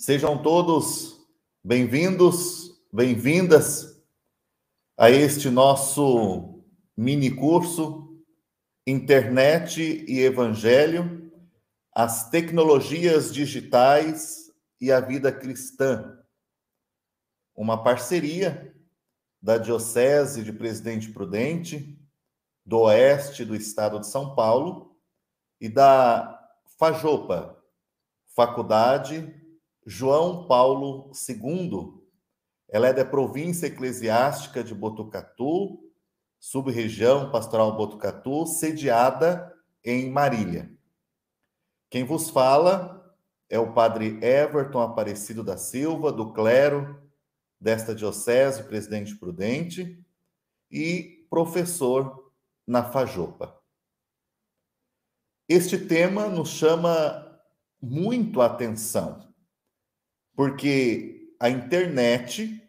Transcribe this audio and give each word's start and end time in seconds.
Sejam 0.00 0.42
todos 0.42 1.20
bem-vindos, 1.62 2.82
bem-vindas 2.90 4.02
a 4.96 5.10
este 5.10 5.50
nosso 5.50 6.64
mini 6.96 7.30
curso 7.30 8.18
Internet 8.86 9.78
e 10.08 10.20
Evangelho, 10.20 11.30
as 11.94 12.30
tecnologias 12.30 13.30
digitais 13.30 14.50
e 14.80 14.90
a 14.90 15.00
vida 15.00 15.30
cristã. 15.30 16.18
Uma 17.54 17.84
parceria 17.84 18.74
da 19.38 19.58
Diocese 19.58 20.42
de 20.42 20.52
Presidente 20.54 21.12
Prudente, 21.12 22.02
do 22.64 22.78
Oeste 22.78 23.44
do 23.44 23.54
Estado 23.54 24.00
de 24.00 24.06
São 24.06 24.34
Paulo 24.34 24.98
e 25.60 25.68
da 25.68 26.40
Fajopa, 26.78 27.62
Faculdade 28.34 29.39
João 29.90 30.46
Paulo 30.46 31.10
II. 31.28 32.00
Ela 32.68 32.86
é 32.86 32.92
da 32.92 33.04
província 33.04 33.66
eclesiástica 33.66 34.62
de 34.62 34.72
Botucatu, 34.72 35.80
sub-região 36.38 37.32
pastoral 37.32 37.76
Botucatu, 37.76 38.46
sediada 38.46 39.52
em 39.84 40.08
Marília. 40.08 40.72
Quem 41.90 42.04
vos 42.04 42.30
fala 42.30 43.12
é 43.48 43.58
o 43.58 43.72
padre 43.72 44.16
Everton 44.24 44.80
Aparecido 44.80 45.42
da 45.42 45.56
Silva, 45.56 46.12
do 46.12 46.32
clero 46.32 47.02
desta 47.60 47.92
diocese, 47.92 48.62
presidente 48.62 49.16
prudente, 49.16 50.00
e 50.70 51.26
professor 51.28 52.32
na 52.64 52.84
Fajopa. 52.84 53.60
Este 55.48 55.76
tema 55.76 56.28
nos 56.28 56.50
chama 56.50 57.42
muito 57.82 58.40
atenção, 58.40 59.29
porque 60.40 61.34
a 61.38 61.50
internet 61.50 62.66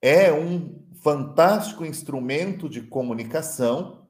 é 0.00 0.32
um 0.32 0.82
fantástico 1.02 1.84
instrumento 1.84 2.70
de 2.70 2.80
comunicação 2.80 4.08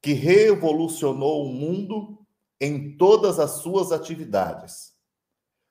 que 0.00 0.12
revolucionou 0.12 1.44
o 1.44 1.52
mundo 1.52 2.24
em 2.60 2.96
todas 2.96 3.40
as 3.40 3.62
suas 3.62 3.90
atividades, 3.90 4.94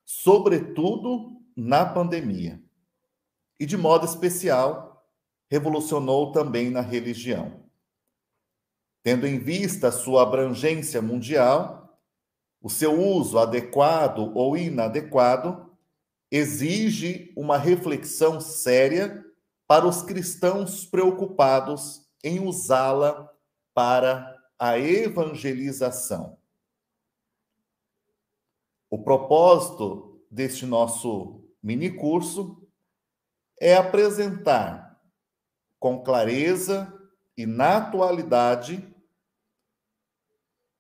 sobretudo 0.04 1.42
na 1.56 1.86
pandemia. 1.86 2.62
E 3.58 3.66
de 3.66 3.78
modo 3.78 4.06
especial, 4.06 5.10
revolucionou 5.50 6.34
também 6.34 6.70
na 6.70 6.82
religião. 6.82 7.64
Tendo 9.02 9.26
em 9.26 9.40
vista 9.40 9.88
a 9.88 9.94
sua 9.94 10.24
abrangência 10.24 11.02
mundial, 11.02 11.98
o 12.62 12.70
seu 12.70 13.02
uso 13.02 13.40
adequado 13.40 14.36
ou 14.36 14.58
inadequado 14.58 15.69
exige 16.32 17.34
uma 17.36 17.58
reflexão 17.58 18.40
séria 18.40 19.26
para 19.68 19.88
os 19.88 20.02
cristãos 20.02 20.86
preocupados 20.86 22.08
em 22.24 22.40
usá-la 22.46 23.32
para 23.74 24.36
a 24.58 24.78
evangelização. 24.78 26.38
O 28.90 29.02
propósito 29.04 30.22
deste 30.30 30.66
nosso 30.66 31.44
mini 31.62 31.92
curso 31.92 32.68
é 33.60 33.76
apresentar 33.76 35.00
com 35.80 36.04
clareza 36.04 36.92
e 37.38 37.46
na 37.46 37.78
atualidade 37.78 38.86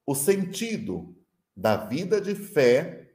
o 0.05 0.15
sentido 0.15 1.15
da 1.55 1.77
vida 1.77 2.19
de 2.19 2.33
fé 2.35 3.13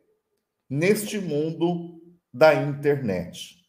neste 0.68 1.18
mundo 1.18 1.93
da 2.34 2.52
internet. 2.52 3.64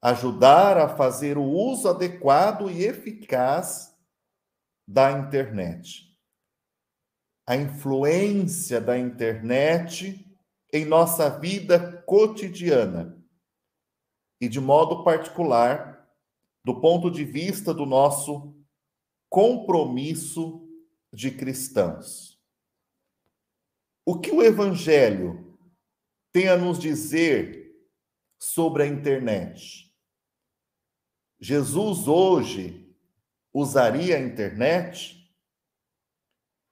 Ajudar 0.00 0.78
a 0.78 0.88
fazer 0.88 1.36
o 1.36 1.42
uso 1.42 1.88
adequado 1.88 2.70
e 2.70 2.84
eficaz 2.84 3.92
da 4.86 5.10
internet. 5.10 6.16
A 7.44 7.56
influência 7.56 8.80
da 8.80 8.96
internet 8.96 10.24
em 10.72 10.84
nossa 10.84 11.28
vida 11.28 12.00
cotidiana 12.02 13.20
e, 14.40 14.48
de 14.48 14.60
modo 14.60 15.02
particular, 15.02 16.08
do 16.64 16.80
ponto 16.80 17.10
de 17.10 17.24
vista 17.24 17.74
do 17.74 17.84
nosso 17.84 18.56
compromisso 19.28 20.64
de 21.12 21.32
cristãos. 21.32 22.40
O 24.04 24.20
que 24.20 24.30
o 24.30 24.42
Evangelho 24.42 25.45
tem 26.36 26.48
a 26.48 26.56
nos 26.58 26.78
dizer 26.78 27.74
sobre 28.38 28.82
a 28.82 28.86
internet? 28.86 29.90
Jesus 31.40 32.06
hoje 32.06 32.94
usaria 33.54 34.18
a 34.18 34.20
internet? 34.20 35.34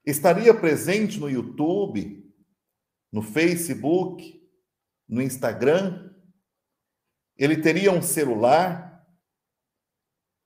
Estaria 0.05 0.53
presente 0.53 1.19
no 1.19 1.31
YouTube, 1.31 2.31
no 3.11 3.23
Facebook, 3.23 4.47
no 5.09 5.23
Instagram? 5.23 6.15
Ele 7.35 7.57
teria 7.57 7.91
um 7.91 8.03
celular? 8.03 9.03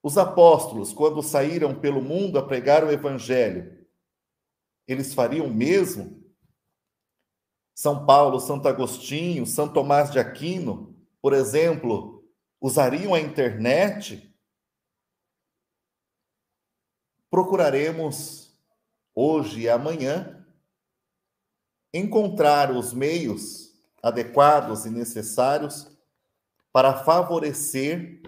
Os 0.01 0.17
apóstolos, 0.17 0.93
quando 0.93 1.25
saíram 1.25 1.81
pelo 1.81 2.01
mundo 2.01 2.39
a 2.39 2.47
pregar 2.47 2.85
o 2.85 2.93
evangelho, 2.93 3.85
eles 4.87 5.13
fariam 5.13 5.47
o 5.47 5.53
mesmo? 5.53 6.28
São 7.79 8.05
Paulo, 8.05 8.41
Santo 8.41 8.67
Agostinho, 8.67 9.47
São 9.47 9.73
Tomás 9.73 10.11
de 10.11 10.19
Aquino, 10.19 10.97
por 11.23 11.33
exemplo, 11.33 12.29
usariam 12.61 13.15
a 13.15 13.21
internet? 13.21 14.35
Procuraremos 17.31 18.53
hoje 19.15 19.61
e 19.61 19.69
amanhã 19.69 20.45
encontrar 21.95 22.73
os 22.73 22.93
meios 22.93 23.73
adequados 24.03 24.85
e 24.85 24.91
necessários 24.91 25.97
para 26.73 27.05
favorecer 27.05 28.23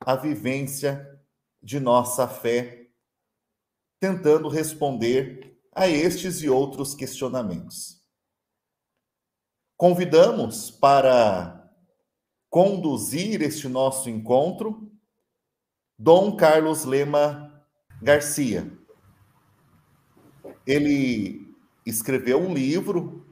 a 0.00 0.16
vivência 0.16 1.22
de 1.62 1.78
nossa 1.78 2.26
fé, 2.26 2.88
tentando 4.00 4.48
responder 4.48 5.56
a 5.70 5.86
estes 5.86 6.42
e 6.42 6.50
outros 6.50 6.92
questionamentos. 6.92 7.99
Convidamos 9.80 10.70
para 10.70 11.72
conduzir 12.50 13.40
este 13.40 13.66
nosso 13.66 14.10
encontro 14.10 14.92
Dom 15.98 16.36
Carlos 16.36 16.84
Lema 16.84 17.64
Garcia. 18.02 18.70
Ele 20.66 21.50
escreveu 21.86 22.42
um 22.42 22.52
livro 22.52 23.24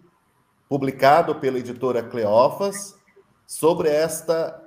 publicado 0.71 1.35
pela 1.35 1.59
editora 1.59 2.03
Cleófas 2.03 2.99
sobre 3.47 3.91
esta 3.91 4.67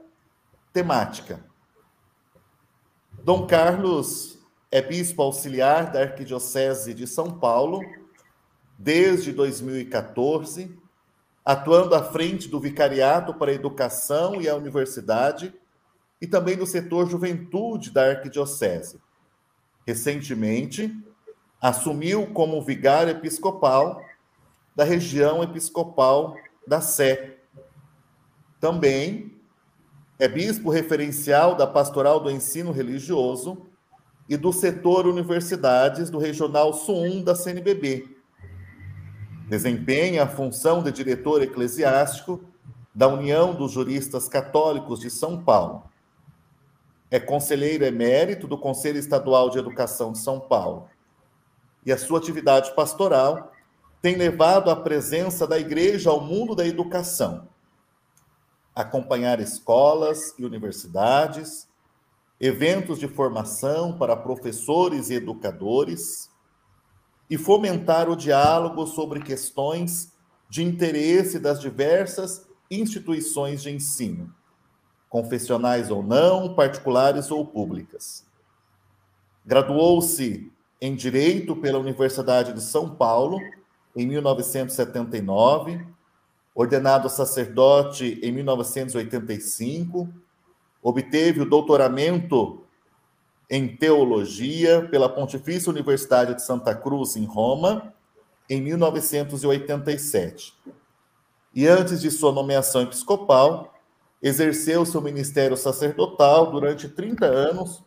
temática. 0.72 1.44
Dom 3.24 3.48
Carlos 3.48 4.38
é 4.70 4.84
bispo 4.84 5.24
auxiliar 5.24 5.92
da 5.92 6.02
Arquidiocese 6.02 6.94
de 6.94 7.08
São 7.08 7.40
Paulo 7.40 7.82
desde 8.78 9.34
2014 9.34 10.80
atuando 11.44 11.96
à 11.96 12.04
frente 12.04 12.48
do 12.48 12.60
Vicariato 12.60 13.34
para 13.34 13.52
a 13.52 13.56
Educação 13.56 14.42
e 14.42 14.48
a 14.48 14.56
Universidade 14.56 15.54
e 16.22 16.28
também 16.28 16.56
no 16.56 16.68
setor 16.68 17.10
Juventude 17.10 17.90
da 17.92 18.10
Arquidiocese. 18.10 19.02
Recentemente, 19.86 20.96
assumiu 21.60 22.28
como 22.28 22.62
vigário 22.62 23.12
episcopal 23.12 24.04
da 24.76 24.84
região 24.84 25.44
episcopal 25.44 26.36
da 26.68 26.80
Sé. 26.80 27.38
Também 28.60 29.36
é 30.20 30.28
bispo 30.28 30.70
referencial 30.70 31.56
da 31.56 31.66
Pastoral 31.66 32.20
do 32.20 32.30
Ensino 32.30 32.72
Religioso 32.72 33.66
e 34.30 34.38
do 34.38 34.54
setor 34.54 35.08
universidades 35.08 36.12
do 36.12 36.20
Regional 36.20 36.74
Sul 36.74 37.24
da 37.24 37.34
CNBB. 37.34 38.21
Desempenha 39.52 40.24
a 40.24 40.28
função 40.28 40.82
de 40.82 40.94
diretor 40.94 41.42
eclesiástico 41.42 42.40
da 42.96 43.10
União 43.10 43.54
dos 43.54 43.74
Juristas 43.74 44.30
Católicos 44.30 45.02
de 45.02 45.10
São 45.10 45.44
Paulo. 45.44 45.84
É 47.10 47.20
conselheiro 47.20 47.84
emérito 47.84 48.48
do 48.48 48.58
Conselho 48.58 48.98
Estadual 48.98 49.50
de 49.50 49.60
Educação 49.60 50.14
de 50.14 50.20
São 50.20 50.40
Paulo. 50.40 50.88
E 51.86 51.92
a 51.92 51.98
sua 51.98 52.20
atividade 52.20 52.74
pastoral 52.74 53.52
tem 54.02 54.16
levado 54.16 54.72
a 54.72 54.76
presença 54.78 55.46
da 55.46 55.60
igreja 55.60 56.10
ao 56.10 56.22
mundo 56.22 56.56
da 56.56 56.66
educação, 56.66 57.50
acompanhar 58.74 59.42
escolas 59.42 60.34
e 60.40 60.46
universidades, 60.46 61.68
eventos 62.40 62.98
de 62.98 63.08
formação 63.10 63.98
para 63.98 64.16
professores 64.16 65.10
e 65.10 65.16
educadores 65.16 66.31
e 67.32 67.38
fomentar 67.38 68.10
o 68.10 68.16
diálogo 68.16 68.86
sobre 68.86 69.22
questões 69.22 70.12
de 70.50 70.62
interesse 70.62 71.40
das 71.40 71.62
diversas 71.62 72.46
instituições 72.70 73.64
de 73.64 73.72
ensino, 73.72 74.36
confessionais 75.08 75.90
ou 75.90 76.04
não, 76.04 76.54
particulares 76.54 77.32
ou 77.32 77.46
públicas. 77.46 78.26
Graduou-se 79.46 80.52
em 80.82 80.94
Direito 80.94 81.56
pela 81.56 81.80
Universidade 81.80 82.52
de 82.52 82.62
São 82.62 82.94
Paulo 82.94 83.40
em 83.96 84.06
1979, 84.06 85.88
ordenado 86.54 87.08
sacerdote 87.08 88.20
em 88.22 88.34
1985, 88.34 90.10
obteve 90.84 91.40
o 91.40 91.50
doutoramento 91.50 92.62
em 93.52 93.68
teologia 93.76 94.88
pela 94.90 95.10
Pontifícia 95.10 95.70
Universidade 95.70 96.34
de 96.34 96.42
Santa 96.42 96.74
Cruz, 96.74 97.18
em 97.18 97.26
Roma, 97.26 97.94
em 98.50 98.62
1987 98.62 100.54
e 101.54 101.68
antes 101.68 102.00
de 102.00 102.10
sua 102.10 102.32
nomeação 102.32 102.82
episcopal, 102.82 103.74
exerceu 104.22 104.86
seu 104.86 105.02
ministério 105.02 105.58
sacerdotal 105.58 106.50
durante 106.50 106.88
30 106.88 107.26
anos 107.26 107.84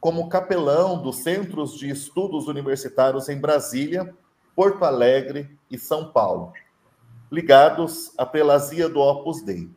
como 0.00 0.28
capelão 0.28 1.02
dos 1.02 1.16
Centros 1.16 1.76
de 1.76 1.90
Estudos 1.90 2.46
Universitários 2.46 3.28
em 3.28 3.40
Brasília, 3.40 4.14
Porto 4.54 4.84
Alegre 4.84 5.58
e 5.68 5.76
São 5.76 6.12
Paulo, 6.12 6.52
ligados 7.28 8.12
à 8.16 8.24
prelazia 8.24 8.88
do 8.88 9.00
Opus 9.00 9.42
Dei. 9.42 9.68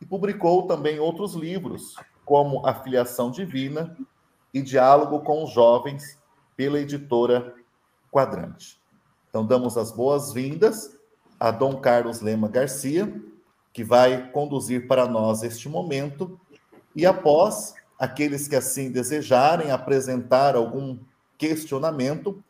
E 0.00 0.06
publicou 0.06 0.66
também 0.66 0.98
outros 0.98 1.34
livros, 1.34 1.94
como 2.24 2.66
A 2.66 2.74
Filiação 2.74 3.30
Divina 3.30 3.96
e 4.52 4.62
Diálogo 4.62 5.20
com 5.20 5.44
os 5.44 5.52
Jovens, 5.52 6.18
pela 6.56 6.78
editora 6.78 7.54
Quadrante. 8.10 8.80
Então, 9.28 9.46
damos 9.46 9.76
as 9.78 9.92
boas-vindas 9.92 10.98
a 11.38 11.50
Dom 11.50 11.80
Carlos 11.80 12.20
Lema 12.20 12.48
Garcia, 12.48 13.22
que 13.72 13.82
vai 13.82 14.30
conduzir 14.30 14.86
para 14.86 15.06
nós 15.06 15.42
este 15.42 15.68
momento, 15.68 16.38
e 16.94 17.06
após 17.06 17.74
aqueles 17.98 18.46
que 18.46 18.56
assim 18.56 18.90
desejarem 18.90 19.70
apresentar 19.70 20.56
algum 20.56 20.98
questionamento, 21.38 22.42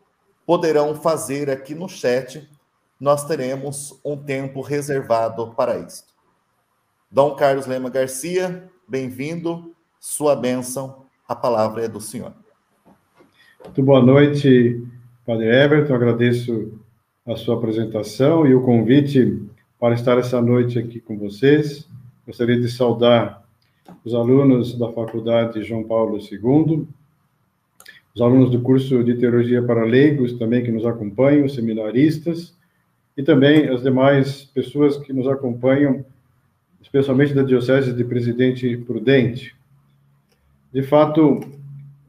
poderão 0.45 0.97
fazer 0.97 1.49
aqui 1.49 1.75
no 1.75 1.89
chat. 1.89 2.51
Nós 2.99 3.25
teremos 3.25 4.01
um 4.05 4.17
tempo 4.17 4.61
reservado 4.61 5.55
para 5.55 5.79
isso. 5.79 6.05
Dom 7.11 7.37
Carlos 7.37 7.67
Lema 7.67 7.91
Garcia, 7.91 8.69
bem-vindo. 8.89 9.75
Sua 10.01 10.35
bênção, 10.35 11.05
a 11.31 11.35
palavra 11.37 11.85
é 11.85 11.89
do 11.89 12.01
senhor. 12.01 12.33
Muito 13.63 13.81
boa 13.85 14.03
noite, 14.03 14.85
Padre 15.25 15.47
Everton. 15.47 15.95
Agradeço 15.95 16.73
a 17.25 17.37
sua 17.37 17.55
apresentação 17.55 18.45
e 18.49 18.53
o 18.53 18.63
convite 18.63 19.41
para 19.79 19.95
estar 19.95 20.19
essa 20.19 20.43
noite 20.43 20.77
aqui 20.77 20.99
com 20.99 21.17
vocês. 21.17 21.89
Gostaria 22.27 22.61
de 22.61 22.69
saudar 22.69 23.45
os 24.05 24.13
alunos 24.13 24.77
da 24.77 24.91
Faculdade 24.91 25.63
João 25.63 25.85
Paulo 25.85 26.19
II, 26.19 26.89
os 28.13 28.21
alunos 28.21 28.51
do 28.51 28.61
curso 28.61 29.05
de 29.05 29.15
Teologia 29.15 29.63
para 29.63 29.85
Leigos 29.85 30.33
também 30.33 30.65
que 30.65 30.73
nos 30.73 30.85
acompanham, 30.85 31.49
seminaristas, 31.49 32.57
e 33.17 33.23
também 33.23 33.69
as 33.69 33.85
demais 33.85 34.47
pessoas 34.47 34.97
que 34.97 35.13
nos 35.13 35.29
acompanham, 35.29 36.05
especialmente 36.83 37.35
da 37.35 37.45
Diocese 37.45 37.93
de 37.93 38.03
Presidente 38.03 38.77
Prudente. 38.79 39.60
De 40.73 40.83
fato, 40.83 41.41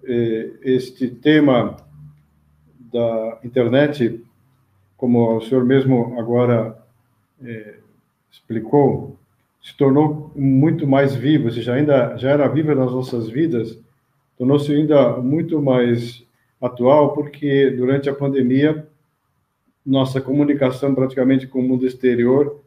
eh, 0.04 0.52
este 0.64 1.08
tema 1.10 1.78
da 2.92 3.40
internet 3.44 4.22
como 5.02 5.38
o 5.38 5.42
senhor 5.42 5.66
mesmo 5.66 6.16
agora 6.20 6.78
é, 7.44 7.78
explicou, 8.32 9.18
se 9.60 9.76
tornou 9.76 10.32
muito 10.36 10.86
mais 10.86 11.16
vivo, 11.16 11.46
ou 11.46 11.52
seja, 11.52 11.74
ainda 11.74 12.16
já 12.18 12.30
era 12.30 12.48
viva 12.48 12.76
nas 12.76 12.92
nossas 12.92 13.28
vidas, 13.28 13.80
tornou-se 14.38 14.72
ainda 14.72 15.18
muito 15.18 15.60
mais 15.60 16.24
atual, 16.62 17.16
porque 17.16 17.72
durante 17.72 18.12
a 18.12 18.14
pandemia, 18.14 18.88
nossa 19.84 20.22
comunicação 20.22 20.94
praticamente 20.94 21.48
com 21.48 21.62
o 21.62 21.64
mundo 21.64 21.88
exterior 21.88 22.62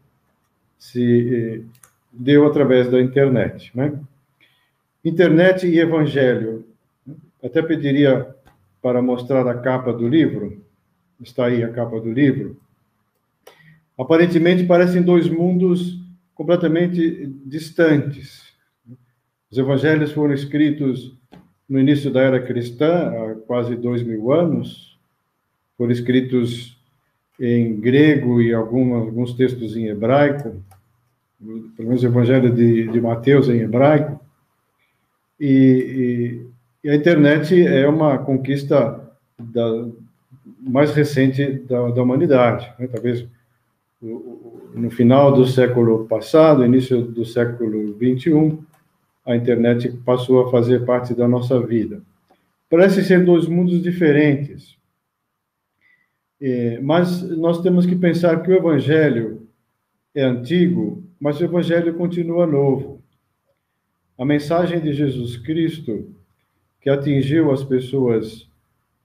se 0.76 1.32
eh, 1.32 1.60
deu 2.12 2.44
através 2.48 2.90
da 2.90 3.00
internet, 3.00 3.70
né? 3.72 3.96
Internet 5.04 5.66
e 5.66 5.78
evangelho. 5.78 6.64
Até 7.42 7.62
pediria 7.62 8.34
para 8.80 9.02
mostrar 9.02 9.46
a 9.46 9.58
capa 9.58 9.92
do 9.92 10.08
livro. 10.08 10.64
Está 11.20 11.46
aí 11.46 11.62
a 11.62 11.70
capa 11.70 12.00
do 12.00 12.10
livro, 12.10 12.60
aparentemente 13.98 14.64
parecem 14.64 15.02
dois 15.02 15.28
mundos 15.28 16.00
completamente 16.34 17.26
distantes. 17.46 18.42
Os 19.50 19.56
evangelhos 19.56 20.12
foram 20.12 20.34
escritos 20.34 21.16
no 21.68 21.78
início 21.78 22.10
da 22.10 22.20
era 22.20 22.42
cristã, 22.42 23.10
há 23.10 23.34
quase 23.46 23.76
dois 23.76 24.02
mil 24.02 24.32
anos, 24.32 24.98
foram 25.78 25.92
escritos 25.92 26.76
em 27.40 27.80
grego 27.80 28.40
e 28.42 28.52
alguns, 28.52 29.34
textos 29.34 29.76
em 29.76 29.86
hebraico, 29.86 30.62
pelo 31.76 31.88
menos 31.88 32.02
o 32.02 32.06
evangelho 32.06 32.52
de, 32.52 32.88
de 32.88 33.00
Mateus 33.00 33.48
em 33.48 33.60
hebraico, 33.60 34.20
e, 35.38 36.46
e, 36.82 36.90
a 36.90 36.94
internet 36.94 37.66
é 37.66 37.88
uma 37.88 38.18
conquista 38.18 39.00
da, 39.38 39.88
mais 40.60 40.94
recente 40.94 41.44
da, 41.60 41.90
da 41.90 42.02
humanidade. 42.02 42.72
Né? 42.78 42.86
Talvez 42.86 43.26
no 44.74 44.90
final 44.90 45.32
do 45.32 45.46
século 45.46 46.06
passado, 46.06 46.64
início 46.64 47.02
do 47.02 47.24
século 47.24 47.94
21, 47.94 48.62
a 49.24 49.36
internet 49.36 49.90
passou 50.04 50.46
a 50.46 50.50
fazer 50.50 50.84
parte 50.84 51.14
da 51.14 51.26
nossa 51.26 51.58
vida. 51.60 52.02
Parece 52.68 53.02
ser 53.04 53.24
dois 53.24 53.46
mundos 53.46 53.82
diferentes, 53.82 54.76
é, 56.40 56.78
mas 56.80 57.22
nós 57.22 57.62
temos 57.62 57.86
que 57.86 57.96
pensar 57.96 58.42
que 58.42 58.50
o 58.50 58.56
Evangelho 58.56 59.48
é 60.14 60.24
antigo, 60.24 61.02
mas 61.18 61.40
o 61.40 61.44
Evangelho 61.44 61.94
continua 61.94 62.46
novo. 62.46 62.93
A 64.18 64.24
mensagem 64.24 64.80
de 64.80 64.92
Jesus 64.92 65.36
Cristo, 65.36 66.08
que 66.80 66.88
atingiu 66.88 67.50
as 67.50 67.64
pessoas 67.64 68.48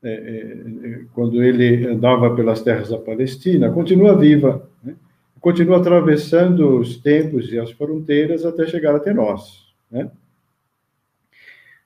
é, 0.04 0.12
é, 0.12 1.02
quando 1.14 1.44
ele 1.44 1.88
andava 1.88 2.34
pelas 2.36 2.62
terras 2.62 2.90
da 2.90 2.98
Palestina, 2.98 3.72
continua 3.72 4.18
viva, 4.18 4.70
né? 4.84 4.96
continua 5.42 5.78
atravessando 5.78 6.80
os 6.80 6.98
tempos 6.98 7.52
e 7.52 7.60
as 7.60 7.72
fronteiras 7.72 8.46
até 8.46 8.66
chegar 8.66 8.96
até 8.96 9.14
nós. 9.14 9.68
Né? 9.92 10.10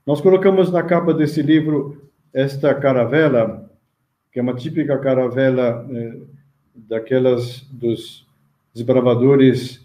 Nós 0.06 0.22
colocamos 0.22 0.72
na 0.72 0.84
capa 0.84 1.14
desse 1.14 1.42
livro 1.42 2.04
esta 2.34 2.76
caravela, 2.76 3.72
que 4.32 4.40
é 4.40 4.42
uma 4.42 4.54
típica 4.54 4.98
caravela 5.00 5.88
é, 5.90 6.18
daquelas 6.76 7.62
dos 7.72 8.28
desbravadores 8.74 9.82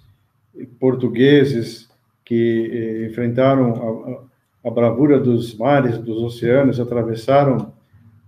portugueses 0.81 1.88
que 2.29 2.71
eh, 2.71 3.07
enfrentaram 3.07 4.29
a, 4.63 4.69
a, 4.69 4.71
bravura 4.71 5.19
dos 5.19 5.57
mares, 5.57 5.97
dos 5.97 6.23
oceanos, 6.23 6.79
atravessaram 6.79 7.73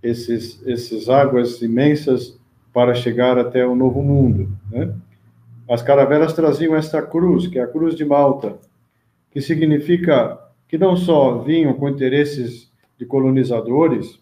esses, 0.01 0.59
essas 0.67 1.07
águas 1.07 1.61
imensas 1.61 2.35
para 2.73 2.95
chegar 2.95 3.37
até 3.37 3.63
o 3.63 3.75
Novo 3.75 4.01
Mundo. 4.01 4.51
Né? 4.71 4.91
As 5.69 5.83
caravelas 5.83 6.33
traziam 6.33 6.75
esta 6.75 6.99
cruz, 6.99 7.45
que 7.45 7.59
é 7.59 7.61
a 7.61 7.67
cruz 7.67 7.93
de 7.93 8.03
Malta, 8.03 8.57
que 9.29 9.39
significa 9.39 10.35
que 10.67 10.79
não 10.79 10.97
só 10.97 11.37
vinham 11.37 11.73
com 11.75 11.87
interesses 11.87 12.71
de 12.97 13.05
colonizadores, 13.05 14.19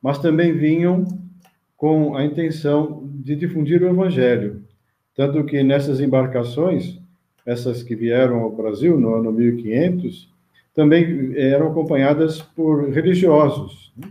mas 0.00 0.18
também 0.18 0.52
vinham 0.52 1.04
com 1.76 2.14
a 2.14 2.24
intenção 2.24 3.10
de 3.12 3.34
difundir 3.34 3.82
o 3.82 3.88
Evangelho. 3.88 4.62
Tanto 5.16 5.42
que 5.44 5.64
nessas 5.64 6.00
embarcações, 6.00 6.99
essas 7.44 7.82
que 7.82 7.94
vieram 7.94 8.40
ao 8.40 8.52
Brasil 8.52 8.98
no 8.98 9.14
ano 9.14 9.32
1500, 9.32 10.30
também 10.74 11.32
eram 11.36 11.68
acompanhadas 11.68 12.40
por 12.40 12.88
religiosos, 12.90 13.92
né? 13.96 14.08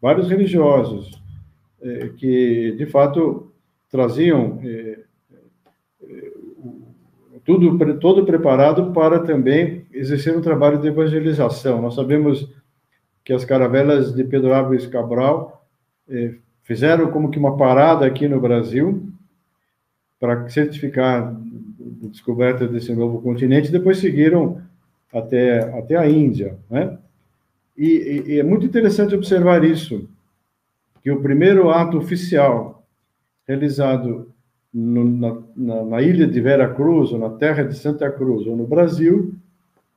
vários 0.00 0.28
religiosos, 0.28 1.20
eh, 1.80 2.10
que 2.16 2.72
de 2.72 2.86
fato 2.86 3.50
traziam 3.90 4.60
eh, 4.62 5.00
eh, 6.02 6.32
tudo 7.44 7.98
todo 7.98 8.26
preparado 8.26 8.92
para 8.92 9.20
também 9.20 9.86
exercer 9.92 10.36
um 10.36 10.42
trabalho 10.42 10.78
de 10.78 10.88
evangelização. 10.88 11.80
Nós 11.80 11.94
sabemos 11.94 12.52
que 13.24 13.32
as 13.32 13.44
caravelas 13.44 14.14
de 14.14 14.22
Pedro 14.24 14.52
Álvares 14.52 14.86
Cabral 14.86 15.66
fizeram 16.62 17.10
como 17.10 17.30
que 17.30 17.38
uma 17.38 17.56
parada 17.56 18.06
aqui 18.06 18.28
no 18.28 18.40
Brasil 18.40 19.10
para 20.18 20.48
certificar 20.48 21.34
descoberta 22.02 22.66
desse 22.66 22.94
novo 22.94 23.20
continente, 23.20 23.72
depois 23.72 23.98
seguiram 23.98 24.60
até, 25.12 25.60
até 25.78 25.96
a 25.96 26.08
Índia, 26.08 26.58
né? 26.70 26.98
E, 27.76 27.86
e, 27.86 28.32
e 28.32 28.40
é 28.40 28.42
muito 28.42 28.64
interessante 28.64 29.14
observar 29.14 29.62
isso, 29.64 30.08
que 31.02 31.10
o 31.10 31.20
primeiro 31.20 31.70
ato 31.70 31.98
oficial 31.98 32.86
realizado 33.46 34.32
no, 34.72 35.04
na, 35.04 35.42
na, 35.56 35.84
na, 35.84 36.02
ilha 36.02 36.26
de 36.26 36.40
Vera 36.40 36.72
Cruz, 36.74 37.12
ou 37.12 37.18
na 37.18 37.30
terra 37.30 37.62
de 37.62 37.76
Santa 37.76 38.10
Cruz, 38.10 38.46
ou 38.46 38.56
no 38.56 38.66
Brasil, 38.66 39.34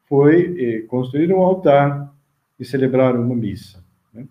foi 0.07 0.55
eh, 0.57 0.81
construir 0.87 1.33
um 1.33 1.41
altar 1.41 2.13
e 2.59 2.65
celebrar 2.65 3.15
uma 3.15 3.35
missa. 3.35 3.83
Né? 4.13 4.27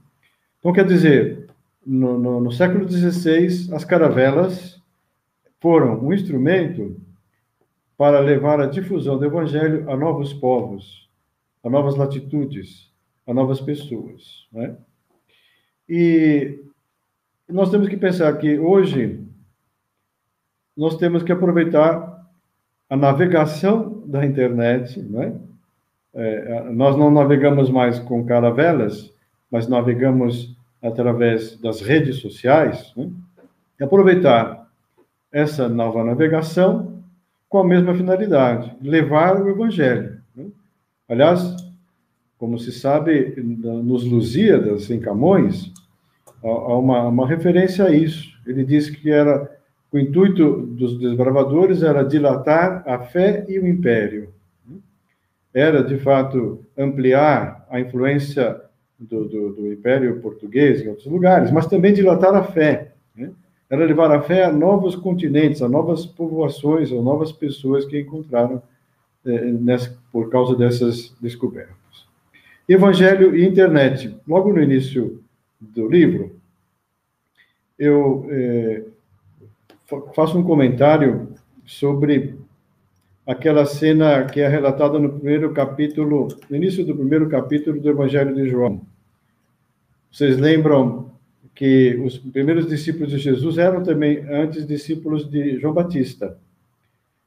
Então, 0.59 0.73
quer 0.73 0.87
dizer, 0.87 1.47
no, 1.85 2.19
no, 2.19 2.41
no 2.41 2.53
século 2.53 2.89
XVI, 2.89 3.75
as 3.75 3.85
caravelas 3.85 4.81
foram 5.61 6.05
um 6.05 6.13
instrumento 6.13 6.97
para 7.99 8.21
levar 8.21 8.61
a 8.61 8.67
difusão 8.67 9.19
do 9.19 9.25
evangelho 9.25 9.91
a 9.91 9.97
novos 9.97 10.33
povos, 10.33 11.11
a 11.65 11.69
novas 11.69 11.97
latitudes, 11.97 12.93
a 13.27 13.35
novas 13.35 13.61
pessoas. 13.61 14.47
Né? 14.53 14.77
E 15.89 16.61
nós 17.49 17.71
temos 17.73 17.89
que 17.89 17.97
pensar 17.97 18.33
que 18.39 18.57
hoje 18.57 19.27
nós 20.77 20.97
temos 20.97 21.25
que 21.25 21.33
aproveitar 21.33 22.25
a 22.89 22.97
navegação 22.97 24.05
da 24.07 24.25
internet, 24.25 25.03
né? 25.03 25.37
É, 26.15 26.71
nós 26.71 26.97
não 26.97 27.11
navegamos 27.11 27.69
mais 27.69 27.99
com 27.99 28.25
caravelas, 28.25 29.13
mas 29.51 29.69
navegamos 29.69 30.57
através 30.81 31.57
das 31.61 31.81
redes 31.81 32.17
sociais, 32.17 32.93
né? 32.97 33.11
aproveitar 33.81 34.69
essa 35.31 35.69
nova 35.69 36.03
navegação 36.03 36.98
com 37.49 37.59
a 37.59 37.67
mesma 37.67 37.95
finalidade, 37.95 38.77
levar 38.83 39.41
o 39.41 39.49
evangelho. 39.49 40.21
Né? 40.35 40.47
Aliás, 41.09 41.57
como 42.37 42.59
se 42.59 42.71
sabe, 42.73 43.35
nos 43.41 44.05
Lusíadas, 44.05 44.91
em 44.91 45.01
Camões, 45.01 45.73
há 46.43 46.77
uma, 46.77 47.09
uma 47.09 47.27
referência 47.27 47.87
a 47.87 47.91
isso. 47.91 48.29
Ele 48.47 48.65
diz 48.65 48.91
que 48.91 49.11
era 49.11 49.59
o 49.91 49.99
intuito 49.99 50.67
dos 50.67 50.99
desbravadores 50.99 51.83
era 51.83 52.05
dilatar 52.05 52.83
a 52.87 52.99
fé 52.99 53.47
e 53.49 53.59
o 53.59 53.67
império. 53.67 54.33
Era, 55.53 55.83
de 55.83 55.97
fato, 55.99 56.63
ampliar 56.77 57.67
a 57.71 57.81
influência 57.81 58.61
do, 58.99 59.25
do, 59.25 59.53
do 59.55 59.73
império 59.73 60.21
português 60.21 60.83
em 60.83 60.89
outros 60.89 61.07
lugares, 61.07 61.51
mas 61.51 61.67
também 61.67 61.95
dilatar 61.95 62.35
a 62.35 62.43
fé. 62.43 62.93
Era 63.71 63.85
levar 63.85 64.11
a 64.11 64.23
fé 64.23 64.45
a 64.45 64.53
novos 64.53 64.97
continentes, 64.97 65.61
a 65.61 65.69
novas 65.69 66.07
povoações, 66.07 66.91
a 66.91 66.97
novas 66.97 67.31
pessoas 67.31 67.85
que 67.85 68.01
encontraram 68.01 68.63
é, 69.27 69.45
nessa, 69.53 69.97
por 70.11 70.31
causa 70.31 70.57
dessas 70.57 71.15
descobertas. 71.21 71.77
Evangelho 72.69 73.37
e 73.37 73.47
internet. 73.47 74.17
Logo 74.27 74.53
no 74.53 74.63
início 74.63 75.23
do 75.61 75.89
livro, 75.89 76.39
eu 77.79 78.27
é, 78.31 78.85
faço 80.15 80.39
um 80.39 80.43
comentário 80.43 81.29
sobre 81.65 82.39
aquela 83.27 83.67
cena 83.67 84.25
que 84.25 84.41
é 84.41 84.49
relatada 84.49 84.99
no 84.99 85.13
primeiro 85.13 85.53
capítulo, 85.53 86.29
no 86.49 86.57
início 86.57 86.85
do 86.85 86.95
primeiro 86.95 87.29
capítulo 87.29 87.79
do 87.79 87.91
Evangelho 87.91 88.35
de 88.35 88.49
João. 88.49 88.81
Vocês 90.11 90.39
lembram 90.39 91.11
que 91.59 91.97
os 92.05 92.17
primeiros 92.17 92.69
discípulos 92.69 93.11
de 93.11 93.19
Jesus 93.19 93.59
eram 93.59 93.83
também 93.83 94.19
antes 94.31 94.65
discípulos 94.65 95.29
de 95.29 95.59
João 95.59 95.75
Batista. 95.75 96.39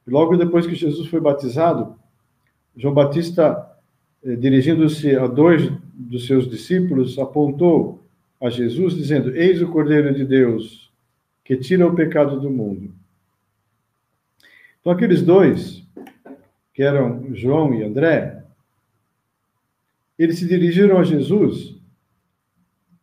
Logo 0.06 0.38
depois 0.38 0.66
que 0.66 0.74
Jesus 0.74 1.06
foi 1.08 1.20
batizado, 1.20 1.94
João 2.74 2.94
Batista, 2.94 3.70
eh, 4.24 4.34
dirigindo-se 4.34 5.14
a 5.16 5.26
dois 5.26 5.70
dos 5.92 6.26
seus 6.26 6.48
discípulos, 6.48 7.18
apontou 7.18 8.02
a 8.40 8.48
Jesus, 8.48 8.94
dizendo: 8.94 9.36
Eis 9.36 9.60
o 9.60 9.68
Cordeiro 9.68 10.14
de 10.14 10.24
Deus, 10.24 10.90
que 11.44 11.54
tira 11.54 11.86
o 11.86 11.94
pecado 11.94 12.40
do 12.40 12.48
mundo. 12.48 12.90
Então, 14.80 14.94
aqueles 14.94 15.20
dois, 15.20 15.86
que 16.72 16.82
eram 16.82 17.34
João 17.34 17.74
e 17.74 17.84
André, 17.84 18.42
eles 20.18 20.38
se 20.38 20.48
dirigiram 20.48 20.96
a 20.96 21.04
Jesus 21.04 21.76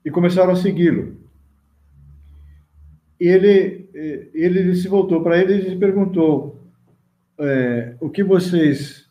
e 0.03 0.09
começaram 0.09 0.53
a 0.53 0.55
segui-lo 0.55 1.18
ele, 3.27 3.89
ele 4.33 4.75
se 4.75 4.88
voltou 4.88 5.21
para 5.21 5.38
ele 5.38 5.73
e 5.73 5.77
perguntou: 5.77 6.59
é, 7.39 7.95
o 7.99 8.09
que 8.09 8.23
vocês 8.23 9.07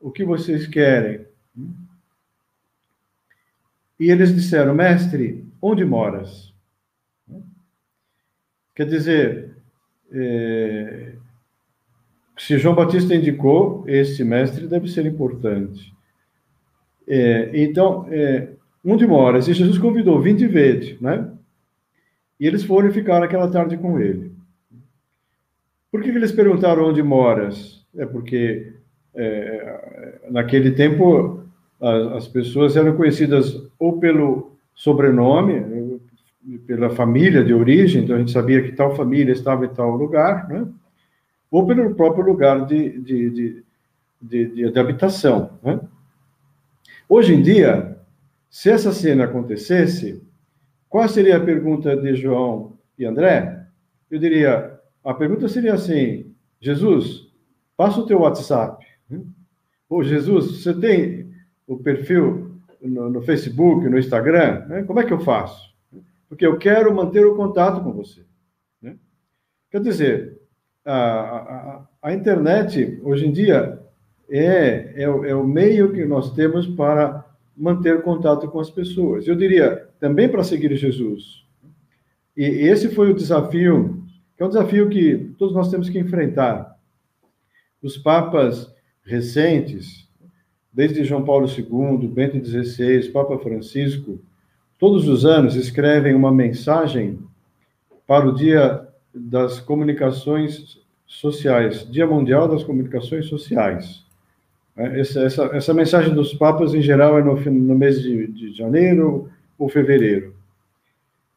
o 0.00 0.10
que 0.10 0.24
vocês 0.24 0.66
querem? 0.66 1.26
E 3.98 4.10
eles 4.10 4.34
disseram: 4.34 4.74
Mestre, 4.74 5.44
onde 5.60 5.84
moras? 5.84 6.54
Quer 8.74 8.86
dizer, 8.86 9.50
é, 10.10 11.12
se 12.38 12.56
João 12.56 12.74
Batista 12.74 13.14
indicou, 13.14 13.84
esse 13.86 14.24
mestre 14.24 14.66
deve 14.66 14.88
ser 14.88 15.04
importante. 15.04 15.92
É, 17.06 17.50
então, 17.60 18.06
onde 18.82 19.06
moras? 19.06 19.48
E 19.48 19.52
Jesus 19.52 19.76
convidou, 19.76 20.22
vinde 20.22 20.44
e 20.44 20.48
vede, 20.48 20.96
né? 21.00 21.30
E 22.40 22.46
eles 22.46 22.64
foram 22.64 22.88
e 22.88 22.92
ficaram 22.92 23.24
aquela 23.24 23.50
tarde 23.50 23.76
com 23.76 24.00
ele. 24.00 24.32
Por 25.92 26.02
que, 26.02 26.10
que 26.10 26.16
eles 26.16 26.32
perguntaram 26.32 26.88
onde 26.88 27.02
moras? 27.02 27.84
É 27.94 28.06
porque 28.06 28.72
é, 29.14 30.20
naquele 30.30 30.70
tempo 30.70 31.44
as, 31.78 32.12
as, 32.12 32.28
pessoas 32.28 32.76
eram 32.76 32.96
conhecidas 32.96 33.62
ou 33.78 33.98
pelo 33.98 34.56
sobrenome, 34.74 36.00
pela 36.66 36.88
família 36.88 37.44
de 37.44 37.52
origem, 37.52 38.04
então 38.04 38.16
a 38.16 38.18
gente 38.18 38.30
sabia 38.30 38.62
que 38.62 38.72
tal 38.72 38.96
família 38.96 39.32
estava 39.32 39.66
em 39.66 39.74
tal 39.74 39.94
lugar, 39.94 40.48
né? 40.48 40.66
ou 41.50 41.66
pelo 41.66 41.94
próprio 41.94 42.24
lugar 42.24 42.64
de, 42.64 43.00
de, 43.00 43.30
de, 43.30 43.64
de, 44.22 44.70
de 44.70 44.78
habitação. 44.78 45.58
Né? 45.62 45.80
Hoje 47.08 47.34
em 47.34 47.42
dia, 47.42 47.98
se 48.48 48.70
essa 48.70 48.92
cena 48.92 49.24
acontecesse, 49.24 50.22
qual 50.90 51.08
seria 51.08 51.36
a 51.36 51.44
pergunta 51.44 51.96
de 51.96 52.16
João 52.16 52.76
e 52.98 53.06
André? 53.06 53.64
Eu 54.10 54.18
diria, 54.18 54.76
a 55.04 55.14
pergunta 55.14 55.46
seria 55.48 55.74
assim: 55.74 56.34
Jesus, 56.60 57.32
passa 57.76 58.00
o 58.00 58.06
teu 58.06 58.18
WhatsApp. 58.18 58.84
Ou 59.88 60.02
Jesus, 60.02 60.62
você 60.62 60.74
tem 60.74 61.32
o 61.64 61.78
perfil 61.78 62.60
no, 62.82 63.08
no 63.08 63.22
Facebook, 63.22 63.88
no 63.88 63.98
Instagram? 63.98 64.66
Né? 64.66 64.82
Como 64.82 64.98
é 64.98 65.04
que 65.04 65.12
eu 65.12 65.20
faço? 65.20 65.72
Porque 66.28 66.44
eu 66.44 66.58
quero 66.58 66.92
manter 66.94 67.24
o 67.24 67.36
contato 67.36 67.82
com 67.84 67.92
você. 67.92 68.24
Né? 68.82 68.96
Quer 69.70 69.80
dizer, 69.80 70.40
a, 70.84 70.94
a, 70.94 71.88
a, 72.02 72.12
internet, 72.12 73.00
hoje 73.04 73.26
em 73.26 73.32
dia, 73.32 73.80
é, 74.28 74.92
é, 74.96 75.02
é 75.04 75.34
o 75.36 75.46
meio 75.46 75.92
que 75.92 76.04
nós 76.04 76.32
temos 76.34 76.66
para 76.66 77.29
manter 77.60 78.02
contato 78.02 78.48
com 78.48 78.58
as 78.58 78.70
pessoas. 78.70 79.28
Eu 79.28 79.36
diria, 79.36 79.86
também 80.00 80.28
para 80.28 80.42
seguir 80.42 80.74
Jesus. 80.74 81.44
E 82.34 82.42
esse 82.42 82.88
foi 82.88 83.10
o 83.10 83.14
desafio, 83.14 84.02
que 84.34 84.42
é 84.42 84.46
um 84.46 84.48
desafio 84.48 84.88
que 84.88 85.34
todos 85.36 85.54
nós 85.54 85.70
temos 85.70 85.90
que 85.90 85.98
enfrentar. 85.98 86.74
Os 87.82 87.98
papas 87.98 88.72
recentes, 89.04 90.08
desde 90.72 91.04
João 91.04 91.22
Paulo 91.22 91.46
II, 91.46 92.08
Bento 92.08 92.42
XVI, 92.42 93.10
Papa 93.10 93.38
Francisco, 93.38 94.18
todos 94.78 95.06
os 95.06 95.26
anos 95.26 95.54
escrevem 95.54 96.14
uma 96.14 96.32
mensagem 96.32 97.18
para 98.06 98.26
o 98.26 98.34
Dia 98.34 98.88
das 99.14 99.60
Comunicações 99.60 100.78
Sociais, 101.06 101.86
Dia 101.90 102.06
Mundial 102.06 102.48
das 102.48 102.64
Comunicações 102.64 103.26
Sociais. 103.26 104.09
É, 104.80 105.00
essa, 105.00 105.20
essa, 105.20 105.44
essa 105.52 105.74
mensagem 105.74 106.14
dos 106.14 106.32
papas, 106.32 106.72
em 106.74 106.80
geral, 106.80 107.18
é 107.18 107.22
no, 107.22 107.34
no 107.36 107.74
mês 107.74 108.00
de, 108.00 108.26
de 108.28 108.52
janeiro 108.54 109.28
ou 109.58 109.68
fevereiro. 109.68 110.34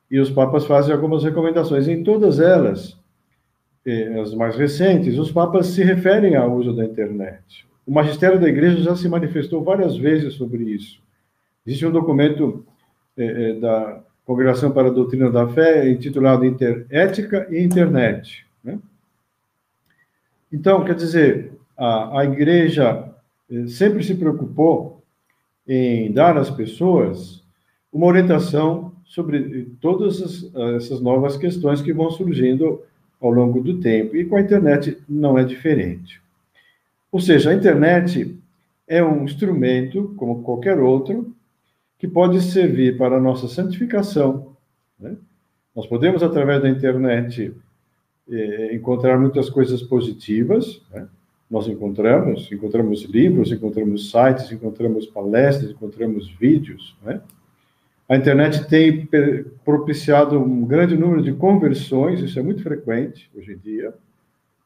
e 0.10 0.20
os 0.20 0.30
papas 0.30 0.66
fazem 0.66 0.94
algumas 0.94 1.24
recomendações. 1.24 1.88
Em 1.88 2.04
todas 2.04 2.40
elas, 2.40 2.98
eh, 3.86 4.20
as 4.22 4.34
mais 4.34 4.56
recentes, 4.56 5.18
os 5.18 5.32
papas 5.32 5.68
se 5.68 5.84
referem 5.84 6.36
ao 6.36 6.56
uso 6.56 6.74
da 6.74 6.86
internet. 6.86 7.68
O 7.86 7.92
magistério 7.92 8.40
da 8.40 8.48
igreja 8.48 8.78
já 8.82 8.96
se 8.96 9.10
manifestou 9.10 9.64
várias 9.64 9.98
vezes 9.98 10.36
sobre 10.36 10.64
isso. 10.64 11.02
Existe 11.66 11.86
um 11.86 11.92
documento 11.92 12.66
eh 13.18 13.54
da 13.60 14.04
Congregação 14.26 14.72
para 14.72 14.88
a 14.88 14.92
Doutrina 14.92 15.30
da 15.30 15.48
Fé 15.50 15.90
intitulado 15.90 16.46
Inter 16.46 16.86
Ética 16.90 17.46
e 17.50 17.62
Internet. 17.62 18.46
Né? 18.64 18.80
Então, 20.52 20.86
quer 20.86 20.96
dizer, 20.96 21.52
a, 21.78 22.20
a 22.20 22.26
igreja 22.26 23.13
sempre 23.68 24.04
se 24.04 24.16
preocupou 24.16 25.04
em 25.68 26.12
dar 26.12 26.38
às 26.38 26.50
pessoas 26.50 27.44
uma 27.92 28.08
orientação 28.08 28.94
sobre 29.06 29.72
todas 29.80 30.52
essas 30.76 31.00
novas 31.00 31.38
questões 31.38 31.82
que 31.82 31.94
vão 31.94 32.10
surgindo 32.10 32.82
ao 33.22 33.30
longo 33.30 33.62
do 33.62 33.80
tempo. 33.80 34.16
E 34.16 34.26
com 34.26 34.36
a 34.36 34.42
internet 34.42 34.98
não 35.08 35.38
é 35.38 35.44
diferente. 35.44 36.22
Ou 37.12 37.20
seja, 37.20 37.52
a 37.52 37.54
internet 37.54 38.38
é 38.88 39.04
um 39.04 39.24
instrumento, 39.24 40.14
como 40.18 40.42
qualquer 40.44 40.80
outro, 40.80 41.34
que 41.98 42.08
pode 42.08 42.42
servir 42.42 42.98
para 42.98 43.18
a 43.18 43.22
nossa 43.22 43.48
santificação. 43.48 44.56
Né? 45.00 45.16
Nós 45.76 45.88
podemos, 45.88 46.22
através 46.22 46.62
da 46.62 46.70
internet, 46.70 47.54
eh, 48.30 48.76
encontrar 48.76 49.18
muitas 49.18 49.50
coisas 49.50 49.82
positivas. 49.82 50.82
Né? 50.92 51.08
Nós 51.54 51.68
encontramos, 51.68 52.52
encontramos 52.52 53.04
livros, 53.04 53.52
encontramos 53.52 54.10
sites, 54.10 54.52
encontramos 54.52 55.06
palestras, 55.06 55.70
encontramos 55.70 56.28
vídeos. 56.28 56.98
Né? 57.06 57.22
A 58.10 58.16
internet 58.16 58.68
tem 58.68 59.08
propiciado 59.64 60.40
um 60.40 60.66
grande 60.66 60.98
número 60.98 61.22
de 61.22 61.32
conversões, 61.32 62.22
isso 62.22 62.40
é 62.40 62.42
muito 62.42 62.64
frequente 62.64 63.30
hoje 63.38 63.54
em 63.54 63.58
dia. 63.58 63.94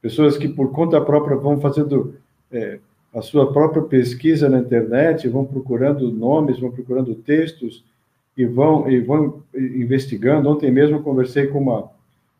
Pessoas 0.00 0.38
que, 0.38 0.48
por 0.48 0.72
conta 0.72 0.98
própria, 0.98 1.36
vão 1.36 1.60
fazendo 1.60 2.14
é, 2.50 2.78
a 3.14 3.20
sua 3.20 3.52
própria 3.52 3.82
pesquisa 3.82 4.48
na 4.48 4.58
internet, 4.58 5.28
vão 5.28 5.44
procurando 5.44 6.10
nomes, 6.10 6.58
vão 6.58 6.70
procurando 6.70 7.14
textos 7.14 7.84
e 8.34 8.46
vão, 8.46 8.90
e 8.90 8.98
vão 8.98 9.42
investigando. 9.54 10.48
Ontem 10.48 10.70
mesmo 10.70 11.02
conversei 11.02 11.48
com 11.48 11.58
uma, 11.58 11.90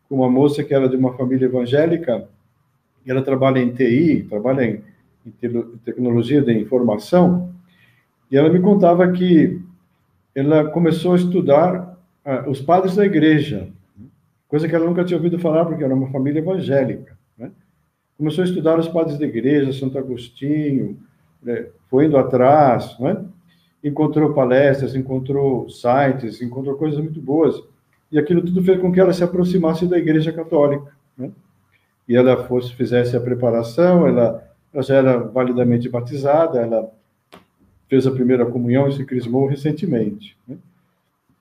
com 0.09 0.15
uma 0.15 0.29
moça 0.29 0.63
que 0.63 0.73
era 0.73 0.89
de 0.89 0.95
uma 0.95 1.13
família 1.13 1.45
evangélica, 1.45 2.27
ela 3.05 3.21
trabalha 3.21 3.59
em 3.59 3.73
TI, 3.73 4.25
trabalha 4.29 4.63
em, 4.65 4.83
tecnologia 5.83 6.41
de 6.41 6.53
informação, 6.53 7.53
e 8.31 8.37
ela 8.37 8.49
me 8.49 8.59
contava 8.59 9.11
que 9.11 9.61
ela 10.33 10.69
começou 10.69 11.13
a 11.13 11.17
estudar 11.17 11.97
uh, 12.25 12.49
os 12.49 12.61
padres 12.61 12.95
da 12.95 13.05
igreja, 13.05 13.69
coisa 14.47 14.67
que 14.67 14.75
ela 14.75 14.85
nunca 14.85 15.03
tinha 15.03 15.17
ouvido 15.17 15.39
falar, 15.39 15.65
porque 15.65 15.83
era 15.83 15.93
uma 15.93 16.09
família 16.09 16.39
evangélica. 16.39 17.17
Né? 17.37 17.51
Começou 18.17 18.43
a 18.43 18.47
estudar 18.47 18.79
os 18.79 18.87
padres 18.87 19.17
da 19.17 19.25
igreja, 19.25 19.73
Santo 19.73 19.97
Agostinho, 19.97 20.97
né? 21.41 21.67
foi 21.89 22.05
indo 22.05 22.17
atrás, 22.17 22.97
né? 22.99 23.25
encontrou 23.83 24.33
palestras, 24.33 24.95
encontrou 24.95 25.69
sites, 25.69 26.41
encontrou 26.41 26.75
coisas 26.75 26.99
muito 26.99 27.21
boas. 27.21 27.61
E 28.11 28.17
aquilo 28.17 28.41
tudo 28.41 28.63
fez 28.63 28.79
com 28.79 28.91
que 28.91 28.99
ela 28.99 29.13
se 29.13 29.23
aproximasse 29.23 29.87
da 29.87 29.97
igreja 29.97 30.31
católica. 30.31 30.91
Né? 31.17 31.31
E 32.09 32.15
ela 32.15 32.43
fosse, 32.45 32.73
fizesse 32.73 33.15
a 33.15 33.21
preparação, 33.21 34.07
ela, 34.07 34.43
ela 34.73 34.81
já 34.81 34.95
era 34.95 35.17
validamente 35.19 35.87
batizada, 35.87 36.59
ela 36.59 36.91
fez 37.87 38.07
a 38.07 38.11
primeira 38.11 38.47
comunhão 38.47 38.87
e 38.87 38.93
se 38.93 39.05
crismou 39.05 39.47
recentemente. 39.47 40.35
Né? 40.47 40.57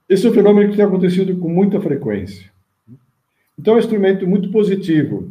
Esse 0.06 0.26
é 0.26 0.30
um 0.30 0.34
fenômeno 0.34 0.70
que 0.70 0.76
tem 0.76 0.84
acontecido 0.84 1.38
com 1.38 1.48
muita 1.48 1.80
frequência. 1.80 2.52
Então, 3.58 3.72
é 3.72 3.76
um 3.76 3.80
instrumento 3.80 4.26
muito 4.26 4.50
positivo, 4.50 5.30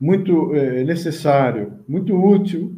muito 0.00 0.54
é, 0.56 0.82
necessário, 0.82 1.78
muito 1.86 2.16
útil 2.16 2.74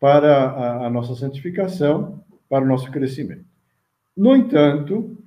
para 0.00 0.34
a, 0.36 0.86
a 0.86 0.90
nossa 0.90 1.14
santificação, 1.14 2.24
para 2.48 2.64
o 2.64 2.68
nosso 2.68 2.90
crescimento. 2.90 3.44
No 4.16 4.34
entanto, 4.34 5.18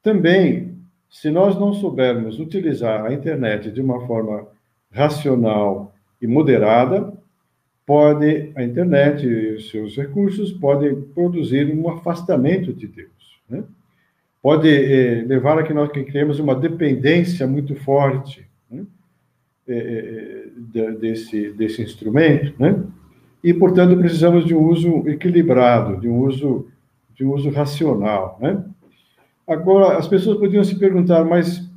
também, 0.00 0.79
se 1.10 1.28
nós 1.28 1.58
não 1.58 1.72
soubermos 1.72 2.38
utilizar 2.38 3.04
a 3.04 3.12
internet 3.12 3.70
de 3.70 3.80
uma 3.80 4.06
forma 4.06 4.46
racional 4.92 5.92
e 6.22 6.26
moderada, 6.26 7.12
pode, 7.84 8.52
a 8.54 8.62
internet 8.62 9.26
e 9.26 9.54
os 9.54 9.70
seus 9.70 9.96
recursos 9.96 10.52
podem 10.52 11.00
produzir 11.00 11.74
um 11.74 11.88
afastamento 11.90 12.72
de 12.72 12.86
Deus. 12.86 13.40
Né? 13.48 13.64
Pode 14.40 14.68
eh, 14.68 15.24
levar 15.26 15.58
a 15.58 15.64
que 15.64 15.74
nós 15.74 15.90
criemos 15.90 16.38
uma 16.38 16.54
dependência 16.54 17.46
muito 17.46 17.74
forte 17.74 18.46
né? 18.70 18.86
eh, 19.66 20.46
eh 20.74 20.92
desse, 20.92 21.50
desse 21.50 21.82
instrumento, 21.82 22.54
né? 22.56 22.80
e, 23.42 23.52
portanto, 23.52 23.98
precisamos 23.98 24.44
de 24.44 24.54
um 24.54 24.62
uso 24.68 25.08
equilibrado, 25.08 26.00
de 26.00 26.08
um 26.08 26.20
uso, 26.20 26.68
de 27.14 27.24
um 27.24 27.32
uso 27.32 27.50
racional. 27.50 28.38
Né? 28.40 28.64
Agora, 29.50 29.98
as 29.98 30.06
pessoas 30.06 30.38
podiam 30.38 30.62
se 30.62 30.78
perguntar, 30.78 31.24
mas 31.24 31.68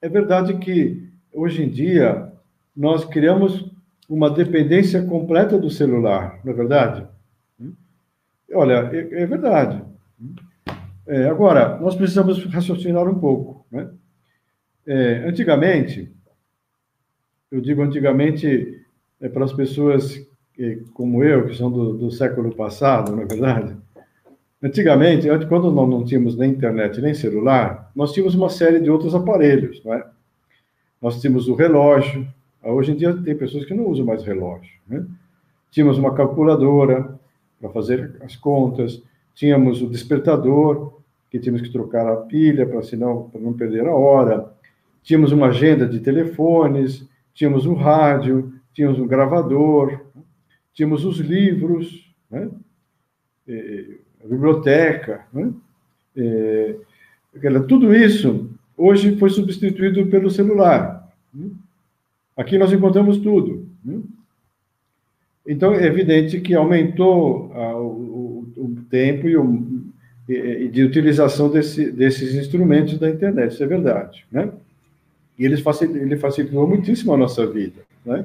é 0.00 0.08
verdade 0.08 0.56
que, 0.56 1.06
hoje 1.30 1.62
em 1.62 1.68
dia, 1.68 2.32
nós 2.74 3.04
criamos 3.04 3.70
uma 4.08 4.30
dependência 4.30 5.04
completa 5.04 5.58
do 5.58 5.68
celular, 5.68 6.40
não 6.42 6.54
é 6.54 6.56
verdade? 6.56 7.06
Olha, 8.54 8.90
é, 8.94 9.22
é 9.22 9.26
verdade. 9.26 9.84
É, 11.06 11.28
agora, 11.28 11.78
nós 11.78 11.94
precisamos 11.94 12.42
raciocinar 12.46 13.06
um 13.06 13.18
pouco. 13.18 13.66
Né? 13.70 13.90
É, 14.86 15.28
antigamente, 15.28 16.10
eu 17.52 17.60
digo 17.60 17.82
antigamente 17.82 18.82
é, 19.20 19.28
para 19.28 19.44
as 19.44 19.52
pessoas 19.52 20.26
que, 20.54 20.76
como 20.94 21.22
eu, 21.22 21.46
que 21.46 21.56
são 21.56 21.70
do, 21.70 21.92
do 21.92 22.10
século 22.10 22.54
passado, 22.54 23.12
não 23.12 23.22
é 23.22 23.26
verdade? 23.26 23.76
Antigamente, 24.62 25.26
quando 25.48 25.70
nós 25.70 25.88
não 25.88 26.04
tínhamos 26.04 26.36
nem 26.36 26.50
internet 26.50 27.00
nem 27.00 27.14
celular, 27.14 27.90
nós 27.94 28.12
tínhamos 28.12 28.34
uma 28.34 28.50
série 28.50 28.80
de 28.80 28.90
outros 28.90 29.14
aparelhos, 29.14 29.82
não 29.84 29.94
é? 29.94 30.06
Nós 31.00 31.20
tínhamos 31.20 31.48
o 31.48 31.54
relógio, 31.54 32.28
Hoje 32.62 32.92
em 32.92 32.96
dia 32.96 33.16
tem 33.16 33.36
pessoas 33.36 33.64
que 33.64 33.74
não 33.74 33.86
usam 33.86 34.04
mais 34.04 34.22
relógio. 34.22 34.70
Né? 34.86 35.06
Tínhamos 35.70 35.98
uma 35.98 36.14
calculadora 36.14 37.18
para 37.58 37.70
fazer 37.70 38.16
as 38.22 38.36
contas, 38.36 39.02
tínhamos 39.34 39.80
o 39.80 39.88
despertador, 39.88 41.00
que 41.30 41.38
tínhamos 41.38 41.62
que 41.62 41.72
trocar 41.72 42.06
a 42.06 42.16
pilha 42.16 42.66
para 42.66 42.80
para 42.80 43.40
não 43.40 43.52
perder 43.52 43.86
a 43.86 43.94
hora, 43.94 44.52
tínhamos 45.02 45.32
uma 45.32 45.48
agenda 45.48 45.86
de 45.86 46.00
telefones, 46.00 47.08
tínhamos 47.32 47.66
o 47.66 47.74
rádio, 47.74 48.52
tínhamos 48.74 48.98
o 48.98 49.06
gravador, 49.06 50.06
tínhamos 50.74 51.04
os 51.04 51.18
livros, 51.18 52.12
né? 52.30 52.50
A 54.22 54.28
biblioteca, 54.28 55.26
né? 55.32 55.52
tudo 57.68 57.94
isso 57.94 58.50
hoje 58.76 59.16
foi 59.16 59.30
substituído 59.30 60.06
pelo 60.06 60.30
celular. 60.30 61.12
Né? 61.32 61.50
Aqui 62.36 62.56
nós 62.56 62.72
encontramos 62.72 63.18
tudo. 63.18 63.68
Né? 63.84 64.00
Então, 65.46 65.74
é 65.74 65.84
evidente 65.84 66.40
que 66.40 66.54
aumentou 66.54 67.52
ah, 67.54 67.76
o, 67.76 68.46
o, 68.56 68.76
tempo 68.90 69.28
e, 69.28 69.36
o, 69.36 69.82
e, 70.28 70.68
de 70.68 70.82
utilização 70.82 71.50
desse, 71.50 71.90
desses 71.90 72.34
instrumentos 72.34 72.98
da 72.98 73.10
internet, 73.10 73.52
isso 73.52 73.62
é 73.62 73.66
verdade. 73.66 74.24
Né? 74.30 74.50
E 75.38 75.44
ele 75.44 75.56
facilitou, 75.56 76.02
ele 76.02 76.16
facilitou 76.16 76.66
muitíssimo 76.66 77.12
a 77.12 77.16
nossa 77.16 77.46
vida. 77.46 77.82
Né? 78.04 78.24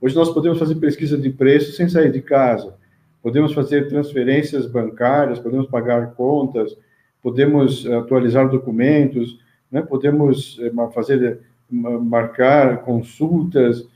Hoje 0.00 0.14
nós 0.14 0.32
podemos 0.32 0.58
fazer 0.58 0.76
pesquisa 0.76 1.18
de 1.18 1.28
preço 1.28 1.72
sem 1.72 1.88
sair 1.88 2.10
de 2.10 2.22
casa, 2.22 2.74
podemos 3.22 3.52
fazer 3.52 3.88
transferências 3.88 4.66
bancárias, 4.66 5.38
podemos 5.38 5.66
pagar 5.66 6.14
contas, 6.14 6.76
podemos 7.22 7.86
atualizar 7.86 8.48
documentos, 8.48 9.38
né? 9.70 9.82
podemos 9.82 10.58
eh, 10.60 10.72
fazer 10.92 11.40
marcar 11.70 12.82
consultas, 12.82 13.86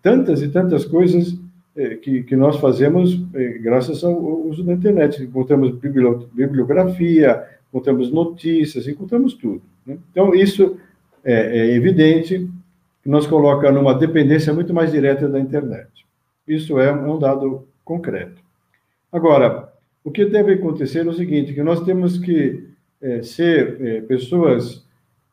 tantas 0.00 0.42
e 0.42 0.48
tantas 0.48 0.84
coisas 0.84 1.38
eh, 1.76 1.96
que, 1.96 2.22
que 2.22 2.36
nós 2.36 2.56
fazemos 2.56 3.20
eh, 3.34 3.58
graças 3.58 4.02
ao 4.02 4.12
uso 4.46 4.64
da 4.64 4.72
internet. 4.72 5.22
Encontramos 5.22 5.72
bibliografia, 6.32 7.44
encontramos 7.68 8.10
notícias, 8.10 8.86
encontramos 8.86 9.34
tudo. 9.34 9.62
Né? 9.84 9.98
Então, 10.10 10.34
isso 10.34 10.76
é, 11.24 11.58
é 11.58 11.74
evidente 11.74 12.48
que 13.02 13.08
nos 13.08 13.26
coloca 13.26 13.70
numa 13.70 13.94
dependência 13.94 14.52
muito 14.52 14.72
mais 14.72 14.92
direta 14.92 15.28
da 15.28 15.38
internet. 15.38 15.88
Isso 16.46 16.78
é 16.78 16.92
um 16.92 17.18
dado 17.18 17.66
concreto. 17.84 18.47
Agora, 19.12 19.72
o 20.04 20.10
que 20.10 20.24
deve 20.24 20.54
acontecer 20.54 21.06
é 21.06 21.08
o 21.08 21.12
seguinte, 21.12 21.54
que 21.54 21.62
nós 21.62 21.80
temos 21.84 22.18
que 22.18 22.68
é, 23.00 23.22
ser 23.22 23.80
é, 23.80 24.00
pessoas 24.02 24.86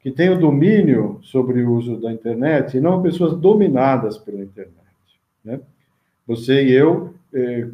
que 0.06 0.12
o 0.30 0.40
domínio 0.40 1.20
sobre 1.24 1.64
o 1.64 1.74
uso 1.74 2.00
da 2.00 2.14
internet 2.14 2.78
e 2.78 2.80
não 2.80 3.02
pessoas 3.02 3.36
dominadas 3.36 4.20
pela 4.20 4.44
internet. 4.44 4.76
Né? 5.44 5.60
Você 6.28 6.64
e 6.64 6.74
eu 6.74 7.16
eh, 7.34 7.68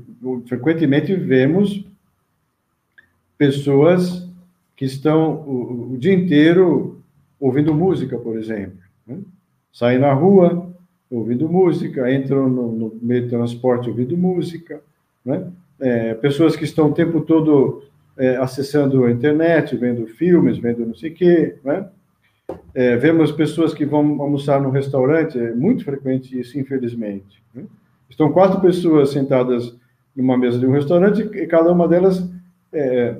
frequentemente 0.45 1.13
vemos 1.13 1.85
pessoas 3.37 4.29
que 4.77 4.85
estão 4.85 5.43
o, 5.45 5.93
o 5.93 5.97
dia 5.97 6.13
inteiro 6.13 7.03
ouvindo 7.37 7.73
música, 7.73 8.17
por 8.17 8.37
exemplo. 8.37 8.79
Né? 9.05 9.19
Saem 9.73 9.99
na 9.99 10.13
rua 10.13 10.73
ouvindo 11.09 11.49
música, 11.49 12.13
entram 12.13 12.47
no, 12.49 12.71
no 12.71 12.99
meio 13.01 13.23
de 13.23 13.29
transporte 13.29 13.89
ouvindo 13.89 14.17
música. 14.17 14.81
Né? 15.25 15.51
É, 15.81 16.13
pessoas 16.13 16.55
que 16.55 16.63
estão 16.63 16.89
o 16.89 16.93
tempo 16.93 17.21
todo 17.21 17.83
é, 18.17 18.37
acessando 18.37 19.03
a 19.03 19.11
internet, 19.11 19.75
vendo 19.75 20.05
filmes, 20.05 20.57
vendo 20.57 20.85
não 20.85 20.95
sei 20.95 21.11
o 21.11 21.13
quê. 21.13 21.55
Né? 21.63 21.87
É, 22.73 22.95
vemos 22.95 23.31
pessoas 23.31 23.73
que 23.73 23.85
vão 23.85 24.21
almoçar 24.21 24.61
no 24.61 24.69
restaurante, 24.69 25.39
é 25.39 25.53
muito 25.53 25.83
frequente 25.83 26.39
isso, 26.39 26.59
infelizmente. 26.59 27.43
Né? 27.53 27.63
Estão 28.09 28.31
quatro 28.31 28.61
pessoas 28.61 29.09
sentadas 29.09 29.75
numa 30.15 30.37
mesa 30.37 30.59
de 30.59 30.65
um 30.65 30.71
restaurante 30.71 31.21
e 31.21 31.47
cada 31.47 31.71
uma 31.71 31.87
delas 31.87 32.29
é, 32.73 33.15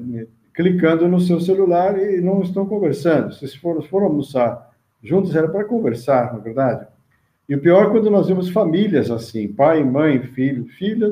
clicando 0.54 1.08
no 1.08 1.20
seu 1.20 1.40
celular 1.40 1.98
e 1.98 2.22
não 2.22 2.42
estão 2.42 2.66
conversando. 2.66 3.34
Se 3.34 3.58
foram, 3.58 3.82
foram 3.82 4.08
almoçar 4.08 4.70
juntos, 5.02 5.36
era 5.36 5.48
para 5.48 5.64
conversar, 5.64 6.34
na 6.34 6.40
é 6.40 6.42
verdade. 6.42 6.88
E 7.48 7.56
o 7.56 7.60
pior 7.60 7.88
é 7.88 7.90
quando 7.90 8.10
nós 8.10 8.28
vemos 8.28 8.50
famílias 8.50 9.10
assim, 9.10 9.48
pai, 9.48 9.84
mãe, 9.84 10.22
filho, 10.22 10.66
filha, 10.66 11.12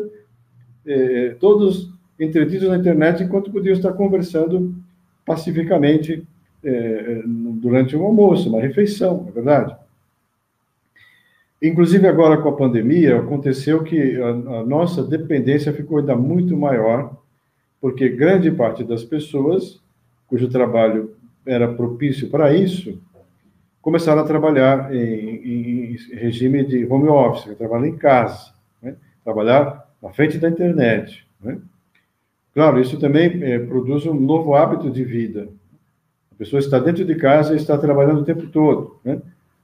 é, 0.89 1.35
todos 1.39 1.93
entretidos 2.19 2.67
na 2.67 2.77
internet 2.77 3.23
enquanto 3.23 3.51
podiam 3.51 3.73
estar 3.73 3.93
conversando 3.93 4.75
pacificamente 5.23 6.27
é, 6.63 7.21
durante 7.25 7.95
um 7.95 8.03
almoço, 8.03 8.49
uma 8.49 8.59
refeição, 8.59 9.23
na 9.23 9.29
é 9.29 9.31
verdade. 9.31 9.75
Inclusive, 11.61 12.07
agora 12.07 12.37
com 12.41 12.49
a 12.49 12.55
pandemia, 12.55 13.19
aconteceu 13.19 13.83
que 13.83 14.19
a, 14.19 14.29
a 14.29 14.65
nossa 14.65 15.03
dependência 15.03 15.71
ficou 15.71 15.99
ainda 15.99 16.15
muito 16.15 16.57
maior 16.57 17.15
porque 17.79 18.09
grande 18.09 18.49
parte 18.51 18.83
das 18.83 19.03
pessoas 19.03 19.79
cujo 20.27 20.49
trabalho 20.49 21.15
era 21.45 21.67
propício 21.67 22.29
para 22.29 22.53
isso 22.53 22.99
começaram 23.81 24.21
a 24.21 24.25
trabalhar 24.25 24.93
em, 24.93 25.93
em 25.93 25.97
regime 26.13 26.65
de 26.65 26.85
home 26.85 27.07
office, 27.07 27.55
trabalhar 27.57 27.87
em 27.87 27.95
casa, 27.95 28.51
né? 28.81 28.95
trabalhar 29.23 29.88
na 30.01 30.09
frente 30.11 30.37
da 30.37 30.49
internet. 30.49 31.25
Né? 31.41 31.59
Claro, 32.53 32.79
isso 32.79 32.99
também 32.99 33.43
é, 33.43 33.59
produz 33.59 34.05
um 34.05 34.13
novo 34.13 34.55
hábito 34.55 34.89
de 34.89 35.03
vida. 35.03 35.49
A 36.31 36.35
pessoa 36.35 36.59
está 36.59 36.79
dentro 36.79 37.05
de 37.05 37.15
casa 37.15 37.53
e 37.53 37.57
está 37.57 37.77
trabalhando 37.77 38.21
o 38.21 38.25
tempo 38.25 38.47
todo. 38.47 38.99
Né? 39.03 39.21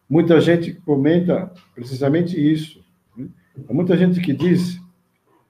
Muita 0.10 0.39
gente 0.39 0.74
comenta 0.74 1.52
precisamente 1.74 2.39
isso. 2.39 2.84
Né? 3.17 3.28
Há 3.67 3.74
muita 3.74 3.98
gente 3.98 4.19
que 4.19 4.34
diz 4.34 4.80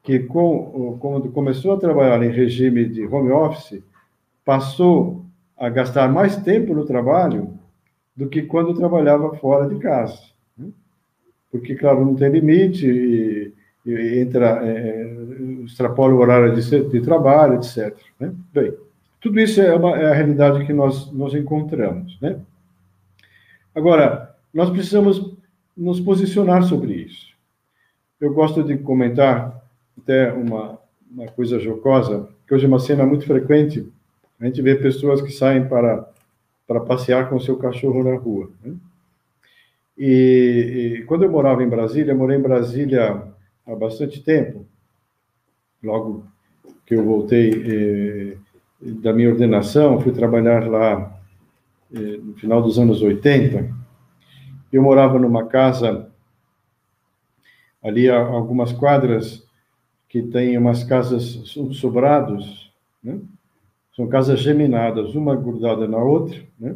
que 0.04 0.20
com, 0.20 0.98
quando 1.00 1.32
começou 1.32 1.74
a 1.74 1.80
trabalhar 1.80 2.24
em 2.24 2.32
regime 2.32 2.86
de 2.86 3.06
home 3.08 3.32
office, 3.32 3.84
passou 4.46 5.26
a 5.58 5.68
gastar 5.68 6.08
mais 6.12 6.36
tempo 6.38 6.76
no 6.76 6.86
trabalho 6.86 7.58
do 8.16 8.30
que 8.30 8.44
quando 8.44 8.76
trabalhava 8.76 9.36
fora 9.38 9.68
de 9.68 9.80
casa. 9.80 10.20
Né? 10.58 10.70
Porque, 11.52 11.76
claro, 11.76 12.06
não 12.06 12.16
tem 12.16 12.30
limite, 12.30 12.86
e 12.88 13.54
entra, 13.86 14.66
é, 14.66 14.72
é, 14.72 15.64
extrapola 15.64 16.14
o 16.14 16.20
horário 16.20 16.56
de, 16.56 16.90
de 16.90 17.02
trabalho, 17.02 17.56
etc. 17.56 17.96
Né? 18.20 18.34
Bem, 18.54 18.74
tudo 19.22 19.40
isso 19.40 19.62
é, 19.62 19.76
uma, 19.76 19.98
é, 19.98 20.12
a 20.12 20.14
realidade 20.14 20.66
que 20.66 20.74
nós, 20.74 21.12
nós 21.12 21.34
encontramos. 21.34 22.18
Né? 22.20 22.40
Agora, 23.74 24.36
nós 24.54 24.70
precisamos 24.70 25.36
nos 25.76 26.00
posicionar 26.00 26.64
sobre 26.64 26.94
isso. 26.94 27.34
Eu 28.20 28.34
gosto 28.34 28.64
de 28.64 28.78
comentar 28.78 29.62
até 30.02 30.32
uma, 30.32 30.80
uma 31.12 31.28
coisa 31.28 31.60
jocosa, 31.60 32.30
que 32.48 32.54
hoje 32.54 32.66
é 32.66 32.68
uma 32.68 32.80
cena 32.80 33.06
muito 33.06 33.26
frequente, 33.26 33.88
a 34.40 34.46
gente 34.46 34.62
vê 34.62 34.76
pessoas 34.76 35.22
que 35.22 35.32
saem 35.32 35.68
para, 35.68 36.10
para 36.68 36.80
passear 36.80 37.30
com 37.30 37.36
o 37.36 37.42
seu 37.42 37.58
cachorro 37.58 38.04
na 38.04 38.18
rua. 38.18 38.50
Né? 38.64 38.74
E, 39.98 40.98
e, 41.00 41.04
quando 41.04 41.24
eu 41.24 41.32
morava 41.32 41.64
em 41.64 41.70
Brasília, 41.70 42.14
morei 42.14 42.38
em 42.38 42.42
Brasília 42.42 43.24
há 43.68 43.76
bastante 43.76 44.22
tempo, 44.22 44.66
logo 45.82 46.26
que 46.86 46.96
eu 46.96 47.04
voltei 47.04 47.52
eh, 47.52 48.38
da 48.82 49.12
minha 49.12 49.30
ordenação, 49.30 50.00
fui 50.00 50.12
trabalhar 50.12 50.68
lá 50.68 51.20
eh, 51.94 52.18
no 52.18 52.36
final 52.36 52.62
dos 52.62 52.78
anos 52.78 53.02
80. 53.02 53.74
Eu 54.72 54.84
morava 54.84 55.18
numa 55.18 55.46
casa 55.48 56.12
ali 57.82 58.10
a 58.10 58.18
algumas 58.20 58.72
quadras 58.72 59.44
que 60.10 60.22
tem 60.22 60.58
umas 60.58 60.84
casas 60.84 61.24
sobrados, 61.74 62.72
né? 63.04 63.20
São 63.96 64.08
casas 64.08 64.42
geminadas, 64.42 65.16
uma 65.16 65.36
grudada 65.36 65.88
na 65.88 65.98
outra, 65.98 66.38
né? 66.60 66.76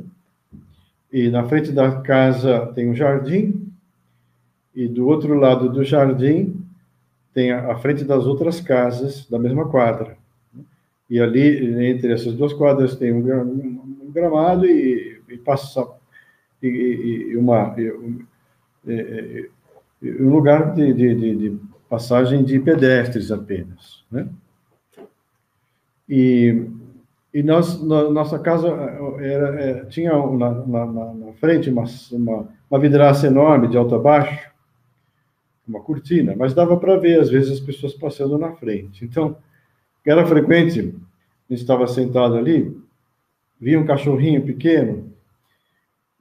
E 1.11 1.29
na 1.29 1.43
frente 1.47 1.71
da 1.71 2.01
casa 2.01 2.67
tem 2.73 2.89
um 2.89 2.95
jardim, 2.95 3.69
e 4.73 4.87
do 4.87 5.07
outro 5.07 5.33
lado 5.33 5.69
do 5.69 5.83
jardim 5.83 6.58
tem 7.39 7.53
a, 7.53 7.71
a 7.71 7.77
frente 7.77 8.03
das 8.03 8.25
outras 8.25 8.59
casas 8.59 9.25
da 9.29 9.39
mesma 9.39 9.69
quadra. 9.69 10.17
E 11.09 11.21
ali, 11.21 11.89
entre 11.89 12.11
essas 12.11 12.33
duas 12.33 12.51
quadras, 12.51 12.97
tem 12.97 13.13
um, 13.13 13.19
um 14.03 14.11
gramado 14.11 14.65
e, 14.65 15.21
e 15.29 15.37
passa 15.37 15.87
e, 16.61 16.67
e 16.67 17.37
uma 17.37 17.73
e, 17.77 19.49
um 20.03 20.29
lugar 20.29 20.73
de, 20.73 20.93
de, 20.93 21.15
de, 21.15 21.59
passagem 21.89 22.43
de 22.43 22.59
pedestres 22.59 23.31
apenas, 23.31 24.03
né? 24.11 24.27
E, 26.07 26.67
e 27.33 27.41
nós, 27.41 27.81
na, 27.81 28.09
nossa 28.09 28.37
casa 28.37 28.67
era, 29.19 29.61
é, 29.61 29.85
tinha 29.85 30.11
na, 30.11 30.51
na, 30.51 30.85
na, 30.85 31.33
frente 31.39 31.69
uma, 31.69 31.85
uma, 32.11 32.49
uma 32.69 32.79
vidraça 32.79 33.27
enorme 33.27 33.67
de 33.67 33.77
alto 33.77 33.95
a 33.95 33.99
baixo, 33.99 34.49
uma 35.69 35.81
cortina, 35.81 36.35
mas 36.35 36.53
dava 36.53 36.75
para 36.77 36.97
ver, 36.97 37.19
às 37.19 37.29
vezes, 37.29 37.51
as 37.51 37.59
pessoas 37.59 37.93
passando 37.93 38.37
na 38.37 38.51
frente. 38.53 39.05
Então, 39.05 39.37
era 40.05 40.25
frequente, 40.25 40.95
estava 41.49 41.87
sentado 41.87 42.35
ali, 42.35 42.75
via 43.61 43.79
um 43.79 43.85
cachorrinho 43.85 44.41
pequeno 44.41 45.13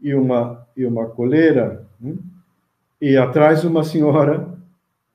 e 0.01 0.15
uma, 0.15 0.67
e 0.77 0.85
uma 0.85 1.07
coleira, 1.07 1.87
né? 1.99 2.15
e 3.01 3.17
atrás 3.17 3.65
uma 3.65 3.83
senhora 3.83 4.59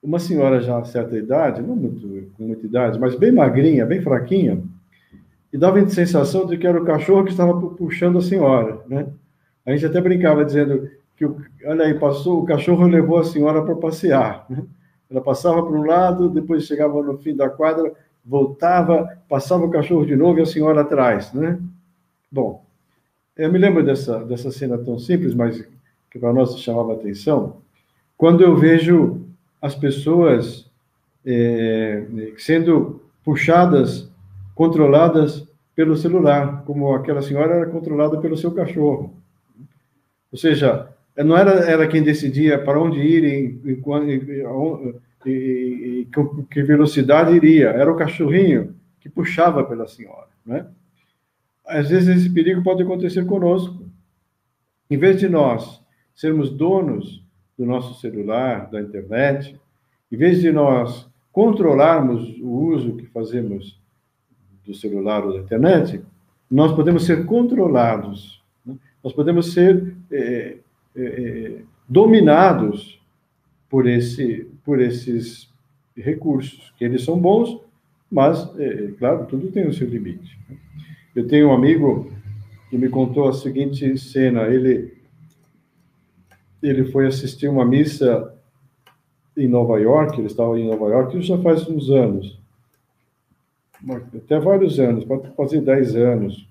uma 0.04 0.20
senhora 0.20 0.60
já 0.60 0.78
a 0.78 0.84
certa 0.84 1.18
idade, 1.18 1.62
não 1.62 1.78
muito, 1.78 2.30
com 2.34 2.44
muita 2.44 2.66
idade, 2.66 3.00
mas 3.00 3.16
bem 3.16 3.32
magrinha, 3.32 3.86
bem 3.86 4.02
fraquinha, 4.02 4.62
e 5.52 5.58
dava 5.58 5.80
a 5.80 5.88
sensação 5.88 6.46
de 6.46 6.58
que 6.58 6.68
era 6.68 6.82
o 6.82 6.84
cachorro 6.84 7.24
que 7.24 7.32
estava 7.32 7.58
puxando 7.70 8.18
a 8.18 8.22
senhora, 8.22 8.82
né? 8.88 9.08
A 9.66 9.72
gente 9.72 9.86
até 9.86 10.02
brincava 10.02 10.44
dizendo 10.44 10.90
que, 11.24 11.26
o, 11.26 11.70
olha 11.70 11.86
aí, 11.86 11.94
passou, 11.94 12.42
o 12.42 12.46
cachorro 12.46 12.86
levou 12.88 13.18
a 13.18 13.24
senhora 13.24 13.64
para 13.64 13.76
passear, 13.76 14.46
né? 14.50 14.64
Ela 15.10 15.22
passava 15.22 15.62
para 15.62 15.76
um 15.76 15.86
lado, 15.86 16.30
depois 16.30 16.66
chegava 16.66 17.02
no 17.02 17.18
fim 17.20 17.36
da 17.36 17.50
quadra, 17.50 17.94
voltava, 18.26 19.18
passava 19.30 19.66
o 19.66 19.70
cachorro 19.70 20.06
de 20.06 20.16
novo 20.16 20.40
e 20.40 20.42
a 20.42 20.46
senhora 20.46 20.82
atrás, 20.82 21.32
né? 21.34 21.60
Bom, 22.32 22.66
eu 23.38 23.52
me 23.52 23.60
lembro 23.60 23.84
dessa, 23.84 24.24
dessa 24.26 24.52
cena 24.52 24.78
tão 24.78 24.98
simples, 24.98 25.36
mas 25.36 25.64
que 26.10 26.20
para 26.20 26.34
nós 26.34 26.58
chamava 26.60 26.94
atenção, 26.94 27.58
quando 28.18 28.44
eu 28.44 28.56
vejo 28.56 29.22
as 29.62 29.76
pessoas 29.76 30.70
é, 31.26 32.06
sendo 32.38 33.02
puxadas, 33.24 34.10
controladas 34.56 35.48
pelo 35.76 35.96
celular, 35.96 36.64
como 36.66 36.94
aquela 36.94 37.22
senhora 37.22 37.56
era 37.56 37.66
controlada 37.68 38.20
pelo 38.20 38.38
seu 38.38 38.52
cachorro. 38.52 39.14
Ou 40.32 40.38
seja, 40.38 40.93
não 41.18 41.38
era 41.38 41.52
ela 41.70 41.88
quem 41.88 42.02
decidia 42.02 42.58
para 42.64 42.82
onde 42.82 43.00
ir 43.00 43.24
e, 43.24 43.72
e, 43.72 43.82
e, 45.26 46.02
e 46.02 46.10
que 46.50 46.64
velocidade 46.64 47.36
iria, 47.36 47.70
era 47.70 47.92
o 47.92 47.96
cachorrinho 47.96 48.76
que 49.00 49.10
puxava 49.10 49.64
pela 49.64 49.88
senhora, 49.88 50.30
né? 50.46 50.66
Às 51.66 51.90
vezes 51.90 52.18
esse 52.18 52.30
perigo 52.30 52.64
pode 52.64 52.84
acontecer 52.84 53.26
conosco. 53.26 53.86
Em 54.90 54.98
vez 54.98 55.20
de 55.20 55.30
nós 55.30 55.82
sermos 56.14 56.50
donos 56.50 57.24
do 57.58 57.66
nosso 57.66 58.00
celular, 58.00 58.70
da 58.70 58.82
internet, 58.82 59.60
em 60.12 60.18
vez 60.18 60.42
de 60.42 60.52
nós 60.52 61.08
controlarmos 61.32 62.38
o 62.40 62.50
uso 62.50 62.96
que 62.96 63.06
fazemos 63.08 63.80
do 64.66 64.74
celular 64.74 65.26
ou 65.26 65.34
da 65.34 65.40
internet, 65.40 66.02
nós 66.50 66.74
podemos 66.76 67.06
ser 67.06 67.26
controlados, 67.26 68.44
né? 68.66 68.76
nós 69.04 69.14
podemos 69.14 69.54
ser 69.54 69.96
é, 70.12 70.58
é, 70.96 71.62
dominados 71.88 73.00
por, 73.70 73.88
esse, 73.88 74.48
por 74.64 74.82
esses 74.82 75.50
recursos, 75.96 76.74
que 76.78 76.86
eles 76.86 77.04
são 77.04 77.20
bons, 77.20 77.60
mas, 78.12 78.50
é, 78.60 78.92
claro, 79.00 79.26
tudo 79.26 79.52
tem 79.52 79.68
o 79.68 79.74
seu 79.74 79.88
limite. 79.88 80.38
Né? 80.50 80.58
Eu 81.16 81.28
tenho 81.28 81.50
um 81.50 81.54
amigo 81.54 82.12
que 82.70 82.78
me 82.78 82.90
contou 82.90 83.28
a 83.28 83.34
seguinte 83.34 83.98
cena, 83.98 84.44
ele 84.44 84.94
ele 86.64 86.86
foi 86.86 87.06
assistir 87.06 87.50
uma 87.50 87.66
missa 87.66 88.34
em 89.36 89.50
Nova 89.50 89.78
York, 89.80 90.18
ele 90.18 90.28
estava 90.28 90.58
em 90.58 90.66
Nova 90.66 90.88
York, 90.88 91.18
isso 91.18 91.28
já 91.28 91.38
faz 91.40 91.68
uns 91.68 91.90
anos, 91.90 92.40
até 94.16 94.40
vários 94.40 94.80
anos, 94.80 95.04
pode 95.04 95.30
fazer 95.36 95.62
10 95.62 95.96
anos. 95.98 96.48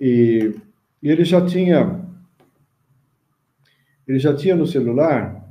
E, 0.00 0.54
e 1.02 1.08
ele 1.08 1.24
já 1.24 1.44
tinha 1.44 2.03
ele 4.06 4.18
já 4.18 4.34
tinha 4.34 4.54
no 4.54 4.66
celular 4.66 5.44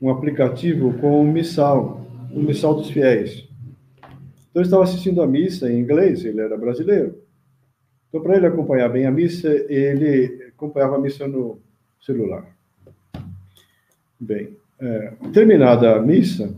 um 0.00 0.10
aplicativo 0.10 0.92
com 0.98 1.20
o 1.20 1.24
missal, 1.24 2.06
o 2.30 2.40
missal 2.40 2.74
dos 2.74 2.90
fiéis. 2.90 3.48
Então, 4.50 4.62
ele 4.62 4.64
estava 4.64 4.84
assistindo 4.84 5.22
a 5.22 5.26
missa 5.26 5.70
em 5.70 5.80
inglês, 5.80 6.24
ele 6.24 6.40
era 6.40 6.56
brasileiro. 6.56 7.18
Então, 8.08 8.22
para 8.22 8.36
ele 8.36 8.46
acompanhar 8.46 8.88
bem 8.88 9.06
a 9.06 9.10
missa, 9.10 9.48
ele 9.68 10.52
acompanhava 10.54 10.96
a 10.96 11.00
missa 11.00 11.26
no 11.26 11.58
celular. 12.00 12.46
Bem, 14.20 14.56
é, 14.78 15.12
terminada 15.32 15.96
a 15.96 16.00
missa, 16.00 16.54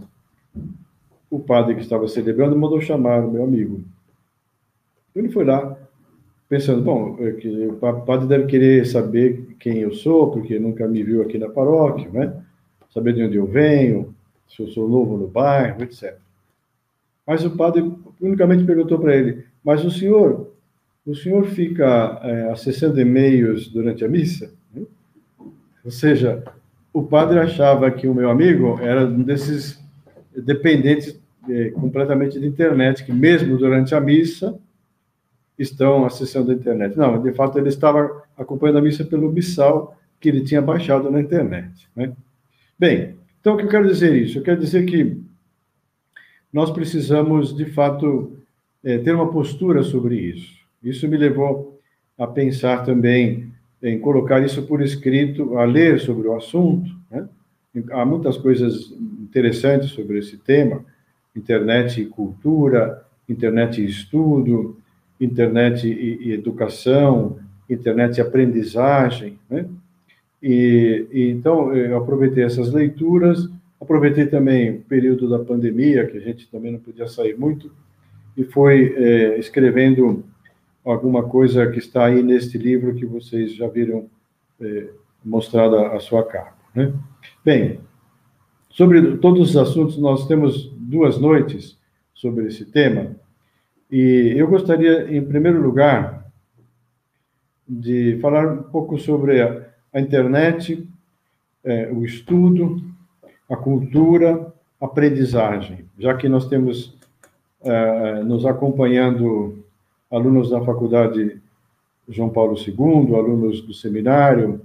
o 1.30 1.38
padre 1.38 1.74
que 1.74 1.80
estava 1.80 2.06
celebrando 2.06 2.56
mandou 2.56 2.80
chamar 2.80 3.24
o 3.24 3.30
meu 3.30 3.44
amigo. 3.44 3.82
Ele 5.14 5.30
foi 5.30 5.44
lá, 5.44 5.76
pensando, 6.48 6.82
bom, 6.82 7.18
é 7.20 7.66
o 7.66 8.00
padre 8.02 8.26
deve 8.26 8.46
querer 8.46 8.86
saber 8.86 9.56
quem 9.58 9.78
eu 9.78 9.92
sou, 9.92 10.30
porque 10.30 10.58
nunca 10.58 10.86
me 10.86 11.02
viu 11.02 11.22
aqui 11.22 11.38
na 11.38 11.48
paróquia, 11.48 12.08
né? 12.12 12.32
Saber 12.92 13.12
de 13.12 13.22
onde 13.22 13.36
eu 13.36 13.46
venho, 13.46 14.14
se 14.48 14.62
eu 14.62 14.68
sou 14.68 14.88
novo 14.88 15.16
no 15.16 15.26
bairro, 15.26 15.82
etc. 15.82 16.16
Mas 17.26 17.44
o 17.44 17.56
padre 17.56 17.92
unicamente 18.20 18.64
perguntou 18.64 18.98
para 18.98 19.16
ele, 19.16 19.44
mas 19.64 19.84
o 19.84 19.90
senhor, 19.90 20.52
o 21.04 21.14
senhor 21.14 21.44
fica 21.46 22.20
é, 22.22 22.50
acessando 22.50 23.00
e-mails 23.00 23.68
durante 23.68 24.04
a 24.04 24.08
missa? 24.08 24.54
Ou 25.84 25.90
seja, 25.90 26.42
o 26.92 27.02
padre 27.02 27.38
achava 27.38 27.90
que 27.90 28.08
o 28.08 28.14
meu 28.14 28.30
amigo 28.30 28.78
era 28.80 29.04
um 29.04 29.22
desses 29.22 29.80
dependentes 30.36 31.20
é, 31.48 31.70
completamente 31.70 32.40
de 32.40 32.46
internet, 32.46 33.04
que 33.04 33.12
mesmo 33.12 33.56
durante 33.56 33.94
a 33.94 34.00
missa 34.00 34.58
estão 35.58 36.04
acessando 36.04 36.50
a 36.50 36.54
internet. 36.54 36.96
Não, 36.96 37.22
de 37.22 37.32
fato, 37.32 37.58
ele 37.58 37.68
estava 37.68 38.22
acompanhando 38.36 38.78
a 38.78 38.82
missa 38.82 39.04
pelo 39.04 39.32
missal 39.32 39.96
que 40.20 40.28
ele 40.28 40.42
tinha 40.42 40.60
baixado 40.60 41.10
na 41.10 41.20
internet. 41.20 41.88
Né? 41.94 42.12
Bem, 42.78 43.16
então 43.40 43.54
o 43.54 43.56
que 43.56 43.64
eu 43.64 43.68
quero 43.68 43.88
dizer 43.88 44.14
isso? 44.14 44.38
Eu 44.38 44.42
quero 44.42 44.60
dizer 44.60 44.84
que 44.84 45.20
nós 46.52 46.70
precisamos, 46.70 47.54
de 47.54 47.66
fato, 47.66 48.36
é, 48.82 48.98
ter 48.98 49.14
uma 49.14 49.30
postura 49.30 49.82
sobre 49.82 50.16
isso. 50.16 50.56
Isso 50.82 51.08
me 51.08 51.16
levou 51.16 51.78
a 52.18 52.26
pensar 52.26 52.84
também 52.84 53.52
em 53.82 53.98
colocar 53.98 54.42
isso 54.44 54.62
por 54.62 54.82
escrito, 54.82 55.58
a 55.58 55.64
ler 55.64 56.00
sobre 56.00 56.28
o 56.28 56.34
assunto. 56.34 56.90
Né? 57.10 57.28
Há 57.90 58.04
muitas 58.04 58.36
coisas 58.36 58.90
interessantes 59.20 59.90
sobre 59.90 60.18
esse 60.18 60.38
tema: 60.38 60.84
internet 61.34 62.00
e 62.00 62.06
cultura, 62.06 63.04
internet 63.28 63.80
e 63.80 63.86
estudo, 63.86 64.78
internet 65.20 65.86
e, 65.86 66.28
e 66.28 66.32
educação, 66.32 67.38
internet 67.68 68.18
e 68.18 68.20
aprendizagem, 68.20 69.38
né? 69.48 69.66
E, 70.42 71.06
e, 71.10 71.30
então 71.30 71.74
eu 71.74 71.96
aproveitei 71.96 72.44
essas 72.44 72.72
leituras, 72.72 73.48
aproveitei 73.80 74.26
também 74.26 74.70
o 74.70 74.80
período 74.82 75.28
da 75.28 75.38
pandemia, 75.38 76.06
que 76.06 76.16
a 76.16 76.20
gente 76.20 76.48
também 76.48 76.72
não 76.72 76.78
podia 76.78 77.08
sair 77.08 77.36
muito, 77.36 77.70
e 78.36 78.44
foi 78.44 78.94
é, 78.96 79.38
escrevendo 79.38 80.24
alguma 80.84 81.22
coisa 81.24 81.66
que 81.70 81.78
está 81.78 82.06
aí 82.06 82.22
neste 82.22 82.58
livro 82.58 82.94
que 82.94 83.06
vocês 83.06 83.54
já 83.54 83.66
viram 83.66 84.06
é, 84.60 84.88
mostrado 85.24 85.76
a, 85.76 85.96
a 85.96 86.00
sua 86.00 86.22
capa. 86.24 86.54
Né? 86.74 86.92
Bem, 87.44 87.80
sobre 88.68 89.16
todos 89.16 89.50
os 89.50 89.56
assuntos, 89.56 89.98
nós 89.98 90.28
temos 90.28 90.70
duas 90.76 91.18
noites 91.18 91.78
sobre 92.14 92.46
esse 92.46 92.64
tema. 92.66 93.16
E 93.90 94.34
eu 94.36 94.48
gostaria, 94.48 95.14
em 95.16 95.24
primeiro 95.24 95.62
lugar, 95.62 96.26
de 97.68 98.18
falar 98.20 98.46
um 98.52 98.62
pouco 98.64 98.98
sobre 98.98 99.40
a, 99.40 99.66
a 99.92 100.00
internet, 100.00 100.88
é, 101.64 101.90
o 101.92 102.04
estudo, 102.04 102.82
a 103.48 103.56
cultura, 103.56 104.52
a 104.80 104.86
aprendizagem, 104.86 105.84
já 105.98 106.14
que 106.14 106.28
nós 106.28 106.48
temos 106.48 106.96
é, 107.62 108.22
nos 108.22 108.44
acompanhando 108.44 109.64
alunos 110.10 110.50
da 110.50 110.60
Faculdade 110.64 111.40
João 112.08 112.28
Paulo 112.28 112.56
II, 112.56 113.14
alunos 113.14 113.60
do 113.62 113.74
seminário, 113.74 114.60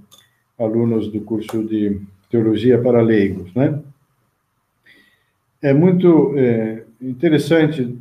alunos 0.58 1.08
do 1.08 1.20
curso 1.20 1.64
de 1.64 2.00
Teologia 2.30 2.80
para 2.80 3.02
Leigos, 3.02 3.52
né? 3.54 3.80
É 5.60 5.72
muito 5.72 6.34
é, 6.36 6.84
interessante 7.00 7.98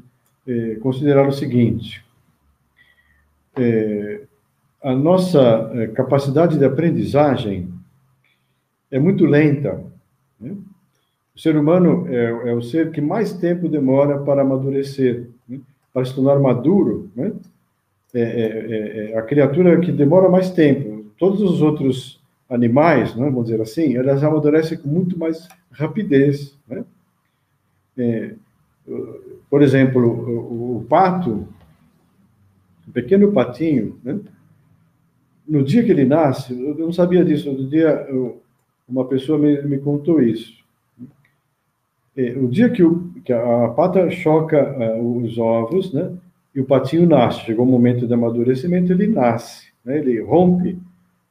é, 0.52 0.76
considerar 0.76 1.28
o 1.28 1.32
seguinte: 1.32 2.04
é, 3.58 4.22
a 4.82 4.96
nossa 4.96 5.72
é, 5.74 5.88
capacidade 5.88 6.58
de 6.58 6.66
aprendizagem 6.66 7.70
é 8.90 9.00
muito 9.00 9.26
lenta. 9.26 9.82
Né? 10.40 10.56
O 11.36 11.40
ser 11.40 11.56
humano 11.56 12.08
é, 12.08 12.50
é, 12.50 12.54
o 12.54 12.62
ser 12.62 12.92
que 12.92 13.00
mais 13.00 13.34
tempo 13.34 13.70
demora 13.70 14.20
para 14.20 14.42
amadurecer, 14.42 15.30
né? 15.48 15.60
para 15.94 16.04
se 16.06 16.14
tornar 16.14 16.40
maduro. 16.40 17.10
Né? 17.16 17.32
É, 18.14 18.22
é, 18.22 19.12
é, 19.12 19.18
a 19.18 19.22
criatura 19.22 19.80
que 19.80 19.92
demora 19.92 20.28
mais 20.28 20.50
tempo. 20.50 21.06
Todos 21.18 21.42
os 21.42 21.62
outros 21.62 22.20
animais, 22.50 23.16
né, 23.16 23.24
vamos 23.24 23.46
dizer 23.46 23.62
assim, 23.62 23.96
elas 23.96 24.22
amadurecem 24.22 24.78
com 24.78 24.90
muito 24.90 25.18
mais 25.18 25.48
rapidez. 25.72 26.58
Né? 28.88 28.98
por 29.50 29.62
exemplo, 29.62 30.08
o, 30.78 30.86
pato, 30.88 31.48
o 32.88 32.92
pequeno 32.92 33.32
patinho, 33.32 34.00
né? 34.04 34.20
no 35.48 35.64
dia 35.64 35.84
que 35.84 35.92
ele 35.92 36.06
nasce, 36.06 36.54
eu 36.54 36.76
não 36.76 36.94
sabia 36.94 37.26
disso, 37.26 37.52
no 37.52 37.68
dia 37.68 38.06
eu, 38.10 38.42
uma 38.88 39.06
pessoa 39.06 39.38
me, 39.38 39.62
me 39.64 39.78
contou 39.78 40.22
isso. 40.22 40.62
É, 42.16 42.32
o 42.38 42.48
dia 42.48 42.70
que, 42.70 42.84
o, 42.84 43.10
que 43.24 43.32
a 43.32 43.70
pata 43.70 44.10
choca 44.10 44.76
uh, 44.78 45.18
os 45.18 45.38
ovos, 45.38 45.94
né, 45.94 46.12
e 46.54 46.60
o 46.60 46.66
patinho 46.66 47.08
nasce, 47.08 47.42
chegou 47.42 47.66
o 47.66 47.70
momento 47.70 48.06
de 48.06 48.14
amadurecimento, 48.14 48.92
ele 48.92 49.08
nasce, 49.08 49.68
né, 49.84 49.98
ele 49.98 50.22
rompe 50.22 50.78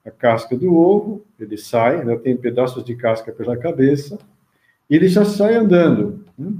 a 0.04 0.10
casca 0.10 0.56
do 0.56 0.74
ovo, 0.74 1.22
ele 1.38 1.58
sai, 1.58 2.00
ainda 2.00 2.18
tem 2.18 2.34
pedaços 2.36 2.82
de 2.82 2.94
casca 2.94 3.30
pela 3.30 3.56
cabeça, 3.56 4.18
e 4.88 4.96
ele 4.96 5.08
já 5.08 5.24
sai 5.24 5.54
andando. 5.54 6.24
Né? 6.38 6.50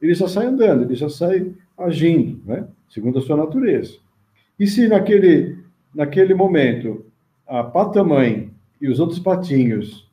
Ele 0.00 0.14
já 0.14 0.28
sai 0.28 0.46
andando, 0.46 0.84
ele 0.84 0.94
já 0.94 1.08
sai 1.08 1.52
agindo, 1.76 2.40
né? 2.44 2.66
segundo 2.88 3.18
a 3.18 3.22
sua 3.22 3.36
natureza. 3.36 3.98
E 4.58 4.66
se 4.66 4.88
naquele, 4.88 5.58
naquele 5.94 6.34
momento 6.34 7.04
a 7.46 7.62
pata-mãe 7.62 8.50
e 8.80 8.88
os 8.88 9.00
outros 9.00 9.18
patinhos 9.18 10.10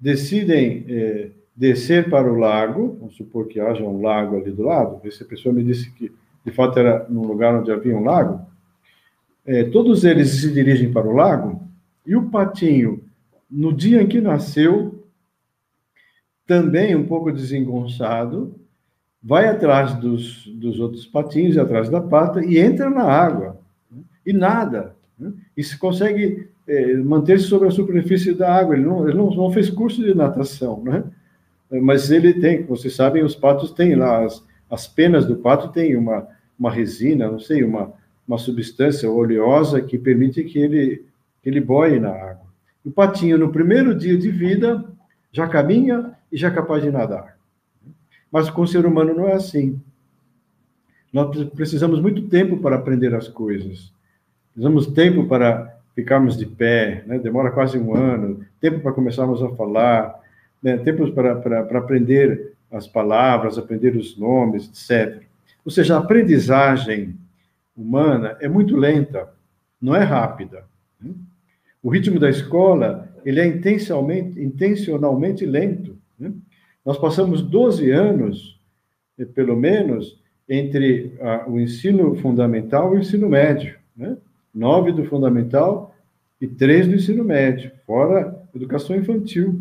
decidem 0.00 0.84
é, 0.88 1.30
descer 1.56 2.08
para 2.08 2.32
o 2.32 2.36
lago, 2.36 2.96
vamos 3.00 3.16
supor 3.16 3.46
que 3.48 3.58
haja 3.58 3.82
um 3.82 4.00
lago 4.00 4.36
ali 4.36 4.52
do 4.52 4.62
lado, 4.62 5.00
essa 5.04 5.24
pessoa 5.24 5.52
me 5.52 5.64
disse 5.64 5.90
que 5.92 6.12
de 6.44 6.52
fato 6.52 6.78
era 6.78 7.06
num 7.08 7.26
lugar 7.26 7.54
onde 7.54 7.70
havia 7.70 7.96
um 7.96 8.04
lago, 8.04 8.46
é, 9.44 9.64
todos 9.64 10.04
eles 10.04 10.28
se 10.28 10.52
dirigem 10.52 10.92
para 10.92 11.08
o 11.08 11.14
lago, 11.14 11.60
e 12.06 12.14
o 12.14 12.30
patinho, 12.30 13.02
no 13.50 13.72
dia 13.72 14.02
em 14.02 14.06
que 14.06 14.20
nasceu, 14.20 15.04
também 16.46 16.94
um 16.94 17.06
pouco 17.06 17.32
desengonçado, 17.32 18.54
vai 19.22 19.48
atrás 19.48 19.94
dos, 19.94 20.46
dos 20.46 20.78
outros 20.80 21.06
patinhos, 21.06 21.58
atrás 21.58 21.88
da 21.88 22.00
pata, 22.00 22.44
e 22.44 22.58
entra 22.58 22.88
na 22.88 23.04
água. 23.04 23.60
Né? 23.90 24.02
E 24.24 24.32
nada. 24.32 24.96
Né? 25.18 25.32
E 25.56 25.62
se 25.62 25.76
consegue 25.78 26.48
é, 26.66 26.96
manter-se 26.96 27.46
sobre 27.46 27.68
a 27.68 27.72
superfície 27.72 28.34
da 28.34 28.54
água. 28.54 28.76
Ele 28.76 28.84
não, 28.84 29.08
ele 29.08 29.16
não, 29.16 29.30
não 29.30 29.50
fez 29.50 29.70
curso 29.70 30.02
de 30.02 30.14
natação, 30.14 30.82
né? 30.84 31.04
Mas 31.70 32.10
ele 32.10 32.34
tem, 32.34 32.64
vocês 32.64 32.94
sabem, 32.94 33.22
os 33.22 33.34
patos 33.34 33.72
têm 33.72 33.94
lá, 33.94 34.24
as, 34.24 34.42
as 34.70 34.86
penas 34.86 35.26
do 35.26 35.36
pato 35.36 35.68
têm 35.68 35.96
uma, 35.96 36.26
uma 36.58 36.70
resina, 36.70 37.30
não 37.30 37.38
sei, 37.38 37.62
uma, 37.62 37.92
uma 38.26 38.38
substância 38.38 39.10
oleosa 39.10 39.80
que 39.80 39.98
permite 39.98 40.42
que 40.44 40.58
ele, 40.58 41.04
que 41.42 41.48
ele 41.48 41.60
boie 41.60 42.00
na 42.00 42.10
água. 42.10 42.48
O 42.84 42.90
patinho, 42.90 43.36
no 43.36 43.52
primeiro 43.52 43.94
dia 43.94 44.16
de 44.16 44.30
vida, 44.30 44.84
já 45.30 45.46
caminha 45.46 46.12
e 46.32 46.36
já 46.36 46.48
é 46.48 46.50
capaz 46.50 46.82
de 46.82 46.90
nadar. 46.90 47.37
Mas 48.30 48.50
com 48.50 48.62
o 48.62 48.66
ser 48.68 48.84
humano 48.84 49.14
não 49.14 49.28
é 49.28 49.34
assim. 49.34 49.80
Nós 51.12 51.44
precisamos 51.50 52.00
muito 52.00 52.22
tempo 52.28 52.58
para 52.58 52.76
aprender 52.76 53.14
as 53.14 53.28
coisas. 53.28 53.92
Precisamos 54.52 54.86
tempo 54.88 55.26
para 55.26 55.78
ficarmos 55.94 56.36
de 56.36 56.46
pé, 56.46 57.02
né? 57.06 57.18
demora 57.18 57.50
quase 57.50 57.78
um 57.78 57.94
ano, 57.94 58.44
tempo 58.60 58.80
para 58.80 58.92
começarmos 58.92 59.42
a 59.42 59.48
falar, 59.50 60.20
né? 60.62 60.76
tempo 60.76 61.10
para, 61.12 61.36
para, 61.36 61.64
para 61.64 61.78
aprender 61.78 62.52
as 62.70 62.86
palavras, 62.86 63.58
aprender 63.58 63.96
os 63.96 64.16
nomes, 64.16 64.68
etc. 64.68 65.22
Ou 65.64 65.72
seja, 65.72 65.96
a 65.96 65.98
aprendizagem 65.98 67.16
humana 67.76 68.36
é 68.40 68.48
muito 68.48 68.76
lenta, 68.76 69.28
não 69.80 69.94
é 69.94 70.02
rápida. 70.02 70.64
Né? 71.00 71.12
O 71.82 71.88
ritmo 71.88 72.20
da 72.20 72.28
escola 72.28 73.08
ele 73.24 73.40
é 73.40 73.46
intencionalmente, 73.46 74.40
intencionalmente 74.40 75.44
lento. 75.44 75.96
Né? 76.18 76.32
Nós 76.88 76.96
passamos 76.96 77.42
12 77.42 77.90
anos, 77.90 78.58
eh, 79.18 79.26
pelo 79.26 79.54
menos, 79.54 80.18
entre 80.48 81.12
a, 81.20 81.46
o 81.46 81.60
ensino 81.60 82.14
fundamental 82.14 82.94
e 82.94 82.96
o 82.96 83.00
ensino 83.00 83.28
médio. 83.28 83.76
Né? 83.94 84.16
nove 84.54 84.90
do 84.90 85.04
fundamental 85.04 85.94
e 86.40 86.46
três 86.46 86.88
do 86.88 86.94
ensino 86.94 87.22
médio, 87.22 87.70
fora 87.86 88.42
educação 88.54 88.96
infantil. 88.96 89.60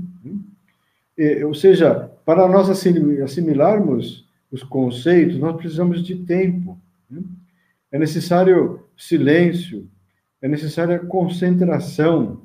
E, 1.17 1.43
ou 1.43 1.53
seja, 1.53 2.09
para 2.25 2.47
nós 2.47 2.69
assimilarmos 2.69 4.25
os 4.49 4.63
conceitos, 4.63 5.37
nós 5.37 5.57
precisamos 5.57 6.01
de 6.01 6.15
tempo. 6.15 6.79
É 7.91 7.99
necessário 7.99 8.83
silêncio, 8.95 9.85
é 10.41 10.47
necessária 10.47 10.97
concentração 10.97 12.43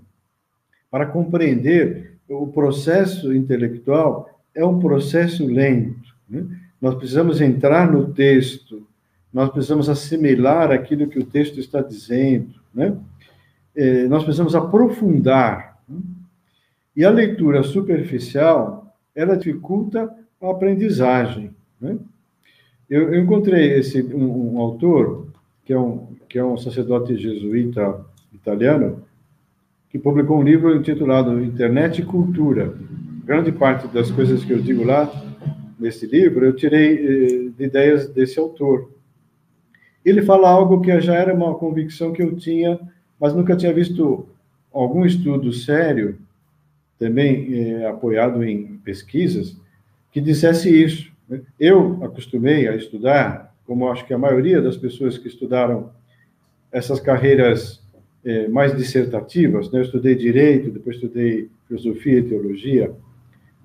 para 0.90 1.06
compreender 1.06 2.18
o 2.28 2.48
processo 2.48 3.32
intelectual 3.32 4.31
é 4.54 4.64
um 4.64 4.78
processo 4.78 5.46
lento. 5.46 6.14
Né? 6.28 6.46
Nós 6.80 6.94
precisamos 6.94 7.40
entrar 7.40 7.90
no 7.90 8.12
texto, 8.12 8.86
nós 9.32 9.50
precisamos 9.50 9.88
assimilar 9.88 10.70
aquilo 10.70 11.06
que 11.06 11.18
o 11.18 11.24
texto 11.24 11.58
está 11.58 11.80
dizendo, 11.80 12.54
né? 12.74 12.96
É, 13.74 14.06
nós 14.06 14.22
precisamos 14.22 14.54
aprofundar. 14.54 15.78
Né? 15.88 15.98
E 16.94 17.04
a 17.04 17.10
leitura 17.10 17.62
superficial, 17.62 18.94
ela 19.14 19.34
dificulta 19.36 20.12
a 20.40 20.50
aprendizagem. 20.50 21.50
Né? 21.80 21.96
Eu, 22.90 23.14
eu, 23.14 23.22
encontrei 23.22 23.78
esse 23.78 24.02
um, 24.02 24.56
um, 24.56 24.60
autor 24.60 25.28
que 25.64 25.72
é 25.72 25.78
um 25.78 26.12
que 26.32 26.38
é 26.38 26.44
um 26.44 26.56
sacerdote 26.56 27.14
jesuíta 27.14 28.00
italiano 28.32 29.02
que 29.90 29.98
publicou 29.98 30.38
um 30.38 30.42
livro 30.42 30.74
intitulado 30.74 31.44
Internet 31.44 32.00
e 32.00 32.04
Cultura. 32.06 32.74
Grande 33.24 33.52
parte 33.52 33.86
das 33.86 34.10
coisas 34.10 34.44
que 34.44 34.52
eu 34.52 34.60
digo 34.60 34.82
lá 34.82 35.08
nesse 35.78 36.06
livro 36.06 36.44
eu 36.44 36.56
tirei 36.56 36.94
eh, 36.94 37.50
de 37.56 37.64
ideias 37.64 38.08
desse 38.08 38.36
autor. 38.40 38.90
Ele 40.04 40.22
fala 40.22 40.48
algo 40.48 40.80
que 40.80 41.00
já 41.00 41.14
era 41.14 41.32
uma 41.32 41.54
convicção 41.54 42.12
que 42.12 42.20
eu 42.20 42.34
tinha, 42.34 42.80
mas 43.20 43.32
nunca 43.32 43.54
tinha 43.54 43.72
visto 43.72 44.28
algum 44.72 45.06
estudo 45.06 45.52
sério, 45.52 46.18
também 46.98 47.46
eh, 47.54 47.86
apoiado 47.86 48.42
em 48.42 48.78
pesquisas, 48.78 49.56
que 50.10 50.20
dissesse 50.20 50.68
isso. 50.68 51.12
Eu 51.60 52.02
acostumei 52.02 52.66
a 52.66 52.74
estudar, 52.74 53.54
como 53.64 53.88
acho 53.88 54.04
que 54.04 54.12
a 54.12 54.18
maioria 54.18 54.60
das 54.60 54.76
pessoas 54.76 55.16
que 55.16 55.28
estudaram 55.28 55.92
essas 56.72 56.98
carreiras 56.98 57.80
eh, 58.24 58.48
mais 58.48 58.76
dissertativas, 58.76 59.70
né? 59.70 59.78
eu 59.78 59.84
estudei 59.84 60.16
direito, 60.16 60.72
depois 60.72 60.96
estudei 60.96 61.48
filosofia 61.68 62.18
e 62.18 62.22
teologia, 62.22 62.92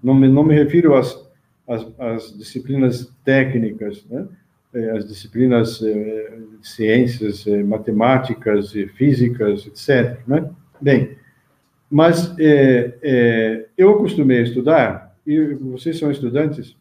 não 0.03 0.13
me, 0.13 0.27
não 0.27 0.43
me 0.43 0.53
refiro 0.55 0.95
às, 0.95 1.15
às, 1.67 1.99
às 1.99 2.37
disciplinas 2.37 3.11
técnicas, 3.23 4.05
né? 4.09 4.27
Eh, 4.73 4.91
as 4.91 5.07
disciplinas 5.07 5.81
eh, 5.81 6.39
ciências, 6.61 7.47
eh, 7.47 7.63
matemáticas, 7.63 8.71
físicas, 8.95 9.65
etc. 9.65 10.19
Né? 10.27 10.49
Bem, 10.79 11.17
mas 11.89 12.35
eu 13.77 13.91
acostumei 13.91 14.39
a 14.39 14.43
estudar, 14.43 15.17
e 15.25 15.53
vocês 15.55 15.97
são 15.97 16.11
estudantes, 16.11 16.75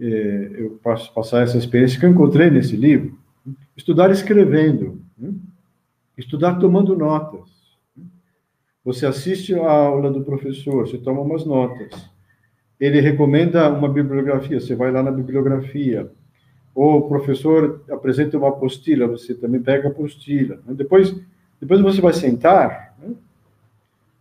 é, 0.00 0.50
eu 0.54 0.80
posso 0.82 1.12
passar 1.12 1.42
essa 1.42 1.58
experiência 1.58 2.00
que 2.00 2.06
eu 2.06 2.10
encontrei 2.10 2.50
nesse 2.50 2.74
livro, 2.74 3.18
estudar 3.76 4.10
escrevendo, 4.10 5.02
né? 5.16 5.34
estudar 6.16 6.54
tomando 6.54 6.96
notas. 6.96 7.50
Você 8.88 9.04
assiste 9.04 9.54
a 9.54 9.70
aula 9.70 10.10
do 10.10 10.22
professor, 10.22 10.88
você 10.88 10.96
toma 10.96 11.20
umas 11.20 11.44
notas. 11.44 11.90
Ele 12.80 13.02
recomenda 13.02 13.68
uma 13.68 13.86
bibliografia, 13.86 14.58
você 14.58 14.74
vai 14.74 14.90
lá 14.90 15.02
na 15.02 15.10
bibliografia. 15.10 16.10
Ou 16.74 16.96
o 16.96 17.06
professor 17.06 17.84
apresenta 17.90 18.38
uma 18.38 18.48
apostila, 18.48 19.06
você 19.06 19.34
também 19.34 19.60
pega 19.60 19.88
a 19.88 19.90
apostila. 19.90 20.54
Né? 20.66 20.72
Depois, 20.72 21.14
depois 21.60 21.82
você 21.82 22.00
vai 22.00 22.14
sentar, 22.14 22.94
né? 22.98 23.14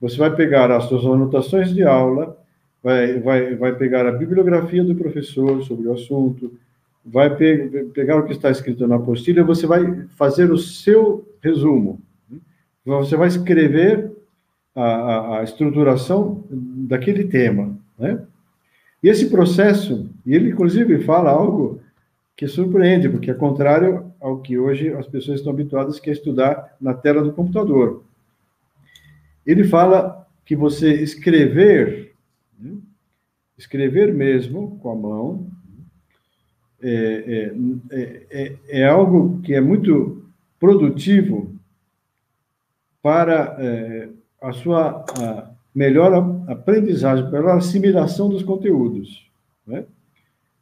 você 0.02 0.18
vai 0.18 0.36
pegar 0.36 0.70
as 0.70 0.84
suas 0.84 1.06
anotações 1.06 1.74
de 1.74 1.84
aula, 1.84 2.38
vai, 2.84 3.22
vai, 3.22 3.56
vai 3.56 3.74
pegar 3.74 4.06
a 4.06 4.12
bibliografia 4.12 4.84
do 4.84 4.96
professor 4.96 5.64
sobre 5.64 5.88
o 5.88 5.94
assunto, 5.94 6.52
vai 7.06 7.34
pe 7.34 7.86
pegar 7.94 8.18
o 8.18 8.26
que 8.26 8.34
está 8.34 8.52
escrito 8.52 8.86
na 8.86 8.98
apostila 8.98 9.40
e 9.40 9.44
você 9.46 9.66
vai 9.66 10.06
fazer 10.18 10.52
o 10.52 10.58
seu 10.58 11.26
resumo. 11.42 12.02
Você 12.86 13.16
vai 13.16 13.30
escrever 13.30 14.17
a, 14.82 15.40
a, 15.40 15.44
estruturação 15.44 16.44
daquele 16.50 17.26
tema, 17.26 17.78
né? 17.98 18.24
E 19.02 19.10
esse 19.10 19.30
processo, 19.30 20.10
e 20.26 20.34
ele 20.34 20.50
inclusive 20.50 21.04
fala 21.04 21.30
algo 21.30 21.82
que 22.36 22.48
surpreende, 22.48 23.10
porque 23.10 23.32
é 23.32 23.34
contrário 23.34 24.12
ao 24.20 24.40
que 24.40 24.58
hoje 24.58 24.94
as 24.94 25.08
pessoas 25.08 25.40
estão 25.40 25.54
habituadas 25.54 26.00
que 26.00 26.10
é 26.10 26.14
estudar 26.14 26.76
na 26.80 26.94
tela 26.94 27.24
do 27.24 27.34
computador. 27.34 28.04
Ele 29.46 29.64
fala 29.64 30.28
que 30.46 30.56
você 30.56 30.94
escrever 30.94 32.08
Escrever 33.58 34.14
mesmo 34.14 34.78
com 34.80 34.92
a 34.92 34.96
mão 34.96 35.48
é, 36.80 37.52
é, 37.90 38.26
é, 38.30 38.56
é 38.70 38.88
algo 38.88 39.42
que 39.42 39.56
é 39.56 39.60
muito 39.60 40.24
produtivo 40.60 41.56
para 43.02 43.58
é, 43.60 44.10
a 44.42 44.52
sua 44.54 45.06
a 45.20 45.50
melhor 45.74 46.14
aprendizagem, 46.48 47.30
pela 47.30 47.56
assimilação 47.56 48.30
dos 48.30 48.42
conteúdos. 48.42 49.30
Né? 49.66 49.84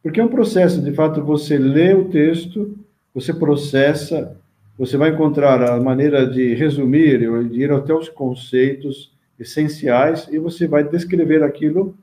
Porque 0.04 0.20
é 0.20 0.24
um 0.24 0.30
processo, 0.30 0.82
de 0.82 0.92
fato, 0.92 1.24
você 1.24 1.58
lê 1.58 1.94
o 1.94 2.10
texto, 2.10 2.78
você 3.14 3.34
processa, 3.34 4.38
você 4.78 4.98
vai 4.98 5.12
encontrar 5.12 5.64
a 5.64 5.80
maneira 5.80 6.30
de 6.30 6.54
resumir, 6.54 7.20
de 7.50 7.62
ir 7.62 7.72
até 7.72 7.94
os 7.94 8.10
conceitos 8.10 9.12
essenciais, 9.40 10.28
e 10.32 10.38
você 10.38 10.68
vai 10.68 10.84
descrever 10.84 11.44
aquilo 11.44 11.96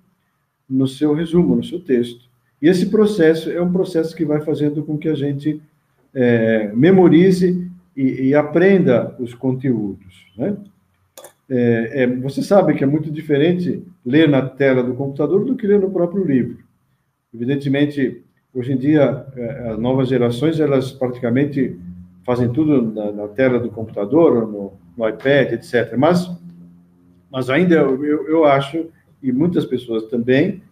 no 0.68 0.88
seu 0.88 1.12
resumo, 1.12 1.54
no 1.54 1.64
seu 1.64 1.80
texto. 1.80 2.30
E 2.60 2.68
esse 2.68 2.86
processo 2.86 3.50
é 3.50 3.60
um 3.60 3.72
processo 3.72 4.16
que 4.16 4.24
vai 4.24 4.40
fazendo 4.40 4.82
com 4.82 4.96
que 4.96 5.08
a 5.08 5.14
gente 5.14 5.60
é, 6.14 6.70
memorize 6.74 7.70
e, 7.96 8.28
e, 8.28 8.34
aprenda 8.34 9.14
os 9.18 9.34
conteúdos. 9.34 10.26
Né? 10.36 10.56
É, 11.48 12.02
é, 12.02 12.06
você 12.06 12.42
sabe 12.42 12.74
que 12.74 12.84
é 12.84 12.86
muito 12.86 13.10
diferente 13.10 13.82
ler 14.04 14.28
na 14.28 14.42
tela 14.42 14.82
do 14.82 14.94
computador 14.94 15.44
do 15.44 15.56
que 15.56 15.66
ler 15.66 15.80
no 15.80 15.90
próprio 15.90 16.24
livro. 16.24 16.58
Evidentemente, 17.34 18.22
hoje 18.54 18.72
em 18.72 18.76
dia, 18.76 19.26
é, 19.36 19.70
as 19.70 19.78
novas 19.78 20.08
gerações, 20.08 20.60
elas 20.60 20.92
praticamente 20.92 21.78
fazem 22.24 22.52
tudo 22.52 22.82
na, 22.82 23.12
na 23.12 23.28
tela 23.28 23.58
do 23.58 23.70
computador, 23.70 24.46
no, 24.46 24.72
no, 24.96 25.08
iPad, 25.08 25.52
etc. 25.52 25.96
Mas, 25.96 26.30
mas 27.30 27.50
ainda 27.50 27.74
eu, 27.74 28.26
eu 28.28 28.44
acho 28.44 28.86
e 29.22 29.30
muitas 29.30 29.64
pessoas 29.64 30.04
também, 30.04 30.62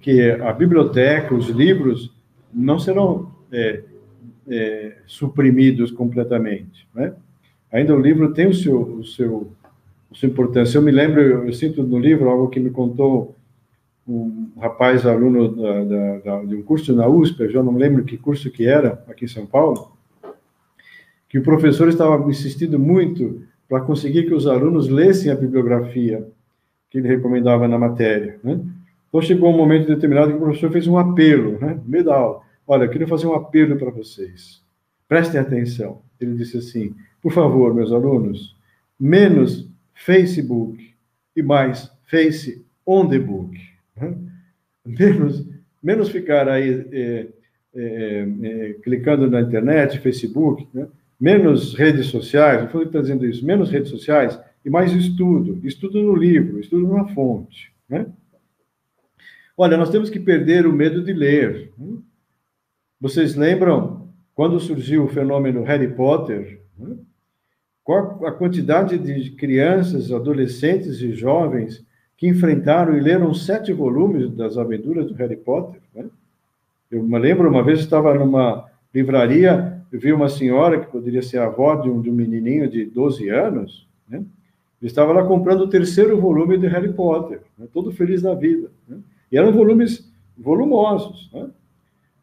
que 0.00 0.30
a 0.32 0.52
biblioteca, 0.52 1.34
os 1.34 1.48
livros, 1.48 2.12
não 2.52 2.78
serão 2.78 3.32
é, 3.52 3.82
é, 4.48 4.96
suprimidos 5.06 5.90
completamente. 5.90 6.86
Né? 6.94 7.14
Ainda 7.70 7.94
o 7.94 8.00
livro 8.00 8.32
tem 8.34 8.48
o 8.48 8.54
seu, 8.54 8.80
o 8.80 9.04
seu, 9.04 9.52
sua 10.14 10.28
importância. 10.28 10.78
Eu 10.78 10.82
me 10.82 10.90
lembro, 10.90 11.20
eu, 11.20 11.46
eu 11.46 11.52
sinto 11.52 11.82
no 11.82 11.98
livro 11.98 12.28
algo 12.28 12.48
que 12.48 12.60
me 12.60 12.70
contou 12.70 13.36
um 14.06 14.52
rapaz 14.58 15.06
aluno 15.06 15.56
da, 15.56 15.84
da, 15.84 16.18
da, 16.18 16.44
de 16.44 16.54
um 16.54 16.62
curso 16.62 16.94
na 16.94 17.08
USP, 17.08 17.40
eu 17.40 17.50
já 17.50 17.62
não 17.62 17.76
lembro 17.76 18.04
que 18.04 18.18
curso 18.18 18.50
que 18.50 18.66
era, 18.66 19.02
aqui 19.08 19.24
em 19.24 19.28
São 19.28 19.46
Paulo, 19.46 19.92
que 21.28 21.38
o 21.38 21.42
professor 21.42 21.88
estava 21.88 22.30
insistindo 22.30 22.78
muito 22.78 23.42
para 23.68 23.80
conseguir 23.80 24.24
que 24.24 24.34
os 24.34 24.46
alunos 24.46 24.88
lessem 24.88 25.32
a 25.32 25.34
bibliografia 25.34 26.26
que 26.90 26.98
ele 26.98 27.08
recomendava 27.08 27.66
na 27.66 27.78
matéria. 27.78 28.38
Né? 28.44 28.60
Então 29.08 29.22
chegou 29.22 29.50
um 29.50 29.56
momento 29.56 29.86
determinado 29.86 30.30
que 30.30 30.36
o 30.36 30.40
professor 30.40 30.70
fez 30.70 30.86
um 30.86 30.98
apelo, 30.98 31.58
né? 31.58 31.80
no 31.82 31.90
meio 31.90 32.04
da 32.04 32.14
aula. 32.14 32.40
Olha, 32.66 32.84
eu 32.84 32.90
queria 32.90 33.08
fazer 33.08 33.26
um 33.26 33.34
apelo 33.34 33.76
para 33.76 33.90
vocês. 33.90 34.62
Prestem 35.08 35.40
atenção. 35.40 36.02
Ele 36.20 36.34
disse 36.34 36.58
assim: 36.58 36.94
por 37.22 37.32
favor, 37.32 37.74
meus 37.74 37.90
alunos, 37.90 38.56
menos 38.98 39.68
Facebook 39.94 40.94
e 41.36 41.42
mais 41.42 41.92
Face 42.06 42.64
on 42.86 43.08
the 43.08 43.18
book. 43.18 43.58
Né? 43.96 44.14
Menos, 44.84 45.46
menos 45.82 46.08
ficar 46.10 46.48
aí 46.48 46.86
é, 46.92 47.26
é, 47.74 48.28
é, 48.42 48.72
clicando 48.82 49.28
na 49.30 49.40
internet, 49.40 49.98
Facebook, 49.98 50.68
né? 50.72 50.86
menos 51.18 51.74
redes 51.74 52.06
sociais. 52.06 52.62
Eu 52.62 52.68
falei 52.68 52.86
está 52.86 53.00
dizendo 53.00 53.26
isso, 53.26 53.44
menos 53.44 53.70
redes 53.70 53.90
sociais 53.90 54.38
e 54.64 54.70
mais 54.70 54.92
estudo, 54.92 55.60
estudo 55.66 56.02
no 56.02 56.14
livro, 56.14 56.60
estudo 56.60 56.86
na 56.88 57.06
fonte, 57.08 57.72
né? 57.88 58.06
Olha, 59.56 59.76
nós 59.76 59.90
temos 59.90 60.10
que 60.10 60.18
perder 60.18 60.66
o 60.66 60.72
medo 60.72 61.02
de 61.02 61.12
ler. 61.12 61.72
Né? 61.78 61.98
Vocês 63.00 63.36
lembram 63.36 64.08
quando 64.34 64.58
surgiu 64.58 65.04
o 65.04 65.08
fenômeno 65.08 65.62
Harry 65.62 65.88
Potter? 65.94 66.60
Né? 66.76 66.96
Qual 67.84 68.24
a 68.26 68.32
quantidade 68.32 68.98
de 68.98 69.30
crianças, 69.32 70.10
adolescentes 70.10 71.02
e 71.02 71.12
jovens 71.12 71.84
que 72.16 72.26
enfrentaram 72.26 72.96
e 72.96 73.00
leram 73.00 73.34
sete 73.34 73.74
volumes 73.74 74.30
das 74.30 74.56
aventuras 74.56 75.06
do 75.06 75.14
Harry 75.14 75.36
Potter? 75.36 75.82
Né? 75.94 76.06
Eu 76.90 77.02
me 77.02 77.18
lembro 77.18 77.48
uma 77.48 77.62
vez 77.62 77.80
estava 77.80 78.14
numa 78.14 78.64
livraria, 78.92 79.82
eu 79.92 80.00
vi 80.00 80.12
uma 80.14 80.30
senhora 80.30 80.80
que 80.80 80.90
poderia 80.90 81.20
ser 81.20 81.38
avó 81.38 81.74
de 81.74 81.90
um, 81.90 82.00
de 82.00 82.08
um 82.08 82.14
menininho 82.14 82.70
de 82.70 82.86
12 82.86 83.28
anos, 83.28 83.86
né? 84.08 84.24
estava 84.80 85.12
lá 85.12 85.24
comprando 85.24 85.62
o 85.62 85.68
terceiro 85.68 86.18
volume 86.18 86.56
de 86.56 86.66
Harry 86.66 86.92
Potter, 86.92 87.42
né? 87.58 87.66
todo 87.70 87.92
feliz 87.92 88.22
da 88.22 88.34
vida. 88.34 88.70
Né? 88.88 88.96
E 89.30 89.36
eram 89.36 89.52
volumes 89.52 90.10
volumosos. 90.38 91.30
Né? 91.32 91.50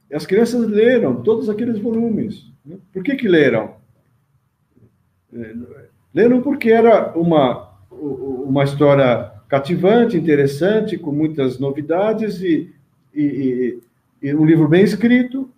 E 0.10 0.16
as 0.16 0.26
crianças 0.26 0.68
leram 0.68 1.22
todos 1.22 1.50
aqueles 1.50 1.78
volumes. 1.78 2.52
Né? 2.66 2.78
Por 2.92 3.04
que 3.04 3.16
que 3.16 3.28
leram? 3.28 3.81
É, 5.34 5.56
leram 6.14 6.42
porque 6.42 6.70
era 6.70 7.18
uma, 7.18 7.72
uma 7.92 8.64
história 8.64 9.32
cativante, 9.48 10.18
interessante, 10.18 10.98
com 10.98 11.12
muitas 11.12 11.60
novidades 11.60 12.42
e, 12.42 12.74
e, 13.14 13.80
e, 14.22 14.30
e 14.30 14.36
um 14.36 14.46
livro 14.46 14.68
bem 14.68 14.84
escrito, 14.84 15.50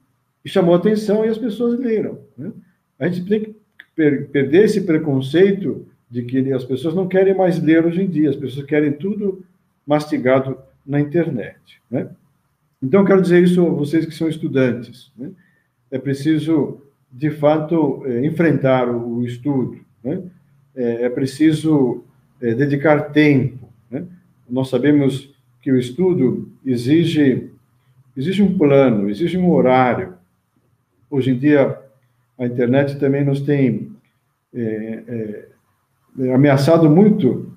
e 0.43 0.49
chamou 0.49 0.75
atenção 0.75 1.25
e 1.25 1.29
as 1.29 1.37
pessoas 1.37 1.79
leram. 1.79 2.19
Né? 2.37 2.51
A 2.99 3.07
gente 3.07 3.27
tem 3.27 3.41
que 3.41 3.55
per 3.95 4.27
perder 4.29 4.65
esse 4.65 4.81
preconceito 4.81 5.87
de 6.09 6.23
que 6.23 6.51
as 6.51 6.63
pessoas 6.63 6.93
não 6.93 7.07
querem 7.07 7.35
mais 7.35 7.61
ler 7.61 7.85
hoje 7.85 8.01
em 8.01 8.09
dia, 8.09 8.29
as 8.29 8.35
pessoas 8.35 8.65
querem 8.65 8.91
tudo 8.91 9.43
mastigado 9.85 10.57
na 10.85 10.99
internet. 10.99 11.81
Né? 11.89 12.09
Então, 12.81 13.05
quero 13.05 13.21
dizer 13.21 13.43
isso 13.43 13.65
a 13.65 13.69
vocês 13.69 14.05
que 14.05 14.13
são 14.13 14.27
estudantes. 14.27 15.11
Né? 15.17 15.31
É 15.89 15.97
preciso, 15.97 16.81
de 17.13 17.29
fato, 17.29 18.01
é, 18.07 18.25
enfrentar 18.25 18.89
o 18.89 19.23
estudo. 19.23 19.79
Né? 20.03 20.23
É, 20.75 21.03
é 21.03 21.09
preciso 21.09 22.03
é, 22.41 22.55
dedicar 22.55 23.11
tempo. 23.11 23.69
Né? 23.91 24.03
Nós 24.49 24.69
sabemos 24.69 25.31
que 25.61 25.71
o 25.71 25.77
estudo 25.77 26.51
exige, 26.65 27.51
exige 28.17 28.41
um 28.41 28.57
plano, 28.57 29.09
exige 29.09 29.37
um 29.37 29.51
horário. 29.51 30.15
Hoje 31.09 31.31
em 31.31 31.37
dia, 31.37 31.79
a 32.37 32.47
internet 32.47 32.97
também 32.97 33.23
nos 33.23 33.41
tem 33.41 33.91
é, 34.51 35.47
é, 36.17 36.33
ameaçado 36.33 36.89
muito 36.89 37.53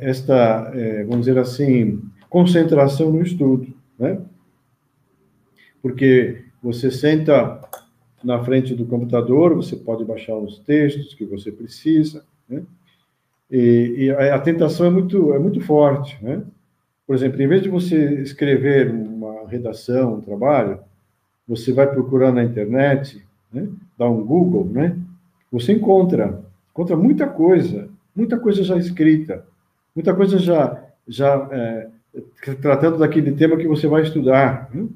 esta, 0.00 0.72
vamos 1.08 1.26
dizer 1.26 1.36
assim, 1.36 2.00
concentração 2.30 3.10
no 3.10 3.20
estudo, 3.22 3.66
né? 3.98 4.20
Porque 5.82 6.44
você 6.62 6.92
senta 6.92 7.60
na 8.22 8.42
frente 8.42 8.74
do 8.74 8.84
computador, 8.84 9.54
você 9.54 9.76
pode 9.76 10.04
baixar 10.04 10.36
os 10.36 10.58
textos 10.58 11.14
que 11.14 11.24
você 11.24 11.52
precisa, 11.52 12.24
né? 12.48 12.62
E, 13.50 13.94
e 14.04 14.10
a, 14.10 14.38
tentação 14.38 14.86
é 14.86 14.90
muito, 14.90 15.32
é 15.32 15.38
muito 15.38 15.60
forte, 15.60 16.18
né? 16.22 16.42
Por 17.06 17.14
exemplo, 17.16 17.40
em 17.40 17.46
vez 17.46 17.62
de 17.62 17.68
você 17.68 18.20
escrever 18.20 18.90
uma 18.90 19.48
redação, 19.48 20.16
um 20.16 20.20
trabalho, 20.20 20.78
você 21.46 21.72
vai 21.72 21.86
procurar 21.86 22.30
na 22.30 22.44
internet, 22.44 23.24
né? 23.50 23.66
dá 23.96 24.06
um 24.08 24.22
Google, 24.22 24.66
né? 24.66 24.94
Você 25.50 25.72
encontra, 25.72 26.42
encontra 26.70 26.94
muita 26.94 27.26
coisa, 27.26 27.88
muita 28.14 28.38
coisa 28.38 28.62
já 28.62 28.76
escrita, 28.76 29.46
muita 29.96 30.14
coisa 30.14 30.38
já, 30.38 30.84
já 31.06 31.48
é, 31.50 31.88
tratando 32.60 32.98
daquele 32.98 33.32
tema 33.32 33.56
que 33.56 33.66
você 33.66 33.86
vai 33.86 34.02
estudar. 34.02 34.68
Né? 34.74 34.86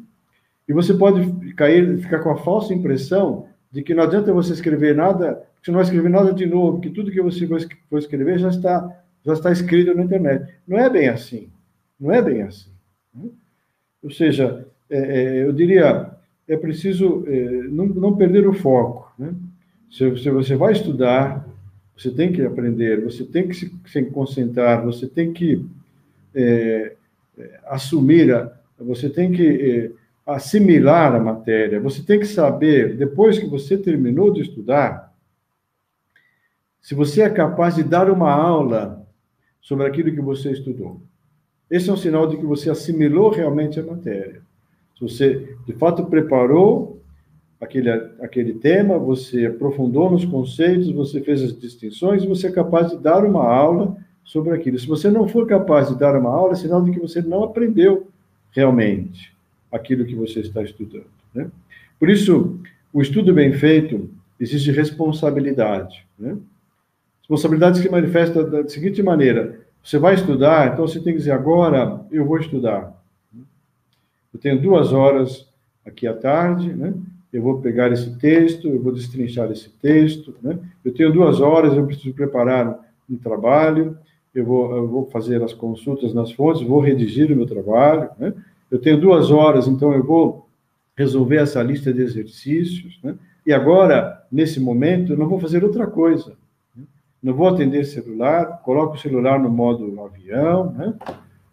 E 0.69 0.73
você 0.73 0.95
pode 0.95 1.55
cair, 1.55 1.99
ficar 1.99 2.21
com 2.21 2.31
a 2.31 2.37
falsa 2.37 2.73
impressão 2.73 3.47
de 3.71 3.83
que 3.83 3.95
não 3.95 4.05
adianta 4.05 4.33
você 4.33 4.53
escrever 4.53 4.95
nada, 4.95 5.43
você 5.63 5.71
não 5.71 5.81
escrever 5.81 6.11
nada 6.11 6.33
de 6.33 6.47
novo, 6.47 6.81
que 6.81 6.91
tudo 6.91 7.11
que 7.11 7.23
você 7.23 7.47
for 7.89 7.99
escrever 7.99 8.39
já 8.39 8.49
está, 8.49 9.03
já 9.25 9.33
está 9.33 9.51
escrito 9.51 9.95
na 9.95 10.05
internet. 10.05 10.55
Não 10.67 10.79
é 10.79 10.91
bem 10.91 11.09
assim. 11.09 11.49
Não 11.99 12.13
é 12.13 12.21
bem 12.21 12.43
assim. 12.43 12.71
Né? 13.15 13.31
Ou 14.03 14.11
seja, 14.11 14.67
é, 14.91 14.99
é, 14.99 15.45
eu 15.45 15.53
diria, 15.53 16.11
é 16.47 16.57
preciso 16.57 17.25
é, 17.27 17.69
não, 17.69 17.87
não, 17.87 18.17
perder 18.17 18.47
o 18.47 18.53
foco. 18.53 19.13
Né? 19.19 19.33
Se, 19.91 20.17
se, 20.19 20.31
você 20.31 20.55
vai 20.55 20.73
estudar, 20.73 21.49
você 21.97 22.11
tem 22.11 22.33
que 22.33 22.43
aprender, 22.43 23.03
você 23.03 23.25
tem 23.25 23.49
que 23.49 23.55
se, 23.55 23.73
se 23.87 24.03
concentrar, 24.07 24.85
você 24.85 25.07
tem 25.07 25.33
que 25.33 25.65
é, 26.35 26.95
é, 27.39 27.61
assumir, 27.67 28.35
a, 28.35 28.53
você 28.79 29.09
tem 29.09 29.33
que 29.33 29.47
é, 29.47 30.02
assimilar 30.27 31.15
a 31.15 31.21
matéria, 31.21 31.81
você 31.81 32.03
tem 32.03 32.19
que 32.19 32.27
saber, 32.27 32.97
depois 32.97 33.39
que 33.39 33.47
você 33.47 33.77
terminou 33.77 34.33
de 34.33 34.41
estudar, 34.41 35.13
se 36.81 36.95
você 36.95 37.23
é 37.23 37.31
capaz 37.31 37.75
de 37.75 37.83
dar 37.83 38.11
uma 38.11 38.33
aula 38.33 39.07
sobre 39.61 39.87
aquilo 39.87 40.13
que 40.13 40.21
você 40.21 40.51
estudou. 40.51 41.01
Esse 41.71 41.91
é 41.91 41.93
um 41.93 41.97
sinal 41.97 42.27
de 42.27 42.37
que 42.37 42.45
você 42.45 42.71
assimilou 42.71 43.31
realmente 43.31 43.79
a 43.81 43.83
matéria. 43.83 44.43
Se 44.97 45.01
você, 45.01 45.57
de 45.67 45.73
fato, 45.75 46.05
preparou 46.07 47.01
aquele, 47.61 47.91
aquele 48.21 48.55
tema, 48.55 48.99
você 48.99 49.47
aprofundou 49.47 50.11
nos 50.11 50.25
conceitos, 50.25 50.91
você 50.91 51.21
fez 51.21 51.43
as 51.43 51.59
distinções, 51.59 52.25
você 52.25 52.49
é 52.49 52.53
capaz 52.53 52.91
de 52.91 52.99
dar 52.99 53.25
uma 53.25 53.45
aula 53.45 53.97
sobre 54.25 54.53
aquilo. 54.53 54.79
Se 54.79 54.87
você 54.87 55.11
não 55.11 55.27
for 55.27 55.47
capaz 55.47 55.89
de 55.89 55.99
dar 55.99 56.17
uma 56.17 56.31
aula, 56.31 56.53
é 56.53 56.57
sinal 56.57 56.83
de 56.83 56.91
que 56.91 57.01
você 57.01 57.23
não 57.23 57.45
aprendeu 57.45 58.09
realmente 58.51 59.33
aquilo 59.73 60.05
que 60.05 60.15
você 60.15 60.41
está 60.41 60.63
estudando. 60.63 61.07
Né? 61.35 61.51
Por 61.99 62.11
isso, 62.11 62.61
o 62.93 63.01
estudo 63.01 63.33
bem 63.33 63.53
feito 63.53 64.11
exige 64.39 64.71
responsabilidade. 64.71 66.07
Né? 66.19 66.37
Responsabilidade 67.21 67.79
se 67.79 67.89
manifesta 67.89 68.45
da 68.45 68.69
seguinte 68.69 69.03
maneira: 69.03 69.61
você 69.83 69.99
vai 69.99 70.15
estudar, 70.15 70.73
então 70.73 70.87
você 70.87 71.01
tem 71.01 71.13
que 71.13 71.19
dizer 71.19 71.33
agora 71.33 72.05
eu 72.11 72.25
vou 72.27 72.39
estudar. 72.39 73.01
Eu 74.33 74.41
tenho 74.41 74.61
duas 74.61 74.93
horas 74.93 75.49
aqui 75.85 76.07
à 76.07 76.15
tarde, 76.15 76.73
né? 76.73 76.95
Eu 77.33 77.43
vou 77.43 77.61
pegar 77.61 77.91
esse 77.93 78.19
texto, 78.19 78.69
eu 78.69 78.81
vou 78.81 78.93
destrinchar 78.93 79.51
esse 79.51 79.71
texto, 79.71 80.35
né? 80.43 80.59
Eu 80.85 80.93
tenho 80.93 81.13
duas 81.13 81.41
horas, 81.41 81.75
eu 81.75 81.87
preciso 81.87 82.15
preparar 82.15 82.79
um 83.09 83.17
trabalho, 83.17 83.97
eu 84.35 84.45
vou, 84.45 84.77
eu 84.77 84.89
vou 84.89 85.11
fazer 85.11 85.43
as 85.43 85.53
consultas 85.53 86.15
nas 86.15 86.33
fontes, 86.33 86.63
vou 86.63 86.81
redigir 86.81 87.31
o 87.31 87.37
meu 87.37 87.47
trabalho, 87.47 88.11
né? 88.19 88.33
Eu 88.73 88.81
tenho 88.81 88.99
duas 88.99 89.31
horas, 89.31 89.69
então 89.69 89.93
eu 89.93 90.03
vou 90.03 90.49
resolver 90.97 91.37
essa 91.37 91.63
lista 91.63 91.93
de 91.93 92.01
exercícios, 92.01 92.99
né? 93.05 93.15
E 93.45 93.53
agora, 93.53 94.25
nesse 94.33 94.59
momento, 94.59 95.13
eu 95.13 95.19
não 95.19 95.29
vou 95.29 95.39
fazer 95.39 95.63
outra 95.63 95.87
coisa. 95.87 96.33
Né? 96.75 96.85
Não 97.23 97.35
vou 97.35 97.49
atender 97.49 97.85
celular, 97.85 98.63
coloco 98.63 98.95
o 98.95 98.99
celular 98.99 99.39
no 99.39 99.51
modo 99.51 100.03
avião, 100.03 100.73
né? 100.73 100.95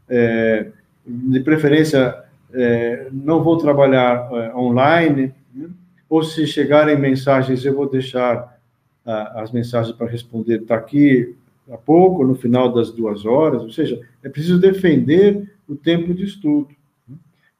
É, 0.07 0.72
de 1.05 1.41
preferência, 1.41 2.24
é, 2.53 3.09
não 3.11 3.43
vou 3.43 3.57
trabalhar 3.57 4.30
é, 4.32 4.55
online, 4.55 5.34
né? 5.53 5.67
ou 6.09 6.24
se 6.24 6.47
chegarem 6.47 6.97
mensagens, 6.97 7.65
eu 7.65 7.76
vou 7.76 7.89
deixar 7.89 8.57
as 9.05 9.51
mensagens 9.51 9.95
para 9.95 10.07
responder, 10.07 10.61
está 10.61 10.76
aqui 10.76 11.36
a 11.72 11.78
pouco, 11.78 12.24
no 12.24 12.36
final 12.36 12.72
das 12.72 12.91
duas 12.91 13.26
horas, 13.26 13.63
ou 13.63 13.72
seja, 13.72 13.99
é 14.24 14.30
preciso 14.30 14.59
defender 14.59 15.51
o 15.67 15.76
tempo 15.76 16.13
de 16.13 16.26
estudo. 16.26 16.79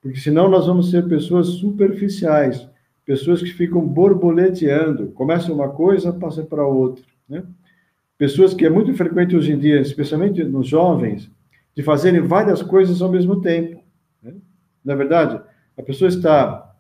Porque 0.02 0.20
senão 0.20 0.50
nós 0.50 0.66
vamos 0.66 0.90
ser 0.90 1.08
pessoas 1.08 1.48
superficiais, 1.48 2.68
pessoas 3.06 3.42
que 3.42 3.52
ficam 3.52 3.82
borboleteando, 3.86 5.08
começa 5.08 5.52
uma 5.52 5.70
coisa, 5.70 6.14
passa 6.14 6.44
para 6.44 6.66
outra, 6.66 7.04
né? 7.28 7.44
Pessoas 8.18 8.54
que 8.54 8.66
é 8.66 8.70
muito 8.70 8.94
frequente 8.94 9.36
hoje 9.36 9.54
em 9.54 9.58
dia, 9.58 9.80
especialmente 9.80 10.44
nos 10.44 10.68
jovens, 10.68 11.32
de 11.74 11.82
fazerem 11.82 12.20
várias 12.20 12.62
coisas 12.62 13.02
ao 13.02 13.10
mesmo 13.10 13.40
tempo. 13.42 13.82
Né? 14.22 14.34
Na 14.84 14.94
verdade, 14.94 15.40
a 15.78 15.82
pessoa 15.82 16.10
está, 16.10 16.76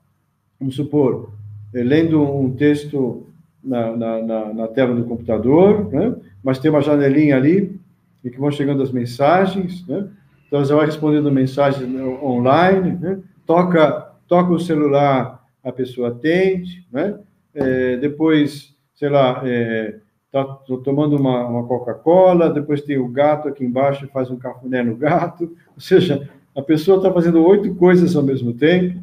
vamos 0.59 0.75
supor, 0.75 1.31
eh, 1.73 1.81
lendo 1.81 2.21
um 2.21 2.53
texto 2.53 3.25
na, 3.63 3.95
na, 3.95 4.21
na, 4.21 4.53
na 4.53 4.67
tela 4.67 4.93
do 4.93 5.05
computador, 5.05 5.89
né? 5.89 6.13
mas 6.43 6.59
tem 6.59 6.69
uma 6.69 6.81
janelinha 6.81 7.37
ali 7.37 7.79
e 8.21 8.29
que 8.29 8.37
vão 8.37 8.51
chegando 8.51 8.83
as 8.83 8.91
mensagens, 8.91 9.87
né? 9.87 10.09
Então, 10.49 10.65
você 10.65 10.73
vai 10.73 10.87
respondendo 10.87 11.31
mensagens 11.31 11.87
online, 12.23 12.97
né? 12.99 13.19
toca, 13.45 14.11
toca 14.27 14.51
o 14.51 14.59
celular, 14.59 15.45
a 15.63 15.71
pessoa 15.71 16.09
atende, 16.09 16.87
né? 16.91 17.19
É, 17.53 17.97
depois, 17.97 18.75
sei 18.95 19.09
lá, 19.09 19.43
é, 19.45 19.99
tomando 20.83 21.15
uma, 21.15 21.47
uma 21.47 21.67
Coca-Cola, 21.67 22.49
depois 22.49 22.81
tem 22.81 22.97
o 22.97 23.07
gato 23.07 23.47
aqui 23.47 23.63
embaixo 23.63 24.09
faz 24.11 24.31
um 24.31 24.37
cafuné 24.37 24.81
no 24.81 24.95
gato. 24.95 25.55
Ou 25.75 25.81
seja, 25.81 26.27
a 26.55 26.63
pessoa 26.63 26.97
está 26.97 27.13
fazendo 27.13 27.43
oito 27.45 27.73
coisas 27.75 28.15
ao 28.15 28.23
mesmo 28.23 28.53
tempo 28.53 28.99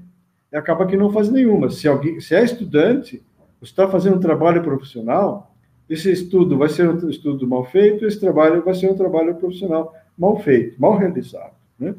e 0.53 0.57
acaba 0.57 0.87
que 0.87 0.97
não 0.97 1.13
faz 1.13 1.31
nenhuma. 1.31 1.71
Se, 1.71 1.87
alguém, 1.87 2.19
se 2.21 2.35
é 2.35 2.43
estudante, 2.43 3.23
você 3.61 3.71
está 3.71 3.89
fazendo 3.89 4.17
um 4.17 4.21
trabalho 4.21 4.63
profissional, 4.65 5.55
esse 5.89 6.11
estudo 6.11 6.59
vai 6.59 6.69
ser 6.69 6.89
um 6.89 7.09
estudo 7.09 7.47
mal 7.47 7.65
feito, 7.65 8.05
esse 8.05 8.19
trabalho 8.19 8.65
vai 8.65 8.75
ser 8.75 8.91
um 8.91 8.97
trabalho 8.97 9.35
profissional 9.37 9.95
mal 10.19 10.39
feito, 10.41 10.81
mal 10.81 10.97
realizado. 10.97 11.55
Né? 11.79 11.95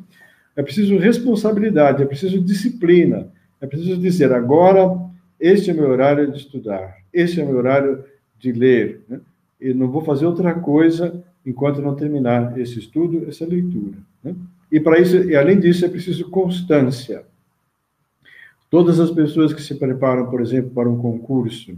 É 0.55 0.63
preciso 0.63 0.97
responsabilidade, 0.97 2.01
é 2.01 2.05
preciso 2.05 2.41
disciplina, 2.41 3.30
é 3.61 3.68
preciso 3.68 3.97
dizer: 3.97 4.32
agora, 4.32 4.99
este 5.39 5.70
é 5.70 5.74
meu 5.74 5.89
horário 5.89 6.32
de 6.32 6.38
estudar, 6.38 6.97
este 7.13 7.39
é 7.41 7.45
meu 7.45 7.57
horário 7.57 8.03
de 8.39 8.51
ler. 8.51 9.01
Né? 9.07 9.20
E 9.59 9.74
não 9.74 9.89
vou 9.89 10.01
fazer 10.03 10.26
outra 10.26 10.53
coisa 10.53 11.24
enquanto 11.45 11.82
não 11.82 11.95
terminar 11.95 12.57
esse 12.59 12.80
estudo, 12.80 13.26
essa 13.28 13.45
leitura. 13.45 13.97
Né? 14.24 14.36
E 14.72 14.80
para 14.80 14.99
isso, 14.99 15.15
e 15.15 15.36
além 15.36 15.59
disso, 15.59 15.86
é 15.86 15.89
preciso 15.89 16.30
constância. 16.30 17.24
Todas 18.70 18.99
as 18.99 19.09
pessoas 19.11 19.53
que 19.53 19.61
se 19.61 19.76
preparam, 19.76 20.30
por 20.30 20.41
exemplo, 20.41 20.72
para 20.72 20.89
um 20.89 20.97
concurso, 20.97 21.78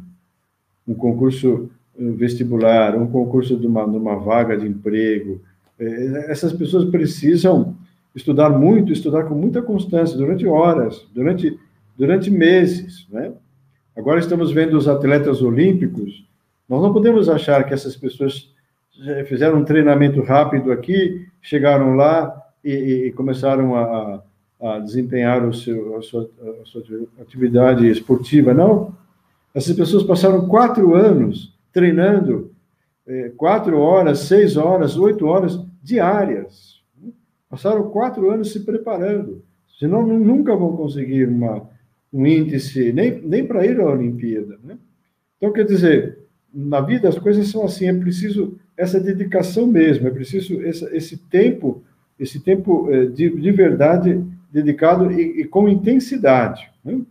um 0.87 0.95
concurso 0.95 1.69
eh, 1.97 2.11
vestibular, 2.11 2.97
um 2.97 3.05
concurso 3.05 3.55
de 3.55 3.67
uma, 3.67 3.87
de 3.87 3.95
uma 3.95 4.15
vaga 4.15 4.57
de 4.57 4.67
emprego, 4.67 5.39
essas 6.27 6.51
pessoas 6.53 6.85
precisam 6.89 7.75
estudar 8.15 8.49
muito, 8.49 8.91
estudar 8.91 9.23
com 9.23 9.35
muita 9.35 9.61
constância, 9.61 10.17
durante 10.17 10.45
horas, 10.45 11.05
durante, 11.13 11.57
durante 11.97 12.29
meses, 12.29 13.07
né? 13.09 13.31
Agora 13.95 14.19
estamos 14.19 14.51
vendo 14.51 14.77
os 14.77 14.87
atletas 14.87 15.41
olímpicos, 15.41 16.25
nós 16.67 16.81
não 16.81 16.93
podemos 16.93 17.27
achar 17.29 17.63
que 17.65 17.73
essas 17.73 17.95
pessoas 17.95 18.53
fizeram 19.27 19.59
um 19.59 19.65
treinamento 19.65 20.21
rápido 20.21 20.71
aqui, 20.71 21.25
chegaram 21.41 21.95
lá 21.95 22.35
e, 22.63 23.07
e 23.07 23.11
começaram 23.13 23.75
a, 23.75 24.21
a 24.61 24.79
desempenhar 24.79 25.45
o 25.45 25.53
seu, 25.53 25.97
a, 25.97 26.01
sua, 26.01 26.29
a 26.61 26.65
sua 26.65 26.83
atividade 27.21 27.87
esportiva. 27.89 28.53
Não. 28.53 28.93
Essas 29.53 29.75
pessoas 29.75 30.03
passaram 30.03 30.47
quatro 30.47 30.93
anos 30.95 31.53
treinando, 31.71 32.51
é, 33.07 33.31
quatro 33.35 33.79
horas, 33.79 34.19
seis 34.19 34.57
horas, 34.57 34.97
oito 34.97 35.25
horas 35.25 35.59
diárias. 35.81 36.79
Passaram 37.49 37.89
quatro 37.89 38.29
anos 38.29 38.51
se 38.51 38.59
preparando. 38.61 39.43
Senão, 39.79 40.05
nunca 40.05 40.55
vão 40.55 40.75
conseguir 40.75 41.27
uma, 41.27 41.67
um 42.11 42.25
índice, 42.25 42.91
nem, 42.91 43.21
nem 43.21 43.45
para 43.45 43.65
ir 43.65 43.79
à 43.79 43.85
Olimpíada. 43.85 44.59
Né? 44.63 44.77
Então, 45.37 45.53
quer 45.53 45.65
dizer, 45.65 46.19
na 46.53 46.81
vida 46.81 47.07
as 47.07 47.17
coisas 47.17 47.47
são 47.47 47.63
assim, 47.63 47.87
é 47.87 47.93
preciso 47.93 48.57
essa 48.75 48.99
dedicação 48.99 49.67
mesmo, 49.67 50.07
é 50.07 50.11
preciso 50.11 50.61
esse, 50.61 50.85
esse 50.95 51.17
tempo, 51.17 51.83
esse 52.19 52.39
tempo 52.39 52.91
é, 52.91 53.05
de, 53.05 53.29
de 53.29 53.51
verdade 53.51 54.23
dedicado 54.51 55.11
e, 55.11 55.41
e 55.41 55.45
com 55.45 55.69
intensidade. 55.69 56.69
Né? 56.83 57.01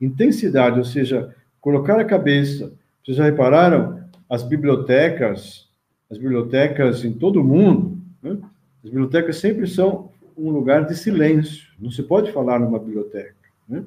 Intensidade, 0.00 0.78
ou 0.78 0.84
seja, 0.84 1.34
colocar 1.60 1.98
a 1.98 2.04
cabeça. 2.04 2.72
Vocês 3.02 3.16
já 3.16 3.24
repararam? 3.24 4.02
As 4.28 4.42
bibliotecas, 4.42 5.68
as 6.10 6.18
bibliotecas 6.18 7.04
em 7.04 7.12
todo 7.12 7.40
o 7.40 7.44
mundo, 7.44 7.98
né? 8.22 8.38
as 8.82 8.90
bibliotecas 8.90 9.36
sempre 9.36 9.66
são 9.66 10.10
um 10.36 10.50
lugar 10.50 10.86
de 10.86 10.94
silêncio. 10.96 11.72
Não 11.78 11.90
se 11.90 12.02
pode 12.02 12.32
falar 12.32 12.58
numa 12.58 12.78
biblioteca. 12.78 13.34
Né? 13.68 13.84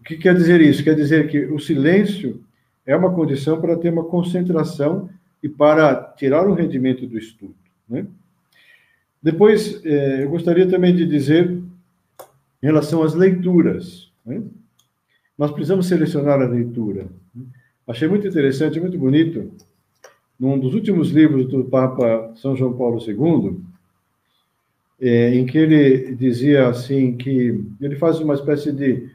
O 0.00 0.04
que 0.04 0.16
quer 0.16 0.34
dizer 0.34 0.60
isso? 0.60 0.84
Quer 0.84 0.94
dizer 0.94 1.28
que 1.28 1.46
o 1.46 1.58
silêncio 1.58 2.42
é 2.86 2.96
uma 2.96 3.12
condição 3.12 3.60
para 3.60 3.76
ter 3.76 3.92
uma 3.92 4.04
concentração 4.04 5.10
e 5.42 5.48
para 5.48 5.94
tirar 6.16 6.46
o 6.46 6.54
rendimento 6.54 7.06
do 7.06 7.18
estudo. 7.18 7.54
Né? 7.88 8.06
Depois, 9.22 9.84
eh, 9.84 10.24
eu 10.24 10.30
gostaria 10.30 10.66
também 10.68 10.94
de 10.94 11.06
dizer, 11.06 11.50
em 11.50 12.66
relação 12.66 13.02
às 13.02 13.14
leituras, 13.14 14.10
né? 14.24 14.42
nós 15.36 15.50
precisamos 15.50 15.86
selecionar 15.86 16.40
a 16.40 16.46
leitura. 16.46 17.06
Achei 17.86 18.06
muito 18.06 18.26
interessante, 18.26 18.80
muito 18.80 18.98
bonito, 18.98 19.50
num 20.40 20.58
dos 20.58 20.74
últimos 20.74 21.10
livros 21.10 21.46
do 21.46 21.64
Papa 21.64 22.32
São 22.36 22.56
João 22.56 22.72
Paulo 22.72 22.98
II, 22.98 23.60
eh, 25.00 25.34
em 25.34 25.44
que 25.44 25.58
ele 25.58 26.14
dizia 26.14 26.68
assim 26.68 27.16
que 27.16 27.62
ele 27.80 27.96
faz 27.96 28.18
uma 28.18 28.34
espécie 28.34 28.72
de 28.72 29.10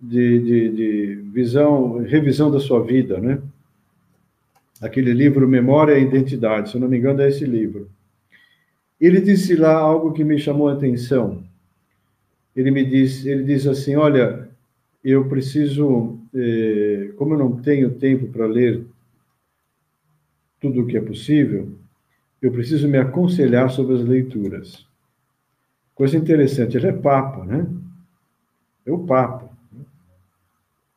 de, 0.00 0.38
de, 0.38 0.68
de 0.70 1.14
visão, 1.32 1.98
revisão 1.98 2.50
da 2.50 2.60
sua 2.60 2.82
vida, 2.82 3.18
né? 3.18 3.40
Aquele 4.80 5.12
livro 5.12 5.48
Memória 5.48 5.98
e 5.98 6.04
Identidade, 6.04 6.70
se 6.70 6.76
eu 6.76 6.80
não 6.80 6.88
me 6.88 6.98
engano, 6.98 7.20
é 7.20 7.28
esse 7.28 7.44
livro. 7.44 7.90
Ele 9.00 9.20
disse 9.20 9.56
lá 9.56 9.74
algo 9.74 10.12
que 10.12 10.22
me 10.22 10.38
chamou 10.38 10.68
a 10.68 10.74
atenção. 10.74 11.42
Ele 12.54 12.70
me 12.70 12.84
diz, 12.84 13.26
ele 13.26 13.42
diz 13.42 13.66
assim, 13.66 13.96
olha, 13.96 14.48
eu 15.04 15.28
preciso, 15.28 16.18
eh, 16.34 17.10
como 17.16 17.34
eu 17.34 17.38
não 17.38 17.56
tenho 17.56 17.90
tempo 17.90 18.28
para 18.28 18.46
ler 18.46 18.84
tudo 20.60 20.82
o 20.82 20.86
que 20.86 20.96
é 20.96 21.00
possível, 21.00 21.72
eu 22.40 22.52
preciso 22.52 22.88
me 22.88 22.98
aconselhar 22.98 23.70
sobre 23.70 23.96
as 23.96 24.02
leituras. 24.02 24.86
Coisa 25.94 26.16
interessante, 26.16 26.76
ele 26.76 26.86
é 26.86 26.92
Papa, 26.92 27.44
né? 27.44 27.66
É 28.86 28.92
o 28.92 29.00
Papa. 29.00 29.48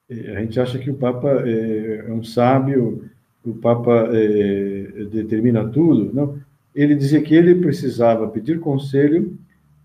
A 0.09 0.41
gente 0.41 0.59
acha 0.59 0.77
que 0.77 0.91
o 0.91 0.95
Papa 0.95 1.43
é, 1.47 2.05
é 2.07 2.11
um 2.11 2.23
sábio, 2.23 3.09
o 3.43 3.53
Papa 3.53 4.09
é, 4.11 5.05
determina 5.05 5.67
tudo. 5.67 6.13
Não, 6.13 6.39
ele 6.75 6.95
dizia 6.95 7.21
que 7.21 7.33
ele 7.33 7.55
precisava 7.55 8.27
pedir 8.27 8.59
conselho 8.59 9.37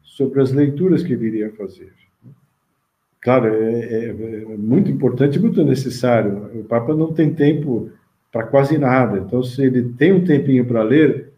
sobre 0.02 0.40
as 0.40 0.52
leituras 0.52 1.02
que 1.02 1.12
ele 1.12 1.26
iria 1.26 1.52
fazer. 1.52 1.92
Claro, 3.20 3.46
é, 3.46 3.80
é, 3.82 4.08
é 4.08 4.56
muito 4.56 4.90
importante, 4.90 5.38
muito 5.38 5.64
necessário. 5.64 6.60
O 6.60 6.64
Papa 6.64 6.94
não 6.94 7.12
tem 7.12 7.32
tempo 7.34 7.90
para 8.32 8.44
quase 8.44 8.76
nada. 8.78 9.18
Então, 9.18 9.42
se 9.42 9.62
ele 9.62 9.92
tem 9.94 10.12
um 10.12 10.24
tempinho 10.24 10.64
para 10.64 10.82
ler, 10.82 11.32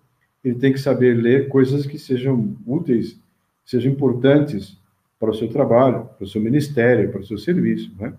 ele 0.45 0.55
tem 0.55 0.73
que 0.73 0.81
saber 0.81 1.15
ler 1.15 1.49
coisas 1.49 1.87
que 1.87 1.99
sejam 1.99 2.57
úteis, 2.67 3.19
sejam 3.65 3.93
importantes 3.93 4.77
para 5.19 5.31
o 5.31 5.35
seu 5.35 5.49
trabalho, 5.49 6.09
para 6.17 6.25
o 6.25 6.29
seu 6.29 6.41
ministério, 6.41 7.11
para 7.11 7.21
o 7.21 7.27
seu 7.27 7.39
serviço, 7.39 7.93
né? 7.99 8.13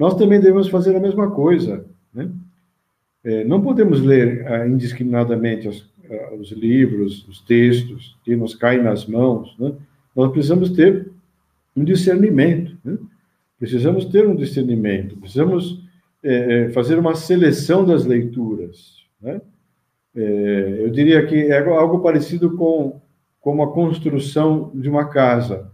Nós 0.00 0.14
também 0.14 0.40
devemos 0.40 0.66
fazer 0.68 0.96
a 0.96 0.98
mesma 0.98 1.30
coisa. 1.30 1.84
Né? 2.14 2.30
É, 3.22 3.44
não 3.44 3.60
podemos 3.60 4.00
ler 4.00 4.46
ah, 4.50 4.66
indiscriminadamente 4.66 5.68
os, 5.68 5.86
ah, 6.10 6.34
os, 6.36 6.50
livros, 6.52 7.28
os 7.28 7.42
textos 7.42 8.16
que 8.24 8.34
nos 8.34 8.54
caem 8.54 8.82
nas 8.82 9.04
mãos. 9.04 9.54
Né? 9.58 9.74
Nós 10.16 10.32
precisamos 10.32 10.70
ter 10.70 11.10
um 11.76 11.84
discernimento. 11.84 12.78
Né? 12.82 12.96
Precisamos 13.58 14.06
ter 14.06 14.26
um 14.26 14.34
discernimento. 14.34 15.18
Precisamos 15.18 15.84
é, 16.22 16.64
é 16.64 16.68
fazer 16.70 16.98
uma 16.98 17.14
seleção 17.14 17.84
das 17.84 18.04
leituras. 18.04 19.06
Né? 19.20 19.40
É, 20.14 20.76
eu 20.80 20.90
diria 20.90 21.26
que 21.26 21.34
é 21.34 21.58
algo 21.58 22.00
parecido 22.00 22.56
com, 22.56 23.00
com 23.40 23.62
a 23.62 23.72
construção 23.72 24.70
de 24.74 24.88
uma 24.88 25.08
casa 25.08 25.70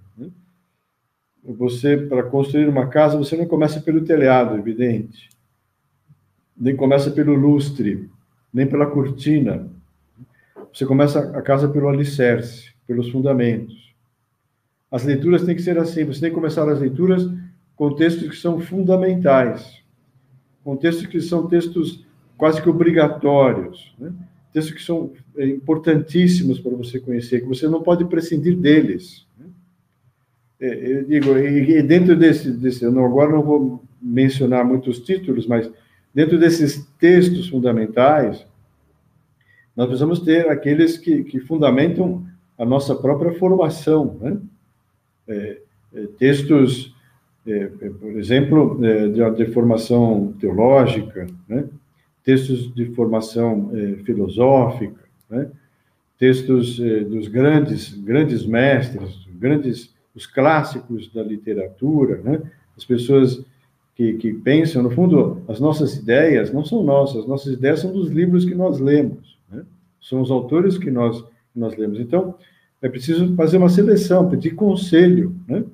você, 1.55 1.97
para 1.97 2.25
construir 2.25 2.69
uma 2.69 2.89
casa, 2.89 3.17
você 3.17 3.37
não 3.37 3.47
começa 3.47 3.81
pelo 3.81 4.05
telhado, 4.05 4.57
evidente, 4.57 5.31
nem 6.57 6.75
começa 6.75 7.11
pelo 7.11 7.35
lustre, 7.35 8.11
nem 8.53 8.67
pela 8.67 8.87
cortina. 8.87 9.69
Você 10.73 10.85
começa 10.85 11.21
a 11.37 11.43
casa 11.43 11.69
pelo 11.69 11.89
alicerce, 11.89 12.73
pelos 12.87 13.11
fundamentos. 13.11 13.95
As 14.91 15.05
leituras 15.05 15.45
têm 15.45 15.55
que 15.55 15.63
ser 15.63 15.79
assim, 15.79 16.05
você 16.05 16.21
tem 16.21 16.31
que 16.31 16.35
começar 16.35 16.69
as 16.69 16.81
leituras 16.81 17.29
com 17.77 17.95
textos 17.95 18.29
que 18.29 18.37
são 18.37 18.59
fundamentais, 18.59 19.83
com 20.67 20.77
textos 20.77 21.07
que 21.07 21.21
são 21.21 21.47
textos 21.47 22.05
quase 22.37 22.61
que 22.61 22.69
obrigatórios, 22.69 23.95
né? 23.97 24.12
textos 24.53 24.75
que 24.75 24.83
são 24.83 25.12
é, 25.37 25.47
importantíssimos 25.47 26.59
para 26.59 26.75
você 26.75 26.99
conhecer, 26.99 27.41
que 27.41 27.47
você 27.47 27.69
não 27.69 27.85
pode 27.85 28.05
prescindir 28.07 28.57
deles. 28.57 29.25
É, 30.59 30.93
eu 30.93 31.05
digo, 31.05 31.39
e 31.39 31.81
dentro 31.85 32.17
desse, 32.17 32.51
desse 32.51 32.85
não, 32.85 33.05
agora 33.05 33.31
não 33.31 33.43
vou 33.43 33.85
mencionar 34.03 34.64
muitos 34.64 34.99
títulos, 34.99 35.47
mas 35.47 35.71
dentro 36.12 36.37
desses 36.37 36.85
textos 36.99 37.49
fundamentais, 37.49 38.45
nós 39.77 39.87
precisamos 39.87 40.19
ter 40.19 40.49
aqueles 40.49 40.99
que, 40.99 41.23
que 41.23 41.39
fundamentam 41.39 42.27
a 42.59 42.64
nossa 42.64 42.93
própria 42.93 43.35
formação, 43.35 44.19
né? 44.21 44.37
É, 45.29 45.61
é, 45.95 46.07
textos, 46.19 46.93
é, 47.47 47.71
é 47.81 47.91
por 47.91 48.11
exemplo, 48.19 48.85
é, 48.85 49.09
de, 49.09 49.31
de, 49.31 49.53
formação 49.53 50.35
teológica, 50.41 51.27
né? 51.49 51.65
textos 52.25 52.75
de 52.75 52.87
formação 52.87 53.71
filosófica, 54.05 55.05
né? 55.31 55.49
textos 56.19 56.79
dos 57.09 57.29
grandes, 57.29 57.95
grandes 57.95 58.45
mestres, 58.45 59.27
grandes 59.39 59.95
os 60.17 60.27
clássicos 60.27 61.13
da 61.13 61.23
literatura, 61.23 62.23
né? 62.25 62.43
as 62.77 62.85
pessoas 62.85 63.45
que, 63.95 64.15
que 64.15 64.33
pensam, 64.33 64.83
no 64.83 64.91
fundo, 64.91 65.43
as 65.47 65.61
nossas 65.61 65.97
ideias 65.97 66.53
não 66.53 66.65
são 66.65 66.83
nossas, 66.83 67.27
nossas 67.27 67.53
ideias 67.53 67.81
são 67.81 67.93
dos 67.93 68.09
livros 68.09 68.45
que 68.45 68.55
nós 68.55 68.81
lemos, 68.81 69.39
né? 69.51 69.63
são 70.01 70.23
os 70.23 70.31
autores 70.31 70.79
que 70.79 70.91
nós, 70.91 71.23
nós 71.55 71.77
lemos. 71.77 72.01
Então, 72.01 72.35
é 72.81 72.89
preciso 72.89 73.35
fazer 73.37 73.59
uma 73.59 73.69
seleção, 73.69 74.29
pedir 74.29 74.55
conselho 74.55 75.35
né? 75.47 75.65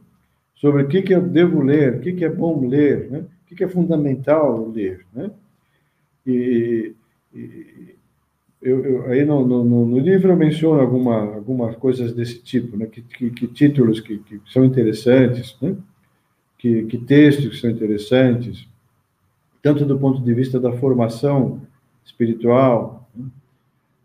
Sobre 0.63 0.85
o 0.85 0.89
que, 0.89 1.03
que 1.03 1.13
eu 1.13 1.21
devo 1.21 1.61
ler, 1.61 1.97
o 1.97 2.01
que, 2.01 2.13
que 2.13 2.25
é 2.25 2.29
bom 2.29 2.69
ler, 2.69 3.11
né? 3.11 3.19
o 3.19 3.47
que, 3.49 3.57
que 3.57 3.65
é 3.65 3.69
fundamental 3.69 4.71
ler. 4.71 5.05
Né? 5.13 5.29
E, 6.25 6.95
e, 7.35 7.97
eu, 8.63 8.85
eu, 8.85 9.07
aí 9.07 9.25
no, 9.25 9.45
no, 9.45 9.65
no, 9.65 9.99
livro 9.99 10.31
eu 10.31 10.37
menciono 10.37 10.81
alguma, 10.81 11.35
algumas 11.35 11.75
coisas 11.75 12.13
desse 12.13 12.41
tipo, 12.41 12.77
né? 12.77 12.87
que, 12.87 13.03
que, 13.03 13.31
que 13.31 13.49
títulos 13.49 13.99
que, 13.99 14.19
que, 14.19 14.41
são 14.53 14.65
interessantes, 14.65 15.57
né? 15.61 15.77
que, 16.57 16.85
que 16.85 16.97
textos 16.97 17.61
são 17.61 17.69
interessantes, 17.69 18.69
tanto 19.61 19.85
do 19.85 19.99
ponto 19.99 20.23
de 20.23 20.33
vista 20.33 20.61
da 20.61 20.73
formação 20.75 21.61
espiritual, 22.05 23.11
né? 23.17 23.25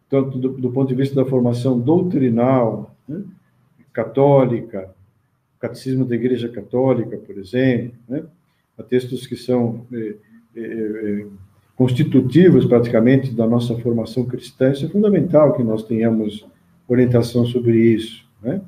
tanto 0.09 0.39
do, 0.39 0.49
do, 0.49 0.71
ponto 0.71 0.89
de 0.89 0.95
vista 0.95 1.13
da 1.13 1.29
formação 1.29 1.79
doutrinal, 1.79 2.95
né? 3.07 3.21
católica, 3.93 4.96
Catecismo 5.59 6.05
da 6.05 6.15
Igreja 6.15 6.49
Católica, 6.49 7.17
por 7.17 7.37
exemplo, 7.37 7.93
né? 8.07 8.23
há 8.77 8.83
textos 8.83 9.25
que 9.25 9.35
são 9.35 9.85
é, 9.91 10.15
é, 10.55 10.61
é, 10.61 11.25
constitutivos 11.75 12.65
praticamente 12.65 13.33
da 13.33 13.47
nossa 13.47 13.75
formação 13.77 14.25
cristã. 14.25 14.71
Isso 14.71 14.85
é 14.85 14.89
fundamental 14.89 15.53
que 15.53 15.63
nós 15.63 15.83
tenhamos 15.83 16.45
orientação 16.87 17.45
sobre 17.45 17.77
isso. 17.77 18.25
Né? 18.41 18.61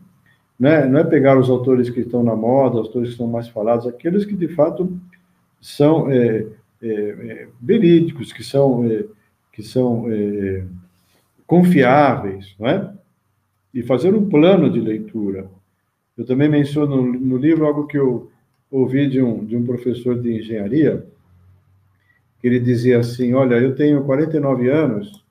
Não, 0.59 0.69
é, 0.69 0.89
não 0.89 0.99
é 0.99 1.03
pegar 1.03 1.37
os 1.37 1.49
autores 1.49 1.89
que 1.89 2.01
estão 2.01 2.23
na 2.23 2.35
moda, 2.35 2.79
os 2.79 2.87
autores 2.87 3.11
que 3.11 3.17
são 3.17 3.27
mais 3.27 3.47
falados, 3.47 3.87
aqueles 3.87 4.25
que 4.25 4.35
de 4.35 4.47
fato 4.49 4.99
são 5.61 6.07
verídicos, 7.61 8.33
que 8.33 8.43
são, 8.43 8.83
que 9.51 9.61
são 9.61 10.05
confiáveis, 11.45 12.55
não 12.59 12.67
é? 12.67 12.93
E 13.73 13.83
fazer 13.83 14.15
um 14.15 14.27
plano 14.27 14.71
de 14.71 14.79
leitura. 14.79 15.49
Eu 16.19 16.25
também 16.25 16.49
menciono 16.49 17.01
no, 17.01 17.37
livro 17.37 17.65
algo 17.65 17.87
que 17.87 17.97
eu 17.97 18.29
ouvi 18.69 19.09
de 19.09 19.21
um, 19.21 19.45
de 19.45 19.55
um 19.55 19.65
professor 19.65 20.19
de 20.21 20.35
engenharia, 20.35 21.05
que 22.41 22.47
ele 22.47 22.59
dizia 22.59 22.99
assim: 22.99 23.33
Olha, 23.33 23.55
eu 23.55 23.73
tenho 23.73 24.03
49 24.03 24.69
anos 24.69 25.23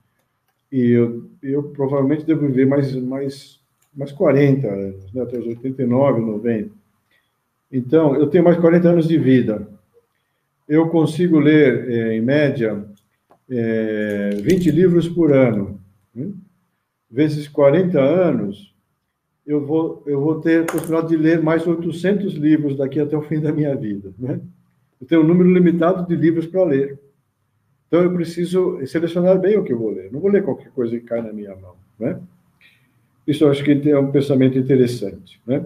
e 0.72 0.92
eu, 0.92 1.28
eu 1.42 1.62
provavelmente 1.62 2.24
devo 2.24 2.46
viver 2.46 2.66
mais, 2.66 2.94
mais, 2.94 3.60
mais 3.94 4.12
40 4.12 4.66
anos, 4.66 5.12
né, 5.12 5.20
até 5.20 5.38
os 5.38 5.46
89, 5.46 6.22
90. 6.22 6.70
Então, 7.70 8.16
eu 8.16 8.26
tenho 8.26 8.44
mais 8.44 8.56
40 8.56 8.88
anos 8.88 9.06
de 9.06 9.18
vida. 9.18 9.68
Eu 10.66 10.88
consigo 10.88 11.38
ler, 11.38 11.90
é, 11.90 12.16
em 12.16 12.22
média, 12.22 12.82
é, 13.50 14.30
20 14.40 14.70
livros 14.70 15.06
por 15.06 15.34
ano. 15.34 15.78
Né? 16.14 16.30
Vezes 17.10 17.46
40 17.46 18.00
anos, 18.00 18.72
eu 19.48 19.64
vou, 19.64 20.02
eu 20.04 20.20
vou 20.20 20.42
ter 20.42 20.60
a 20.60 20.64
possibilidade 20.66 21.08
de 21.08 21.16
ler 21.16 21.42
mais 21.42 21.66
800 21.66 22.34
livros 22.34 22.76
daqui 22.76 23.00
até 23.00 23.16
o 23.16 23.22
fim 23.22 23.40
da 23.40 23.50
minha 23.50 23.74
vida. 23.74 24.12
Né? 24.18 24.38
Eu 25.00 25.06
tenho 25.06 25.22
um 25.22 25.26
número 25.26 25.50
limitado 25.50 26.06
de 26.06 26.14
livros 26.14 26.46
para 26.46 26.64
ler. 26.64 26.98
Então, 27.86 28.02
eu 28.02 28.12
preciso 28.12 28.78
selecionar 28.86 29.38
bem 29.38 29.56
o 29.56 29.64
que 29.64 29.72
eu 29.72 29.78
vou 29.78 29.90
ler. 29.90 30.12
Não 30.12 30.20
vou 30.20 30.30
ler 30.30 30.44
qualquer 30.44 30.70
coisa 30.72 30.98
que 30.98 31.06
cai 31.06 31.22
na 31.22 31.32
minha 31.32 31.56
mão. 31.56 31.74
Né? 31.98 32.20
Isso 33.26 33.42
eu 33.42 33.50
acho 33.50 33.64
que 33.64 33.90
é 33.90 33.98
um 33.98 34.12
pensamento 34.12 34.58
interessante. 34.58 35.40
Né? 35.46 35.64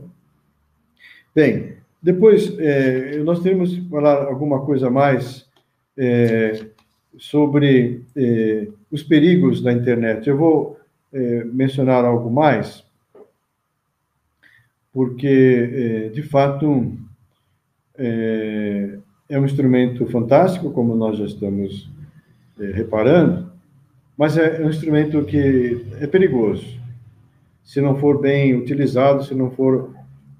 Bem, 1.34 1.72
depois, 2.00 2.56
é, 2.60 3.18
nós 3.24 3.42
teremos 3.42 3.74
que 3.74 3.88
falar 3.88 4.26
alguma 4.26 4.64
coisa 4.64 4.90
mais 4.90 5.44
é, 5.98 6.66
sobre 7.18 8.02
é, 8.14 8.68
os 8.92 9.02
perigos 9.02 9.60
da 9.60 9.72
internet. 9.72 10.28
Eu 10.28 10.36
vou 10.36 10.78
mencionar 11.52 12.06
algo 12.06 12.30
mais 12.30 12.82
porque, 14.92 15.70
é, 15.72 16.08
de 16.10 16.22
fato, 16.22 16.96
é, 17.96 18.98
é 19.28 19.38
um 19.38 19.44
instrumento 19.44 20.06
fantástico, 20.06 20.70
como 20.70 20.94
nós 20.94 21.18
já 21.18 21.24
estamos 21.24 21.90
é, 22.60 22.66
reparando, 22.72 23.50
mas 24.16 24.36
é 24.36 24.60
um 24.62 24.68
instrumento 24.68 25.24
que 25.24 25.86
é 26.00 26.06
perigoso. 26.06 26.80
Se 27.64 27.80
não 27.80 27.96
for 27.96 28.20
bem 28.20 28.54
utilizado, 28.54 29.24
se 29.24 29.34
não 29.34 29.50
for 29.50 29.94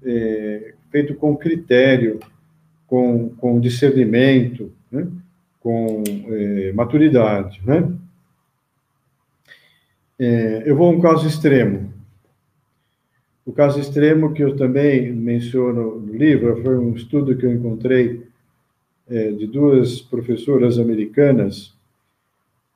é, 0.05 0.73
feito 0.91 1.15
com 1.15 1.35
critério, 1.35 2.19
com, 2.85 3.29
com 3.29 3.59
discernimento, 3.59 4.71
né? 4.91 5.07
com 5.59 6.03
é, 6.27 6.73
maturidade. 6.73 7.61
Né? 7.65 7.91
É, 10.19 10.63
eu 10.65 10.75
vou 10.75 10.87
a 10.87 10.91
um 10.91 11.01
caso 11.01 11.27
extremo. 11.27 11.92
O 13.45 13.51
caso 13.51 13.79
extremo 13.79 14.33
que 14.33 14.43
eu 14.43 14.55
também 14.55 15.11
menciono 15.11 15.99
no 15.99 16.13
livro 16.13 16.61
foi 16.61 16.77
um 16.77 16.93
estudo 16.93 17.35
que 17.35 17.45
eu 17.45 17.53
encontrei 17.53 18.23
é, 19.09 19.31
de 19.31 19.47
duas 19.47 20.01
professoras 20.01 20.79
americanas, 20.79 21.73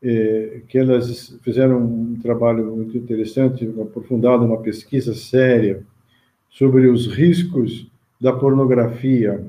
é, 0.04 0.62
que 0.68 0.78
elas 0.78 1.40
fizeram 1.42 1.84
um 1.84 2.20
trabalho 2.22 2.76
muito 2.76 2.98
interessante, 2.98 3.66
aprofundado, 3.82 4.46
uma 4.46 4.62
pesquisa 4.62 5.16
séria 5.16 5.84
sobre 6.50 6.88
os 6.88 7.08
riscos 7.08 7.90
da 8.20 8.34
pornografia, 8.34 9.46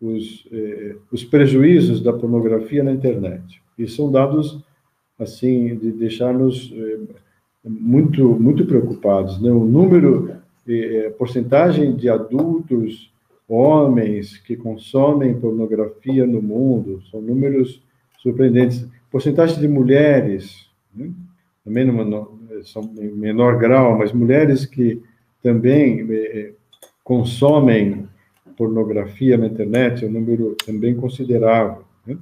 os, 0.00 0.46
é, 0.50 0.96
os 1.12 1.22
prejuízos 1.22 2.02
da 2.02 2.12
pornografia 2.12 2.82
na 2.82 2.92
internet. 2.92 3.62
E 3.78 3.86
são 3.88 4.10
dados, 4.10 4.58
assim, 5.18 5.76
de 5.76 5.92
deixar-nos 5.92 6.72
é, 6.76 6.98
muito, 7.64 8.28
muito 8.28 8.66
preocupados. 8.66 9.40
Né? 9.40 9.50
O 9.50 9.64
número, 9.64 10.36
eh, 10.68 11.12
porcentagem 11.18 11.96
de 11.96 12.08
adultos, 12.08 13.12
homens 13.48 14.38
que 14.38 14.56
consomem 14.56 15.38
pornografia 15.38 16.26
no 16.26 16.42
mundo, 16.42 17.02
são 17.10 17.20
números 17.20 17.82
surpreendentes. 18.18 18.86
Porcentagem 19.10 19.60
de 19.60 19.68
mulheres, 19.68 20.68
né? 20.94 21.10
também 21.64 21.84
numa, 21.84 22.28
são 22.64 22.82
em 22.98 23.10
menor 23.10 23.58
grau, 23.58 23.96
mas 23.98 24.12
mulheres 24.12 24.66
que 24.66 25.00
também 25.42 26.06
eh, 26.10 26.52
consomem 27.02 28.08
pornografia 28.56 29.36
na 29.36 29.46
internet 29.46 30.04
é 30.04 30.08
um 30.08 30.12
número 30.12 30.56
também 30.64 30.94
considerável. 30.94 31.84
Né? 32.06 32.16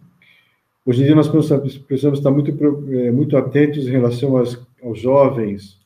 Hoje 0.84 1.02
em 1.02 1.06
dia 1.06 1.14
nós 1.14 1.28
precisamos 1.28 2.18
estar 2.18 2.30
muito, 2.30 2.50
eh, 2.92 3.10
muito 3.10 3.36
atentos 3.36 3.86
em 3.86 3.90
relação 3.90 4.36
às 4.36 4.56
aos 4.82 5.00
jovens, 5.00 5.80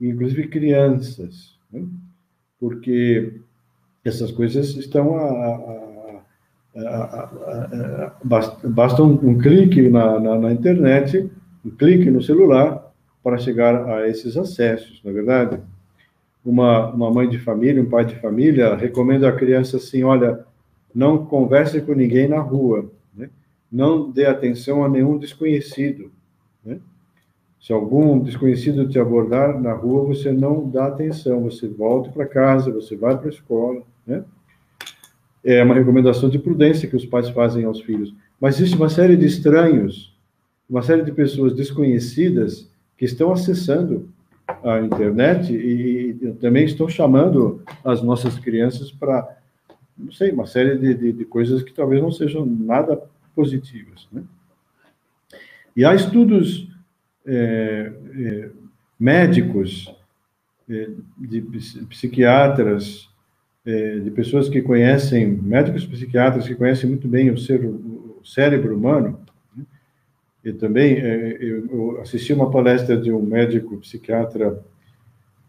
inclusive 0.00 0.48
crianças, 0.48 1.58
né? 1.72 1.84
porque 2.60 3.40
essas 4.04 4.30
coisas 4.30 4.76
estão 4.76 5.16
a, 5.16 5.24
a, 6.76 6.80
a, 6.80 8.12
basta 8.64 9.02
um, 9.02 9.12
um 9.12 9.38
clique 9.38 9.88
na, 9.88 10.20
na, 10.20 10.38
na, 10.38 10.52
internet, 10.52 11.30
um 11.64 11.70
clique 11.70 12.10
no 12.10 12.22
celular 12.22 12.92
para 13.22 13.38
chegar 13.38 13.88
a 13.88 14.08
esses 14.08 14.36
acessos, 14.36 15.00
na 15.02 15.10
é 15.10 15.14
verdade. 15.14 15.60
Uma, 16.44 16.90
uma 16.90 17.10
mãe 17.10 17.28
de 17.28 17.38
família, 17.38 17.82
um 17.82 17.88
pai 17.88 18.04
de 18.04 18.16
família 18.16 18.74
recomenda 18.74 19.28
à 19.28 19.32
criança 19.32 19.78
assim, 19.78 20.02
olha, 20.02 20.44
não 20.94 21.24
converse 21.24 21.80
com 21.80 21.94
ninguém 21.94 22.28
na 22.28 22.40
rua, 22.40 22.90
né? 23.16 23.30
não 23.72 24.10
dê 24.10 24.26
atenção 24.26 24.84
a 24.84 24.88
nenhum 24.88 25.16
desconhecido? 25.16 26.12
Se 27.64 27.72
algum 27.72 28.18
desconhecido 28.18 28.86
te 28.86 28.98
abordar 28.98 29.58
na 29.58 29.72
rua, 29.72 30.04
você 30.04 30.30
não 30.30 30.68
dá 30.68 30.88
atenção, 30.88 31.44
você 31.44 31.66
volta 31.66 32.10
para 32.10 32.26
casa, 32.26 32.70
você 32.70 32.94
vai 32.94 33.16
para 33.16 33.28
a 33.28 33.32
escola, 33.32 33.82
né? 34.06 34.22
É 35.42 35.64
uma 35.64 35.74
recomendação 35.74 36.28
de 36.28 36.38
prudência 36.38 36.86
que 36.86 36.94
os 36.94 37.06
pais 37.06 37.30
fazem 37.30 37.64
aos 37.64 37.80
filhos. 37.80 38.14
Mas 38.38 38.56
existe 38.56 38.76
uma 38.76 38.90
série 38.90 39.16
de 39.16 39.24
estranhos, 39.24 40.14
uma 40.68 40.82
série 40.82 41.00
de 41.04 41.10
pessoas 41.10 41.54
desconhecidas 41.54 42.70
que 42.98 43.06
estão 43.06 43.32
acessando 43.32 44.10
a 44.62 44.80
internet 44.80 45.50
e, 45.54 46.34
também 46.42 46.66
estão 46.66 46.86
chamando 46.86 47.62
as 47.82 48.02
nossas 48.02 48.38
crianças 48.38 48.92
para, 48.92 49.38
não 49.96 50.12
sei, 50.12 50.32
uma 50.32 50.44
série 50.44 50.76
de, 50.76 50.92
de, 50.92 51.12
de 51.14 51.24
coisas 51.24 51.62
que 51.62 51.72
talvez 51.72 52.02
não 52.02 52.12
sejam 52.12 52.44
nada 52.44 53.02
positivas, 53.34 54.06
né? 54.12 54.22
E 55.74 55.82
há 55.82 55.94
estudos 55.94 56.73
é, 57.26 57.92
é, 58.16 58.50
médicos, 58.98 59.94
é, 60.68 60.90
de 61.18 61.40
psiquiatras, 61.88 63.08
é, 63.66 63.98
de 63.98 64.10
pessoas 64.10 64.48
que 64.48 64.60
conhecem, 64.60 65.26
médicos 65.26 65.86
psiquiatras 65.86 66.46
que 66.46 66.54
conhecem 66.54 66.88
muito 66.88 67.08
bem 67.08 67.30
o, 67.30 67.38
ser, 67.38 67.64
o 67.64 68.20
cérebro 68.24 68.76
humano. 68.76 69.20
Né? 69.56 69.64
E 70.44 70.52
também 70.52 70.94
é, 70.94 71.38
eu 71.40 72.00
assisti 72.00 72.32
uma 72.32 72.50
palestra 72.50 72.96
de 72.96 73.10
um 73.10 73.22
médico 73.22 73.78
psiquiatra 73.78 74.62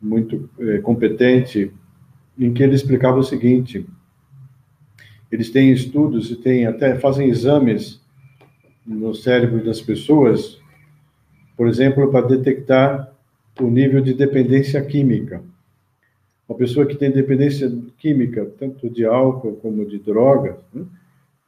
muito 0.01 0.49
é, 0.59 0.77
competente, 0.79 1.71
em 2.37 2.53
que 2.53 2.63
ele 2.63 2.75
explicava 2.75 3.17
o 3.17 3.23
seguinte: 3.23 3.85
eles 5.31 5.49
têm 5.49 5.71
estudos 5.71 6.31
e 6.31 6.35
têm 6.35 6.65
até 6.65 6.97
fazem 6.99 7.29
exames 7.29 8.01
no 8.85 9.15
cérebro 9.15 9.63
das 9.63 9.81
pessoas 9.81 10.61
por 11.55 11.67
exemplo, 11.67 12.11
para 12.11 12.27
detectar 12.27 13.11
o 13.59 13.69
nível 13.69 14.01
de 14.01 14.13
dependência 14.13 14.81
química. 14.83 15.41
Uma 16.47 16.57
pessoa 16.57 16.85
que 16.85 16.95
tem 16.95 17.09
dependência 17.09 17.71
química, 17.97 18.45
tanto 18.59 18.89
de 18.89 19.05
álcool 19.05 19.55
como 19.61 19.85
de 19.85 19.97
drogas, 19.97 20.55
né? 20.73 20.85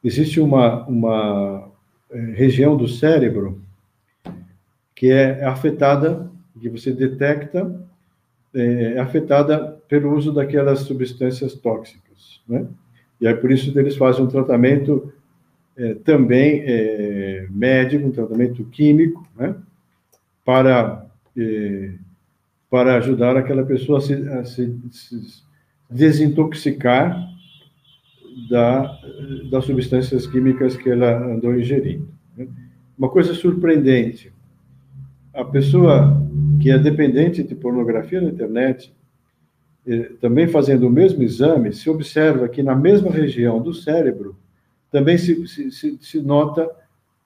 existe 0.03 0.39
uma, 0.39 0.85
uma 0.87 1.69
é, 2.09 2.19
região 2.33 2.75
do 2.75 2.87
cérebro 2.87 3.61
que 4.95 5.11
é 5.11 5.43
afetada, 5.43 6.31
que 6.59 6.69
você 6.69 6.91
detecta, 6.91 7.79
é, 8.53 8.93
é 8.93 8.99
afetada 8.99 9.77
pelo 9.87 10.15
uso 10.15 10.33
daquelas 10.33 10.79
substâncias 10.79 11.53
tóxicas, 11.53 12.41
né? 12.47 12.65
E 13.19 13.27
aí 13.27 13.35
por 13.35 13.51
isso 13.51 13.77
eles 13.77 13.95
fazem 13.95 14.23
um 14.23 14.27
tratamento 14.27 15.11
é, 15.75 15.93
também 15.95 16.63
é, 16.65 17.47
médico, 17.51 18.07
um 18.07 18.11
tratamento 18.11 18.63
químico, 18.65 19.27
né? 19.35 19.55
Para, 20.47 21.05
eh, 21.35 21.91
para 22.69 22.95
ajudar 22.95 23.35
aquela 23.35 23.65
pessoa 23.65 23.97
a 23.97 24.01
se, 24.01 24.13
a 24.13 24.45
se, 24.45 24.79
se, 24.91 25.43
desintoxicar 25.89 27.21
da, 28.49 28.97
das 29.51 29.65
substâncias 29.65 30.25
químicas 30.25 30.77
que 30.77 30.89
ela 30.89 31.33
andou 31.33 31.53
ingerindo. 31.53 32.07
Né? 32.37 32.47
Uma 32.97 33.09
coisa 33.09 33.33
surpreendente: 33.33 34.31
a 35.33 35.43
pessoa 35.43 36.25
que 36.61 36.71
é 36.71 36.79
dependente 36.79 37.43
de 37.43 37.53
pornografia 37.53 38.21
na 38.21 38.29
internet, 38.29 38.95
eh, 39.85 40.13
também 40.21 40.47
fazendo 40.47 40.87
o 40.87 40.89
mesmo 40.89 41.23
exame, 41.23 41.73
se 41.73 41.89
observa 41.89 42.47
que 42.47 42.63
na 42.63 42.73
mesma 42.73 43.11
região 43.11 43.61
do 43.61 43.73
cérebro 43.73 44.37
também 44.89 45.17
se, 45.17 45.45
se, 45.45 45.97
se 45.99 46.21
nota 46.21 46.71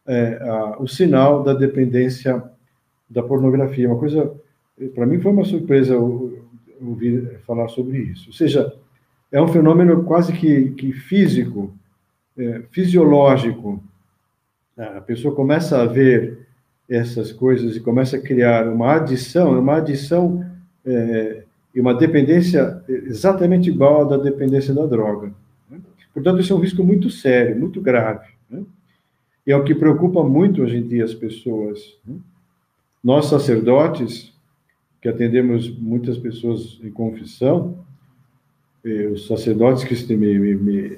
é, 0.07 0.39
a, 0.41 0.81
o 0.81 0.87
sinal 0.87 1.43
da 1.43 1.53
dependência 1.53 2.43
da 3.11 3.21
pornografia. 3.21 3.87
Uma 3.87 3.99
coisa, 3.99 4.33
para 4.95 5.05
mim, 5.05 5.19
foi 5.19 5.31
uma 5.31 5.43
surpresa 5.43 5.97
ouvir 6.81 7.39
falar 7.45 7.67
sobre 7.67 7.99
isso. 7.99 8.29
Ou 8.29 8.33
seja, 8.33 8.73
é 9.31 9.41
um 9.41 9.47
fenômeno 9.47 10.03
quase 10.03 10.33
que, 10.33 10.71
que 10.71 10.91
físico, 10.93 11.73
é, 12.37 12.63
fisiológico. 12.71 13.83
A 14.77 15.01
pessoa 15.01 15.35
começa 15.35 15.81
a 15.81 15.85
ver 15.85 16.39
essas 16.89 17.31
coisas 17.31 17.75
e 17.75 17.79
começa 17.79 18.17
a 18.17 18.21
criar 18.21 18.67
uma 18.67 18.95
adição, 18.95 19.57
uma 19.59 19.77
adição 19.77 20.45
é, 20.85 21.43
e 21.73 21.79
uma 21.79 21.93
dependência 21.93 22.83
exatamente 22.87 23.69
igual 23.69 24.01
à 24.01 24.17
da 24.17 24.17
dependência 24.17 24.73
da 24.73 24.85
droga. 24.85 25.31
Né? 25.69 25.79
Portanto, 26.13 26.41
isso 26.41 26.51
é 26.51 26.55
um 26.55 26.59
risco 26.59 26.83
muito 26.83 27.09
sério, 27.09 27.57
muito 27.57 27.79
grave. 27.79 28.27
Né? 28.49 28.63
E 29.45 29.51
é 29.51 29.55
o 29.55 29.63
que 29.63 29.75
preocupa 29.75 30.23
muito 30.23 30.61
hoje 30.63 30.77
em 30.77 30.87
dia 30.87 31.05
as 31.05 31.13
pessoas. 31.13 31.97
Né? 32.05 32.15
Nós, 33.03 33.25
sacerdotes, 33.25 34.33
que 35.01 35.09
atendemos 35.09 35.69
muitas 35.77 36.17
pessoas 36.17 36.79
em 36.83 36.91
confissão, 36.91 37.83
os 39.11 39.27
sacerdotes 39.27 39.83
que 39.83 40.15
me, 40.15 40.39
me, 40.39 40.55
me, 40.55 40.97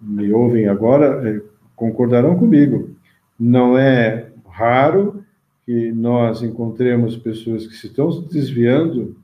me 0.00 0.32
ouvem 0.32 0.68
agora 0.68 1.28
é, 1.28 1.40
concordarão 1.74 2.38
comigo. 2.38 2.96
Não 3.38 3.76
é 3.76 4.30
raro 4.48 5.24
que 5.64 5.92
nós 5.92 6.42
encontremos 6.42 7.16
pessoas 7.16 7.66
que 7.66 7.76
se 7.76 7.88
estão 7.88 8.08
desviando 8.22 9.16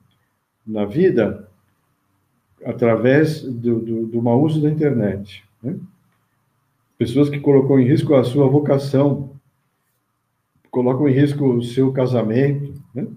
na 0.65 0.85
vida 0.85 1.47
através 2.65 3.43
do, 3.43 3.79
do, 3.79 4.07
do 4.07 4.21
mau 4.21 4.41
uso 4.43 4.61
da 4.61 4.69
internet. 4.69 5.43
Né? 5.63 5.77
Pessoas 6.97 7.29
que 7.29 7.39
colocam 7.39 7.79
em 7.79 7.87
risco 7.87 8.13
a 8.13 8.23
sua 8.23 8.47
vocação, 8.47 9.31
colocam 10.69 11.07
em 11.07 11.13
risco 11.13 11.45
o 11.45 11.63
seu 11.63 11.91
casamento, 11.91 12.73
né? 12.93 13.07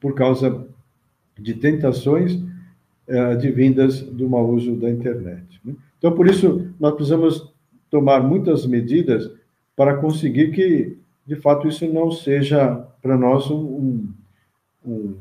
por 0.00 0.14
causa 0.14 0.66
de 1.38 1.54
tentações 1.54 2.40
eh, 3.08 3.18
advindas 3.18 4.02
do 4.02 4.28
mau 4.28 4.48
uso 4.50 4.74
da 4.76 4.90
internet. 4.90 5.60
Né? 5.64 5.74
Então, 5.98 6.12
por 6.12 6.26
isso, 6.26 6.68
nós 6.78 6.94
precisamos 6.94 7.52
tomar 7.90 8.20
muitas 8.20 8.66
medidas 8.66 9.30
para 9.76 9.96
conseguir 9.96 10.50
que, 10.50 10.96
de 11.26 11.36
fato, 11.36 11.68
isso 11.68 11.86
não 11.92 12.10
seja 12.10 12.84
para 13.00 13.16
nós 13.16 13.50
um, 13.50 14.08
um, 14.84 15.14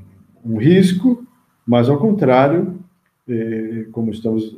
um, 0.43 0.57
risco, 0.57 1.25
mas, 1.65 1.89
ao 1.89 1.99
contrário, 1.99 2.79
eh, 3.27 3.87
como 3.91 4.11
estamos 4.11 4.57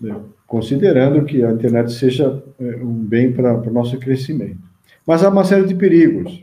né, 0.00 0.14
considerando 0.46 1.24
que 1.24 1.42
a 1.42 1.50
internet 1.50 1.92
seja 1.92 2.42
eh, 2.60 2.76
um 2.76 2.92
bem 2.92 3.32
para 3.32 3.56
o 3.56 3.72
nosso 3.72 3.98
crescimento. 3.98 4.73
Mas 5.06 5.22
há 5.22 5.28
uma 5.28 5.44
série 5.44 5.66
de 5.66 5.74
perigos. 5.74 6.42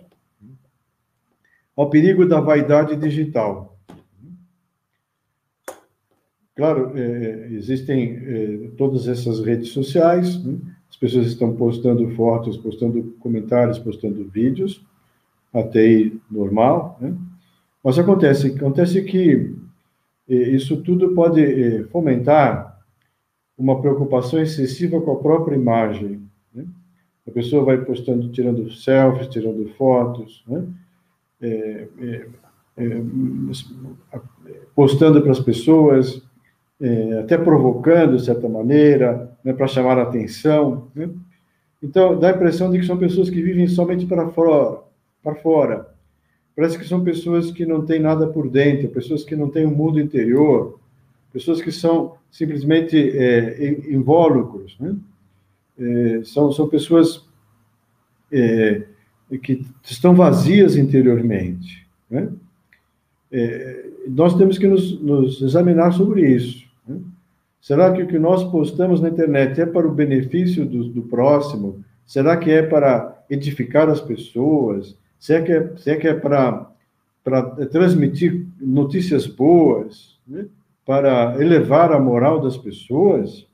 Ao 1.76 1.90
perigo 1.90 2.28
da 2.28 2.40
vaidade 2.40 2.96
digital. 2.96 3.78
Claro, 6.56 6.92
é, 6.96 7.48
existem 7.54 8.18
é, 8.24 8.72
todas 8.78 9.08
essas 9.08 9.40
redes 9.40 9.70
sociais, 9.70 10.44
né? 10.44 10.60
as 10.90 10.98
pessoas 10.98 11.28
estão 11.28 11.56
postando 11.56 12.08
fotos, 12.12 12.58
postando 12.58 13.16
comentários, 13.20 13.80
postando 13.80 14.24
vídeos, 14.26 14.86
até 15.54 15.80
aí 15.80 16.20
normal, 16.30 16.98
né? 17.02 17.16
Mas 17.84 17.98
acontece, 17.98 18.48
acontece 18.48 19.02
que 19.04 19.56
é, 20.30 20.34
isso 20.34 20.82
tudo 20.84 21.16
pode 21.16 21.42
é, 21.42 21.84
fomentar 21.86 22.80
uma 23.58 23.82
preocupação 23.82 24.40
excessiva 24.40 25.02
com 25.02 25.12
a 25.12 25.20
própria 25.20 25.56
imagem. 25.56 26.22
A 27.28 27.32
pessoa 27.32 27.64
vai 27.64 27.78
postando, 27.78 28.30
tirando 28.30 28.72
selfies, 28.72 29.28
tirando 29.28 29.70
fotos, 29.76 30.44
né? 30.48 30.66
é, 31.42 31.88
é, 32.00 32.28
é 32.78 33.02
postando 34.76 35.22
para 35.22 35.32
as 35.32 35.40
pessoas, 35.40 36.22
é, 36.80 37.20
até 37.20 37.38
provocando 37.38 38.18
de 38.18 38.26
certa 38.26 38.48
maneira, 38.50 39.32
né, 39.44 39.54
para 39.54 39.68
chamar 39.68 40.00
a 40.00 40.04
atenção. 40.04 40.88
Né? 40.96 41.10
Então, 41.82 42.18
dá 42.20 42.30
a 42.30 42.36
impressão 42.36 42.72
de 42.72 42.80
que 42.80 42.86
são 42.86 42.98
pessoas 42.98 43.30
que 43.30 43.42
vivem 43.42 43.68
somente 43.68 44.06
para 44.06 44.30
fora, 44.30 44.80
para 45.24 45.36
fora. 45.36 45.90
Parece 46.56 46.78
que 46.78 46.86
são 46.88 47.04
pessoas 47.04 47.52
que 47.52 47.66
não 47.66 47.86
têm 47.86 48.00
nada 48.00 48.28
por 48.28 48.50
dentro, 48.50 48.90
pessoas 48.90 49.24
que 49.24 49.36
não 49.36 49.50
têm 49.50 49.66
um 49.66 49.76
mundo 49.76 50.00
interior, 50.00 50.80
pessoas 51.32 51.62
que 51.62 51.72
são 51.72 52.16
simplesmente 52.30 52.98
é, 52.98 53.80
invólucros, 53.90 54.78
né? 54.80 54.96
É, 55.80 56.22
são, 56.24 56.52
são 56.52 56.68
pessoas 56.68 57.26
é, 58.32 58.84
que 59.42 59.66
estão 59.84 60.16
vazias 60.16 60.76
interiormente. 60.76 61.88
Né? 62.10 62.30
É, 63.32 63.90
nós 64.08 64.36
temos 64.38 64.58
que 64.58 64.68
nos, 64.68 65.00
nos 65.02 65.42
examinar 65.42 65.94
sobre 65.94 66.28
isso. 66.28 66.66
Né? 66.88 67.00
Será 67.62 67.92
que 67.94 68.02
o 68.02 68.08
que 68.08 68.18
nós 68.18 68.44
postamos 68.46 69.00
na 69.00 69.10
internet 69.10 69.62
é 69.62 69.66
para 69.66 69.88
o 69.88 69.94
benefício 69.94 70.66
do, 70.66 70.86
do 70.90 71.04
próximo? 71.04 71.84
Será 72.06 72.36
que 72.36 72.50
é 72.50 72.64
para 72.64 73.24
edificar 73.30 73.90
as 73.90 74.02
pessoas? 74.02 74.98
Será 75.20 75.44
que 75.44 75.52
é, 75.52 75.78
será 75.78 75.98
que 75.98 76.08
é 76.08 76.14
para, 76.14 76.70
para 77.24 77.44
transmitir 77.68 78.48
notícias 78.60 79.28
boas? 79.28 80.20
Né? 80.28 80.48
Para 80.86 81.36
elevar 81.40 81.92
a 81.94 82.00
moral 82.00 82.42
das 82.42 82.58
pessoas? 82.58 83.48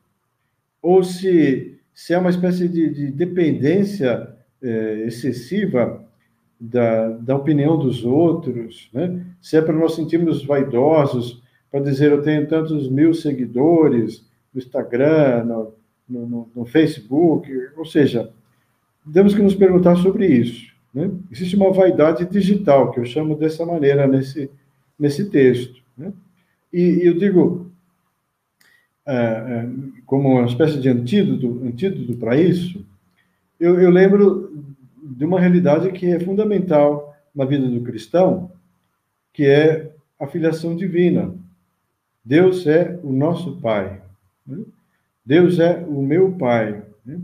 Ou 0.81 1.03
se, 1.03 1.76
se 1.97 2.13
é 2.13 2.17
uma 2.19 2.29
espécie 2.29 2.67
de, 2.67 2.91
de 2.91 3.11
dependência 3.11 4.31
é, 4.61 5.05
excessiva 5.07 6.05
da, 6.61 7.09
da 7.09 7.35
opinião 7.35 7.75
dos 7.75 8.05
outros, 8.05 8.87
né? 8.93 9.25
se 9.41 9.57
é 9.57 9.61
para 9.63 9.73
nós 9.73 9.95
sentirmos 9.95 10.45
vaidosos, 10.45 11.41
para 11.71 11.79
dizer 11.79 12.11
eu 12.11 12.21
tenho 12.21 12.47
tantos 12.47 12.87
mil 12.87 13.15
seguidores 13.15 14.23
no 14.53 14.59
Instagram, 14.59 15.45
no, 15.45 15.73
no, 16.07 16.49
no 16.55 16.65
Facebook, 16.65 17.51
ou 17.75 17.83
seja, 17.83 18.31
temos 19.11 19.33
que 19.33 19.41
nos 19.41 19.55
perguntar 19.55 19.95
sobre 19.95 20.27
isso. 20.27 20.71
Né? 20.93 21.09
Existe 21.31 21.55
uma 21.55 21.73
vaidade 21.73 22.25
digital, 22.25 22.91
que 22.91 22.99
eu 22.99 23.05
chamo 23.05 23.35
dessa 23.35 23.65
maneira 23.65 24.05
nesse, 24.05 24.51
nesse 24.99 25.31
texto. 25.31 25.81
Né? 25.97 26.13
E, 26.71 26.79
e, 26.79 27.07
eu 27.07 27.17
digo, 27.17 27.71
como 30.05 30.29
uma 30.29 30.45
espécie 30.45 30.79
de 30.79 30.89
antídoto, 30.89 31.61
antídoto 31.65 32.13
para 32.17 32.35
isso, 32.35 32.85
eu, 33.59 33.79
eu 33.79 33.89
lembro 33.89 34.65
de 35.01 35.25
uma 35.25 35.39
realidade 35.39 35.91
que 35.91 36.07
é 36.07 36.19
fundamental 36.19 37.15
na 37.33 37.45
vida 37.45 37.67
do 37.67 37.81
cristão, 37.81 38.51
que 39.33 39.45
é 39.45 39.91
a 40.19 40.27
filiação 40.27 40.75
divina. 40.75 41.33
Deus 42.23 42.67
é 42.67 42.99
o 43.03 43.11
nosso 43.11 43.57
Pai. 43.61 44.01
Né? 44.45 44.63
Deus 45.25 45.59
é 45.59 45.85
o 45.87 46.01
meu 46.01 46.31
Pai. 46.31 46.83
Né? 47.05 47.19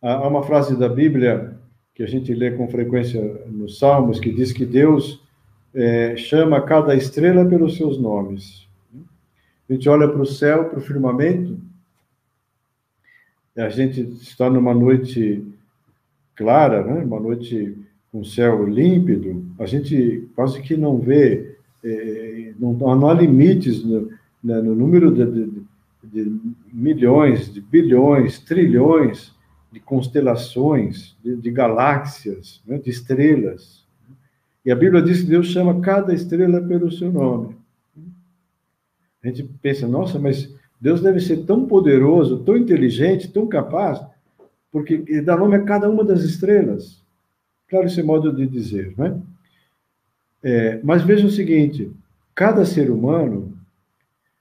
Há 0.00 0.26
uma 0.26 0.42
frase 0.42 0.78
da 0.78 0.88
Bíblia 0.88 1.56
que 1.94 2.02
a 2.02 2.06
gente 2.06 2.32
lê 2.34 2.50
com 2.52 2.68
frequência 2.68 3.20
nos 3.46 3.78
Salmos 3.78 4.18
que 4.18 4.32
diz 4.32 4.52
que 4.52 4.64
Deus 4.64 5.22
é, 5.74 6.16
chama 6.16 6.60
cada 6.62 6.94
estrela 6.94 7.44
pelos 7.44 7.76
seus 7.76 7.98
nomes. 7.98 8.66
A 9.72 9.74
gente 9.74 9.88
olha 9.88 10.06
para 10.06 10.20
o 10.20 10.26
céu, 10.26 10.66
para 10.66 10.78
o 10.78 10.82
firmamento, 10.82 11.58
a 13.56 13.70
gente 13.70 14.02
está 14.20 14.50
numa 14.50 14.74
noite 14.74 15.42
clara, 16.36 16.84
né? 16.84 17.02
uma 17.02 17.18
noite 17.18 17.78
com 18.10 18.22
céu 18.22 18.66
límpido, 18.66 19.46
a 19.58 19.64
gente 19.64 20.28
quase 20.36 20.60
que 20.60 20.76
não 20.76 20.98
vê, 20.98 21.56
é, 21.82 22.52
não, 22.60 22.74
não 22.74 23.08
há 23.08 23.14
limites 23.14 23.82
no, 23.82 24.10
né, 24.44 24.60
no 24.60 24.74
número 24.74 25.10
de, 25.10 25.24
de, 25.24 25.62
de, 26.04 26.40
milhões, 26.70 27.50
de 27.50 27.62
bilhões, 27.62 28.40
trilhões 28.40 29.34
de 29.72 29.80
constelações, 29.80 31.16
de, 31.24 31.34
de 31.34 31.50
galáxias, 31.50 32.60
né, 32.66 32.76
de 32.76 32.90
estrelas. 32.90 33.86
E 34.66 34.70
a 34.70 34.76
Bíblia 34.76 35.00
diz 35.00 35.22
que 35.22 35.30
Deus 35.30 35.46
chama 35.46 35.80
cada 35.80 36.12
estrela 36.12 36.60
pelo 36.60 36.92
seu 36.92 37.10
nome. 37.10 37.61
A 39.22 39.28
gente 39.28 39.44
pensa, 39.62 39.86
nossa, 39.86 40.18
mas 40.18 40.52
Deus 40.80 41.00
deve 41.00 41.20
ser 41.20 41.44
tão 41.44 41.66
poderoso, 41.66 42.42
tão 42.42 42.56
inteligente, 42.56 43.32
tão 43.32 43.46
capaz, 43.46 44.00
porque 44.70 45.04
ele 45.06 45.22
dá 45.22 45.36
nome 45.36 45.56
a 45.56 45.62
cada 45.62 45.88
uma 45.88 46.04
das 46.04 46.22
estrelas. 46.24 47.02
Claro, 47.68 47.86
esse 47.86 48.02
modo 48.02 48.34
de 48.34 48.46
dizer, 48.46 48.94
né? 48.98 49.20
É, 50.42 50.80
mas 50.82 51.02
veja 51.04 51.26
o 51.26 51.30
seguinte: 51.30 51.90
cada 52.34 52.64
ser 52.64 52.90
humano 52.90 53.56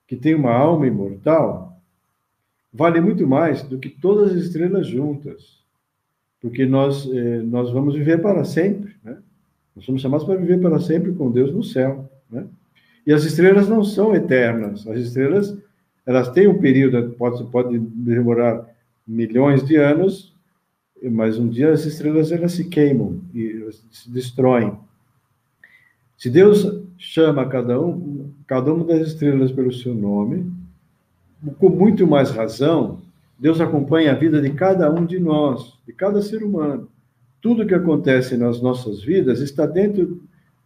que 0.08 0.18
tem 0.18 0.36
uma 0.36 0.52
alma 0.52 0.88
imortal, 0.88 1.80
vale 2.74 3.00
muito 3.00 3.26
mais 3.26 3.64
do 3.64 3.80
que 3.80 3.90
todas 3.90 4.32
as 4.32 4.44
estrelas 4.44 4.88
juntas, 4.88 5.64
porque 6.42 6.66
nós, 6.66 7.10
eh, 7.10 7.42
nós 7.44 7.72
vamos 7.72 7.96
viver 7.96 8.22
para 8.22 8.44
sempre, 8.44 8.96
né? 9.04 9.18
Nós 9.74 9.86
somos 9.86 10.02
chamados 10.02 10.26
para 10.26 10.36
viver 10.36 10.60
para 10.60 10.82
sempre 10.82 11.14
com 11.14 11.32
Deus 11.32 11.54
no 11.54 11.64
céu, 11.64 12.12
né? 12.30 12.46
E 13.06 13.14
as 13.14 13.24
estrelas 13.24 13.68
não 13.68 13.84
são 13.84 14.16
eternas, 14.16 14.88
as 14.88 14.98
estrelas, 15.00 15.58
elas 16.06 16.30
têm 16.30 16.48
um 16.48 16.60
período, 16.60 17.12
pode, 17.18 17.44
pode 17.46 17.80
demorar 17.80 18.66
milhões 19.08 19.66
de 19.66 19.76
anos, 19.76 20.36
mas 21.02 21.38
um 21.38 21.50
dia 21.50 21.72
as 21.72 21.86
estrelas 21.86 22.32
elas 22.32 22.52
se 22.52 22.66
queimam 22.66 23.20
e 23.34 23.68
se 23.92 24.10
destroem. 24.10 24.78
Se 26.18 26.30
Deus 26.30 26.82
chama 26.98 27.48
cada 27.48 27.82
um, 27.82 28.32
cada 28.46 28.72
uma 28.72 28.86
das 28.86 29.08
estrelas 29.08 29.52
pelo 29.52 29.74
seu 29.74 29.96
nome, 29.96 30.52
com 31.58 31.70
muito 31.70 32.06
mais 32.06 32.30
razão, 32.30 33.02
Deus 33.40 33.60
acompanha 33.60 34.12
a 34.12 34.16
vida 34.16 34.40
de 34.40 34.52
cada 34.52 34.92
um 34.92 35.04
de 35.04 35.20
nós, 35.20 35.80
de 35.88 35.92
cada 35.92 36.22
ser 36.22 36.44
humano. 36.44 36.88
Tudo 37.42 37.66
que 37.66 37.74
acontece 37.74 38.38
nas 38.38 38.62
nossas 38.62 39.04
vidas 39.04 39.40
está 39.40 39.66
dentro 39.66 40.22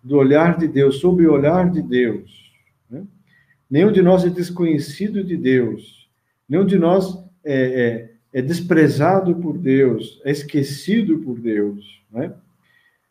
do 0.05 0.17
olhar 0.17 0.55
de 0.55 0.67
Deus, 0.67 0.99
sob 0.99 1.25
o 1.25 1.33
olhar 1.33 1.71
de 1.71 1.81
Deus. 1.81 2.53
Né? 2.87 3.03
Nenhum 3.67 3.91
de 3.91 4.03
nós 4.03 4.23
é 4.23 4.29
desconhecido 4.29 5.23
de 5.23 5.35
Deus. 5.35 6.07
Nenhum 6.47 6.63
de 6.63 6.77
nós 6.77 7.17
é, 7.43 8.11
é, 8.31 8.39
é 8.39 8.41
desprezado 8.43 9.33
por 9.35 9.57
Deus, 9.57 10.21
é 10.23 10.29
esquecido 10.29 11.17
por 11.17 11.39
Deus. 11.39 12.03
Né? 12.11 12.31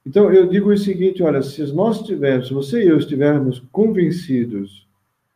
Então, 0.06 0.32
eu 0.32 0.46
digo 0.46 0.70
o 0.70 0.78
seguinte: 0.78 1.20
olha, 1.20 1.42
se 1.42 1.60
nós 1.72 2.00
tivermos, 2.02 2.46
se 2.46 2.54
você 2.54 2.84
e 2.84 2.88
eu 2.88 2.96
estivermos 2.96 3.58
convencidos 3.72 4.86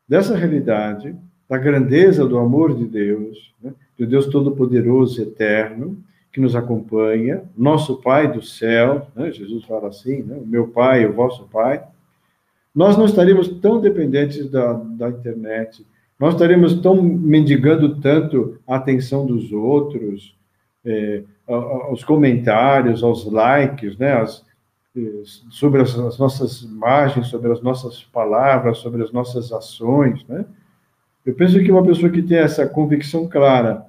dessa 0.08 0.36
realidade, 0.36 1.16
da 1.48 1.58
grandeza 1.58 2.24
do 2.24 2.38
amor 2.38 2.76
de 2.76 2.84
Deus, 2.84 3.52
né? 3.60 3.74
do 3.98 4.06
Deus 4.06 4.26
Todo-Poderoso, 4.26 5.20
Eterno, 5.20 5.98
que 6.32 6.40
nos 6.40 6.54
acompanha, 6.54 7.42
nosso 7.56 8.00
Pai 8.02 8.30
do 8.30 8.42
céu, 8.42 9.08
né? 9.14 9.30
Jesus 9.32 9.64
fala 9.64 9.88
assim, 9.88 10.22
né? 10.22 10.38
meu 10.44 10.68
Pai, 10.68 11.06
o 11.06 11.12
vosso 11.12 11.44
Pai, 11.44 11.82
nós 12.74 12.96
não 12.96 13.06
estaríamos 13.06 13.48
tão 13.60 13.80
dependentes 13.80 14.48
da, 14.50 14.72
da 14.72 15.08
internet, 15.08 15.84
nós 16.18 16.34
estaríamos 16.34 16.80
tão 16.80 17.00
mendigando 17.00 17.96
tanto 18.00 18.58
a 18.66 18.76
atenção 18.76 19.24
dos 19.24 19.52
outros, 19.52 20.36
é, 20.84 21.22
aos 21.46 22.04
comentários, 22.04 23.02
aos 23.02 23.24
likes, 23.24 23.96
né? 23.96 24.12
As, 24.14 24.46
sobre 25.50 25.82
as, 25.82 25.96
as, 25.96 26.18
nossas 26.18 26.62
imagens, 26.62 27.28
sobre 27.28 27.52
as 27.52 27.62
nossas 27.62 28.02
palavras, 28.02 28.78
sobre 28.78 29.02
as 29.02 29.12
nossas 29.12 29.52
ações, 29.52 30.24
né? 30.26 30.44
Eu 31.24 31.34
penso 31.34 31.58
que 31.60 31.70
uma 31.70 31.84
pessoa 31.84 32.10
que 32.10 32.22
tem 32.22 32.38
essa 32.38 32.66
convicção 32.66 33.28
clara 33.28 33.84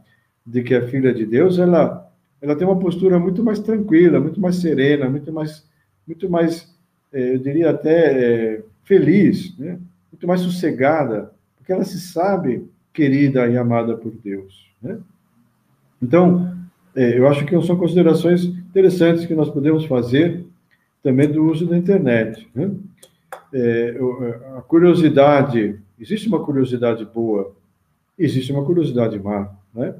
de 0.45 0.61
que 0.61 0.73
é 0.73 0.81
filha 0.87 1.13
de 1.13 1.25
Deus, 1.25 1.57
ela 1.57 2.08
ela 2.41 2.55
tem 2.55 2.65
uma 2.65 2.79
postura 2.79 3.19
muito 3.19 3.43
mais 3.43 3.59
tranquila, 3.59 4.19
muito 4.19 4.39
mais 4.39 4.57
serena, 4.57 5.09
muito 5.09 5.31
mais 5.31 5.67
muito 6.09 6.27
mais, 6.27 6.67
é, 7.13 7.35
eu 7.35 7.37
diria 7.37 7.69
até 7.69 8.55
é, 8.55 8.63
feliz, 8.83 9.55
né? 9.59 9.79
Muito 10.11 10.27
mais 10.27 10.41
sossegada, 10.41 11.31
porque 11.55 11.71
ela 11.71 11.85
se 11.85 11.99
sabe 11.99 12.67
querida 12.91 13.47
e 13.47 13.55
amada 13.55 13.95
por 13.95 14.11
Deus, 14.11 14.71
né? 14.81 14.97
Então, 16.01 16.57
é, 16.95 17.15
eu 17.15 17.27
acho 17.27 17.45
que 17.45 17.61
são 17.61 17.77
considerações 17.77 18.43
interessantes 18.45 19.27
que 19.27 19.35
nós 19.35 19.51
podemos 19.51 19.85
fazer 19.85 20.45
também 21.03 21.31
do 21.31 21.43
uso 21.43 21.67
da 21.67 21.77
internet. 21.77 22.49
Né? 22.55 22.71
A 24.57 24.61
curiosidade, 24.61 25.79
existe 25.99 26.27
uma 26.27 26.43
curiosidade 26.43 27.05
boa, 27.05 27.53
existe 28.17 28.51
uma 28.51 28.65
curiosidade 28.65 29.19
má. 29.19 29.51
Né? 29.73 29.93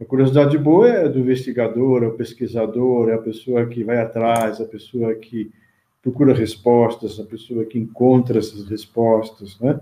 A 0.00 0.04
curiosidade 0.04 0.56
boa 0.56 0.88
é 0.88 1.08
do 1.08 1.18
investigador, 1.18 2.02
é 2.02 2.06
o 2.06 2.14
pesquisador, 2.14 3.10
é 3.10 3.14
a 3.14 3.18
pessoa 3.18 3.66
que 3.66 3.84
vai 3.84 3.98
atrás, 3.98 4.60
a 4.60 4.64
pessoa 4.64 5.14
que 5.14 5.50
procura 6.02 6.32
respostas, 6.32 7.20
a 7.20 7.24
pessoa 7.24 7.64
que 7.64 7.78
encontra 7.78 8.38
essas 8.38 8.66
respostas, 8.66 9.58
né? 9.60 9.78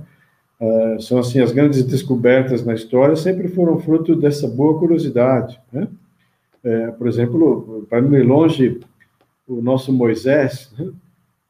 Uh, 0.60 1.00
são 1.00 1.20
assim 1.20 1.40
as 1.40 1.52
grandes 1.52 1.84
descobertas 1.84 2.64
na 2.64 2.74
história 2.74 3.14
sempre 3.14 3.46
foram 3.46 3.78
fruto 3.78 4.16
dessa 4.16 4.48
boa 4.48 4.76
curiosidade, 4.76 5.60
né? 5.72 5.86
É, 6.64 6.88
por 6.90 7.06
exemplo, 7.06 7.86
para 7.88 8.02
não 8.02 8.18
ir 8.18 8.24
longe, 8.24 8.80
o 9.46 9.62
nosso 9.62 9.92
Moisés, 9.92 10.72
né? 10.76 10.90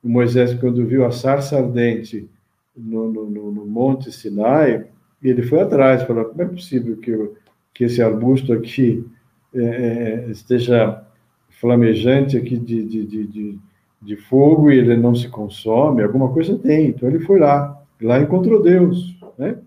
o 0.05 0.09
Moisés, 0.09 0.53
quando 0.55 0.87
viu 0.87 1.07
a 1.07 1.11
sarça 1.11 1.57
ardente 1.57 2.29
no, 2.77 3.11
no, 3.11 3.51
no, 3.51 3.67
Monte 3.67 4.13
Sinai, 4.13 4.87
ele 5.23 5.43
foi 5.43 5.61
atrás, 5.61 6.03
falou, 6.03 6.27
como 6.27 6.43
é 6.43 6.45
possível 6.45 6.97
que, 6.99 7.11
eu, 7.11 7.35
que 7.79 7.85
esse 7.85 8.03
arbusto 8.03 8.53
aqui 8.53 9.07
é, 9.55 9.61
é, 9.61 10.31
esteja 10.33 11.01
flamejante 11.61 12.37
aqui 12.37 12.59
de, 12.59 12.85
de, 12.85 13.07
de, 13.07 13.59
de, 14.03 14.17
fogo 14.17 14.69
e 14.69 14.79
ele 14.79 14.97
não 14.97 15.15
se 15.15 15.29
consome? 15.29 16.03
Alguma 16.03 16.33
coisa 16.33 16.59
tem. 16.59 16.89
Então 16.89 17.09
ele 17.09 17.21
foi 17.21 17.39
lá, 17.39 17.81
lá 18.03 18.21
encontrou 18.21 18.61
Deus, 18.61 19.17
né? 19.39 19.59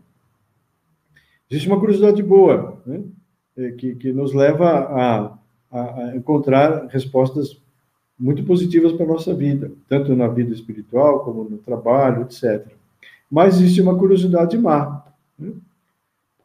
Existe 1.49 1.69
uma 1.69 1.79
curiosidade 1.79 2.21
boa, 2.21 2.81
né? 2.85 3.01
É, 3.55 3.71
que, 3.71 3.95
que 3.95 4.11
nos 4.11 4.33
leva 4.33 4.69
a, 4.69 5.37
a 5.71 6.13
encontrar 6.13 6.87
respostas 6.87 7.61
muito 8.19 8.43
positivas 8.43 8.91
para 8.91 9.05
a 9.05 9.09
nossa 9.09 9.33
vida, 9.33 9.71
tanto 9.87 10.13
na 10.17 10.27
vida 10.27 10.53
espiritual 10.53 11.21
como 11.23 11.45
no 11.45 11.57
trabalho, 11.59 12.23
etc. 12.23 12.67
Mas 13.31 13.55
existe 13.55 13.81
uma 13.81 13.97
curiosidade 13.97 14.57
má, 14.57 15.05
né? 15.39 15.53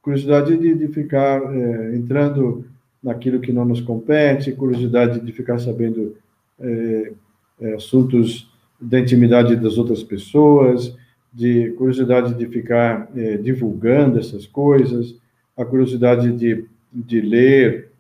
Curiosidade 0.07 0.57
de, 0.57 0.72
de 0.72 0.86
ficar 0.86 1.42
é, 1.52 1.96
entrando 1.96 2.64
naquilo 3.02 3.40
que 3.40 3.52
não 3.52 3.64
nos 3.64 3.80
compete, 3.80 4.52
curiosidade 4.52 5.18
de 5.18 5.32
ficar 5.32 5.59
sabendo 5.59 6.16
é, 6.61 7.12
é, 7.61 7.74
assuntos 7.74 8.48
da 8.80 9.00
intimidade 9.00 9.57
das 9.57 9.76
outras 9.76 10.04
pessoas, 10.04 10.96
de 11.34 11.72
curiosidade 11.72 12.34
de 12.34 12.46
ficar 12.46 13.11
é, 13.16 13.36
divulgando 13.36 14.20
essas 14.20 14.46
coisas, 14.46 15.16
a 15.57 15.64
curiosidade 15.64 16.30
de, 16.30 16.64
de 16.92 17.20
ler 17.20 17.90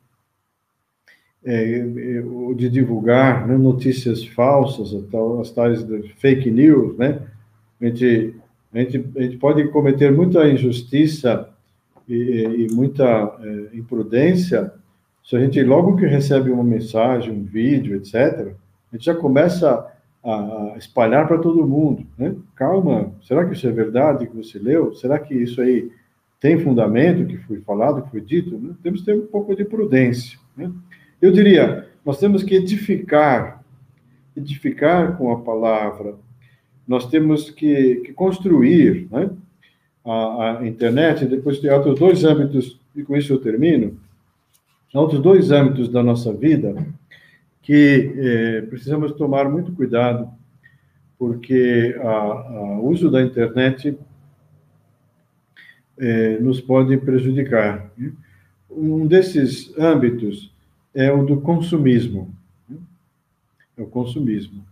é, 1.44 1.78
é 1.80 2.54
de 2.54 2.68
divulgar 2.68 3.48
né, 3.48 3.58
notícias 3.58 4.24
falsas, 4.24 4.94
as 5.40 5.50
tais 5.50 5.84
fake 6.18 6.52
news, 6.52 6.96
né? 6.96 7.20
A 7.80 7.86
gente, 7.86 8.34
a 8.72 8.78
gente, 8.78 9.04
a 9.16 9.22
gente 9.22 9.36
pode 9.38 9.66
cometer 9.68 10.12
muita 10.12 10.48
injustiça 10.48 11.52
e, 12.08 12.66
e 12.68 12.74
muita 12.74 13.04
é, 13.04 13.76
imprudência 13.76 14.72
se 15.26 15.34
a 15.34 15.40
gente, 15.40 15.60
logo 15.64 15.96
que 15.96 16.06
recebe 16.06 16.52
uma 16.52 16.62
mensagem, 16.62 17.32
um 17.32 17.42
vídeo, 17.42 17.96
etc., 17.96 18.54
a 18.92 18.96
gente 18.96 19.06
já 19.06 19.14
começa 19.14 19.84
a, 20.22 20.72
a 20.74 20.78
espalhar 20.78 21.26
para 21.26 21.38
todo 21.38 21.66
mundo, 21.66 22.06
né? 22.16 22.36
Calma, 22.54 23.12
será 23.26 23.44
que 23.44 23.54
isso 23.54 23.66
é 23.66 23.72
verdade 23.72 24.28
que 24.28 24.36
você 24.36 24.56
leu? 24.56 24.94
Será 24.94 25.18
que 25.18 25.34
isso 25.34 25.60
aí 25.60 25.90
tem 26.38 26.60
fundamento 26.60 27.26
que 27.26 27.38
foi 27.38 27.60
falado, 27.60 28.02
que 28.02 28.10
foi 28.12 28.20
dito? 28.20 28.56
Né? 28.56 28.76
Temos 28.84 29.00
que 29.00 29.06
ter 29.06 29.16
um 29.16 29.26
pouco 29.26 29.56
de 29.56 29.64
prudência, 29.64 30.38
né? 30.56 30.70
Eu 31.20 31.32
diria, 31.32 31.88
nós 32.04 32.20
temos 32.20 32.44
que 32.44 32.54
edificar, 32.54 33.64
edificar 34.36 35.16
com 35.16 35.32
a 35.32 35.40
palavra. 35.40 36.14
Nós 36.86 37.08
temos 37.08 37.50
que, 37.50 37.96
que 37.96 38.12
construir, 38.12 39.08
né? 39.10 39.28
A, 40.06 40.60
a, 40.60 40.66
internet, 40.66 41.26
depois 41.26 41.58
tem 41.58 41.70
outros 41.70 41.98
dois 41.98 42.24
âmbitos, 42.24 42.78
e 42.94 43.02
com 43.02 43.16
isso 43.16 43.32
eu 43.32 43.38
termino, 43.38 43.98
outros 44.94 45.20
dois 45.20 45.50
âmbitos 45.50 45.88
da 45.88 46.02
nossa 46.02 46.32
vida 46.32 46.74
que 47.60 48.14
eh, 48.16 48.60
precisamos 48.70 49.12
tomar 49.12 49.50
muito 49.50 49.72
cuidado, 49.72 50.30
porque 51.18 51.96
o 52.80 52.88
uso 52.88 53.10
da 53.10 53.20
internet 53.20 53.98
eh, 55.98 56.38
nos 56.38 56.60
pode 56.60 56.96
prejudicar. 56.98 57.90
Um 58.70 59.06
desses 59.06 59.76
âmbitos 59.78 60.54
é 60.94 61.10
o 61.10 61.24
do 61.24 61.40
consumismo. 61.40 62.34
É 63.76 63.82
o 63.82 63.86
consumismo. 63.86 64.64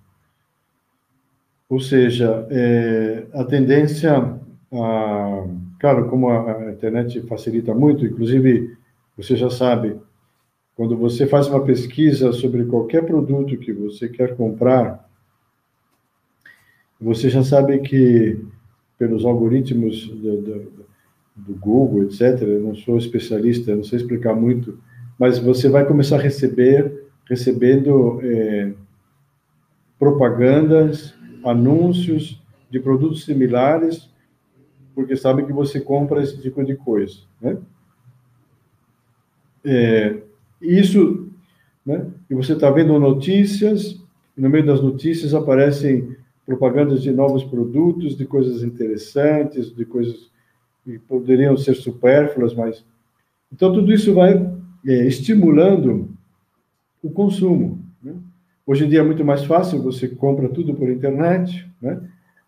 Ou 1.69 1.81
seja, 1.81 2.47
é, 2.51 3.27
a 3.33 3.45
tendência 3.45 4.39
a. 4.83 5.47
Claro, 5.79 6.09
como 6.09 6.31
a, 6.31 6.73
internet 6.73 7.21
facilita 7.23 7.75
muito, 7.75 8.07
inclusive, 8.07 8.75
você 9.17 9.37
já 9.37 9.51
sabe, 9.51 9.97
quando 10.75 10.97
você 10.97 11.27
faz 11.27 11.47
uma 11.47 11.63
pesquisa 11.63 12.33
sobre 12.33 12.65
qualquer 12.65 13.05
produto 13.05 13.59
que 13.59 13.73
você 13.73 14.09
quer 14.09 14.35
comprar, 14.35 15.07
você 16.99 17.29
já 17.29 17.45
sabe 17.45 17.79
que, 17.81 18.43
pelos 18.99 19.25
algoritmos 19.25 20.09
do, 20.09 20.41
do, 20.41 20.87
do 21.37 21.55
Google, 21.55 22.05
etc., 22.05 22.41
eu 22.43 22.63
não 22.63 22.75
sou 22.75 22.97
especialista, 22.97 23.77
não 23.77 23.85
sei 23.85 23.99
explicar 23.99 24.35
muito 24.35 24.79
mas 25.19 25.39
você 25.39 25.69
vai 25.69 25.87
começar 25.87 26.17
a 26.17 26.23
receber, 26.23 27.07
recebendo 27.29 28.21
é, 28.23 28.73
propagandas, 29.99 31.15
anúncios 31.45 32.43
de 32.71 32.81
produtos 32.81 33.25
similares 33.25 34.11
porque 34.95 35.17
sabem 35.17 35.45
que 35.45 35.53
você 35.53 35.81
compra 35.81 36.23
esse 36.23 36.41
tipo 36.41 36.65
de 36.65 36.77
coisa, 36.77 37.19
né? 37.41 37.59
É, 39.65 40.19
isso, 40.61 41.29
né? 41.85 42.07
E 42.31 42.35
você 42.35 42.53
está 42.53 42.71
vendo 42.71 42.99
notícias, 42.99 44.01
e 44.37 44.41
no 44.41 44.49
meio 44.49 44.65
das 44.65 44.81
notícias 44.81 45.35
aparecem 45.35 46.17
propagandas 46.47 47.03
de 47.03 47.11
novos 47.11 47.43
produtos, 47.43 48.17
de 48.17 48.27
coisas 48.27 48.63
interessantes, 48.63 49.75
de 49.75 49.85
coisas 49.85 50.31
que 50.85 50.99
poderiam 50.99 51.57
ser 51.57 51.75
supérfluas, 51.75 52.55
mas 52.55 52.85
então 53.51 53.73
tudo 53.73 53.93
isso 53.93 54.13
vai 54.13 54.35
é, 54.87 55.07
estimulando 55.07 56.11
o 57.03 57.11
consumo. 57.11 57.83
Né? 58.03 58.15
Hoje 58.67 58.85
em 58.85 58.89
dia 58.89 59.01
é 59.01 59.05
muito 59.05 59.25
mais 59.25 59.45
fácil, 59.45 59.83
você 59.83 60.09
compra 60.09 60.49
tudo 60.49 60.75
por 60.75 60.91
internet, 60.91 61.67
né? 61.81 62.01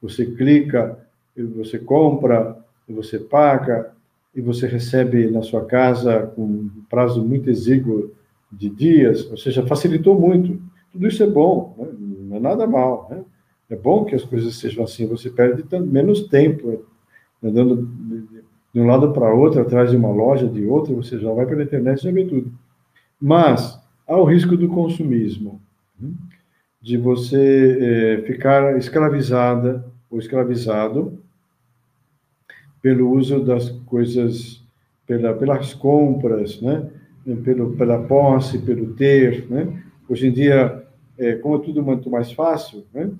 Você 0.02 0.26
clica, 0.26 1.05
você 1.42 1.78
compra, 1.78 2.56
você 2.88 3.18
paga 3.18 3.92
e 4.34 4.40
você 4.40 4.66
recebe 4.66 5.30
na 5.30 5.42
sua 5.42 5.64
casa 5.64 6.32
com 6.34 6.42
um 6.42 6.70
prazo 6.88 7.24
muito 7.24 7.50
exíguo 7.50 8.12
de 8.52 8.68
dias, 8.68 9.28
ou 9.30 9.36
seja, 9.36 9.66
facilitou 9.66 10.18
muito. 10.18 10.60
Tudo 10.92 11.06
isso 11.06 11.22
é 11.22 11.26
bom, 11.26 11.74
né? 11.78 11.88
não 11.98 12.36
é 12.36 12.40
nada 12.40 12.66
mal. 12.66 13.08
Né? 13.10 13.24
É 13.70 13.76
bom 13.76 14.04
que 14.04 14.14
as 14.14 14.24
coisas 14.24 14.54
sejam 14.56 14.84
assim, 14.84 15.06
você 15.06 15.30
perde 15.30 15.64
menos 15.80 16.28
tempo 16.28 16.84
andando 17.42 17.88
de 18.72 18.80
um 18.80 18.86
lado 18.86 19.12
para 19.12 19.32
outro, 19.32 19.60
atrás 19.60 19.90
de 19.90 19.96
uma 19.96 20.10
loja, 20.10 20.46
de 20.46 20.64
outra, 20.66 20.94
você 20.94 21.18
já 21.18 21.32
vai 21.32 21.46
pela 21.46 21.62
internet 21.62 21.98
e 21.98 22.04
já 22.04 22.12
vê 22.12 22.24
tudo. 22.24 22.52
Mas 23.20 23.80
há 24.06 24.16
o 24.16 24.24
risco 24.24 24.56
do 24.56 24.68
consumismo, 24.68 25.60
né? 25.98 26.10
de 26.80 26.96
você 26.96 27.78
é, 27.80 28.26
ficar 28.26 28.76
escravizada 28.76 29.84
ou 30.10 30.18
escravizado 30.18 31.18
pelo 32.86 33.10
uso 33.10 33.40
das 33.40 33.68
coisas, 33.84 34.64
pela, 35.08 35.34
pelas 35.34 35.74
compras, 35.74 36.60
né? 36.60 36.88
pelo, 37.42 37.72
pela 37.72 38.00
posse, 38.00 38.60
pelo 38.60 38.94
ter. 38.94 39.44
Né? 39.50 39.82
Hoje 40.08 40.28
em 40.28 40.30
dia, 40.30 40.84
é, 41.18 41.34
como 41.34 41.56
é 41.56 41.58
tudo 41.58 41.82
muito 41.82 42.08
mais 42.08 42.30
fácil, 42.30 42.86
né? 42.94 43.10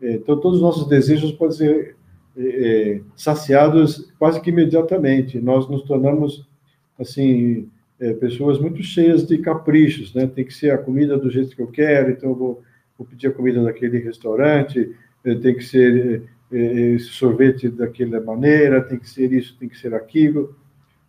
É, 0.00 0.14
então 0.14 0.40
todos 0.40 0.56
os 0.56 0.62
nossos 0.62 0.88
desejos 0.88 1.30
podem 1.30 1.56
ser 1.58 1.96
é, 2.34 2.42
é, 2.42 3.00
saciados 3.14 4.10
quase 4.18 4.40
que 4.40 4.48
imediatamente. 4.48 5.38
Nós 5.38 5.68
nos 5.68 5.82
tornamos, 5.82 6.48
assim, 6.98 7.68
é, 8.00 8.14
pessoas 8.14 8.58
muito 8.58 8.82
cheias 8.82 9.26
de 9.26 9.36
caprichos, 9.36 10.14
né? 10.14 10.26
Tem 10.26 10.42
que 10.42 10.54
ser 10.54 10.70
a 10.70 10.78
comida 10.78 11.18
do 11.18 11.30
jeito 11.30 11.54
que 11.54 11.60
eu 11.60 11.68
quero, 11.68 12.12
então 12.12 12.30
eu 12.30 12.34
vou, 12.34 12.62
vou 12.96 13.06
pedir 13.06 13.26
a 13.26 13.32
comida 13.32 13.62
daquele 13.62 13.98
restaurante, 13.98 14.90
é, 15.22 15.34
tem 15.34 15.54
que 15.54 15.64
ser 15.64 16.22
esse 16.52 17.06
sorvete 17.06 17.68
daquela 17.68 18.20
maneira, 18.20 18.82
tem 18.82 18.98
que 18.98 19.08
ser 19.08 19.32
isso, 19.32 19.56
tem 19.58 19.68
que 19.68 19.78
ser 19.78 19.94
aquilo. 19.94 20.54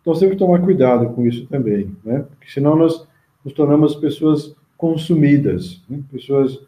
Então, 0.00 0.14
sempre 0.14 0.36
tomar 0.36 0.60
cuidado 0.60 1.10
com 1.10 1.26
isso 1.26 1.46
também, 1.46 1.94
né? 2.04 2.24
Porque 2.30 2.50
senão 2.50 2.76
nós 2.76 3.06
nos 3.44 3.54
tornamos 3.54 3.94
pessoas 3.94 4.54
consumidas, 4.76 5.82
né? 5.88 6.02
pessoas 6.10 6.60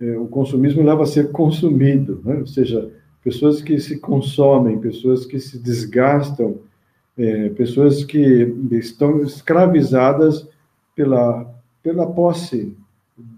é, 0.00 0.18
o 0.18 0.26
consumismo 0.26 0.82
leva 0.82 1.04
a 1.04 1.06
ser 1.06 1.30
consumido, 1.30 2.20
né? 2.24 2.36
ou 2.38 2.46
seja, 2.46 2.90
pessoas 3.22 3.62
que 3.62 3.78
se 3.78 3.98
consomem, 3.98 4.80
pessoas 4.80 5.24
que 5.24 5.38
se 5.38 5.58
desgastam, 5.58 6.58
é, 7.16 7.50
pessoas 7.50 8.04
que 8.04 8.52
estão 8.72 9.22
escravizadas 9.22 10.48
pela, 10.96 11.54
pela 11.82 12.06
posse 12.06 12.76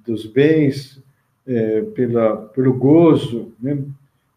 dos 0.07 0.27
bens, 0.27 1.03
é, 1.47 1.83
pela, 1.83 2.37
pelo 2.37 2.73
gozo 2.73 3.53
né? 3.61 3.83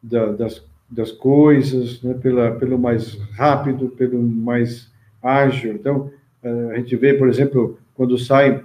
Da, 0.10 0.32
das, 0.32 0.64
das 0.90 1.12
coisas, 1.12 2.02
né? 2.02 2.14
pela, 2.14 2.52
pelo 2.52 2.78
mais 2.78 3.16
rápido, 3.32 3.90
pelo 3.90 4.22
mais 4.22 4.92
ágil. 5.22 5.74
Então, 5.74 6.12
a 6.72 6.78
gente 6.78 6.96
vê, 6.96 7.14
por 7.14 7.28
exemplo, 7.28 7.78
quando 7.94 8.18
sai 8.18 8.64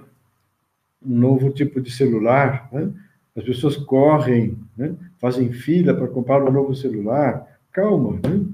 um 1.05 1.17
novo 1.17 1.49
tipo 1.49 1.81
de 1.81 1.91
celular, 1.91 2.69
né? 2.71 2.89
As 3.35 3.43
pessoas 3.43 3.75
correm, 3.75 4.57
né? 4.77 4.95
fazem 5.17 5.51
fila 5.51 5.93
para 5.93 6.07
comprar 6.07 6.43
um 6.43 6.51
novo 6.51 6.75
celular. 6.75 7.47
Calma, 7.71 8.19
né? 8.23 8.45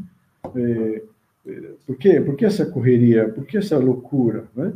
É, 0.55 1.01
por 1.85 1.97
quê? 1.97 2.21
Por 2.21 2.35
que 2.35 2.45
essa 2.45 2.65
correria? 2.65 3.27
Por 3.27 3.45
que 3.45 3.57
essa 3.57 3.77
loucura? 3.77 4.45
Né? 4.55 4.71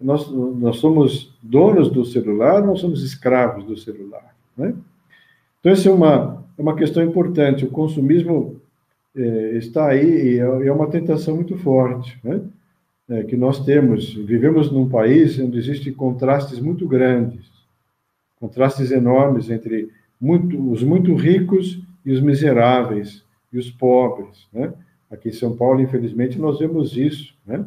Nós, 0.00 0.30
nós 0.30 0.78
somos 0.78 1.34
donos 1.42 1.90
do 1.90 2.04
celular, 2.04 2.64
não 2.64 2.76
somos 2.76 3.04
escravos 3.04 3.64
do 3.64 3.76
celular. 3.76 4.34
Né? 4.56 4.74
Então, 5.60 5.72
essa 5.72 5.88
é 5.88 5.92
uma, 5.92 6.44
é 6.56 6.62
uma 6.62 6.76
questão 6.76 7.02
importante. 7.02 7.64
O 7.64 7.70
consumismo 7.70 8.60
é, 9.14 9.56
está 9.56 9.88
aí 9.88 10.34
e 10.34 10.38
é, 10.38 10.66
é 10.66 10.72
uma 10.72 10.88
tentação 10.88 11.34
muito 11.36 11.56
forte 11.58 12.18
né? 12.22 12.40
É, 13.08 13.22
que 13.24 13.36
nós 13.36 13.64
temos. 13.64 14.14
Vivemos 14.14 14.70
num 14.70 14.88
país 14.88 15.38
onde 15.38 15.58
existem 15.58 15.92
contrastes 15.92 16.58
muito 16.58 16.86
grandes 16.86 17.56
contrastes 18.40 18.90
enormes 18.90 19.50
entre 19.50 19.90
muito, 20.20 20.70
os 20.70 20.82
muito 20.82 21.14
ricos 21.14 21.80
e 22.04 22.12
os 22.12 22.20
miseráveis 22.20 23.24
e 23.52 23.58
os 23.58 23.70
pobres, 23.70 24.46
né? 24.52 24.72
Aqui 25.10 25.28
em 25.28 25.32
São 25.32 25.56
Paulo, 25.56 25.80
infelizmente, 25.80 26.38
nós 26.38 26.58
vemos 26.58 26.96
isso, 26.96 27.34
né? 27.46 27.64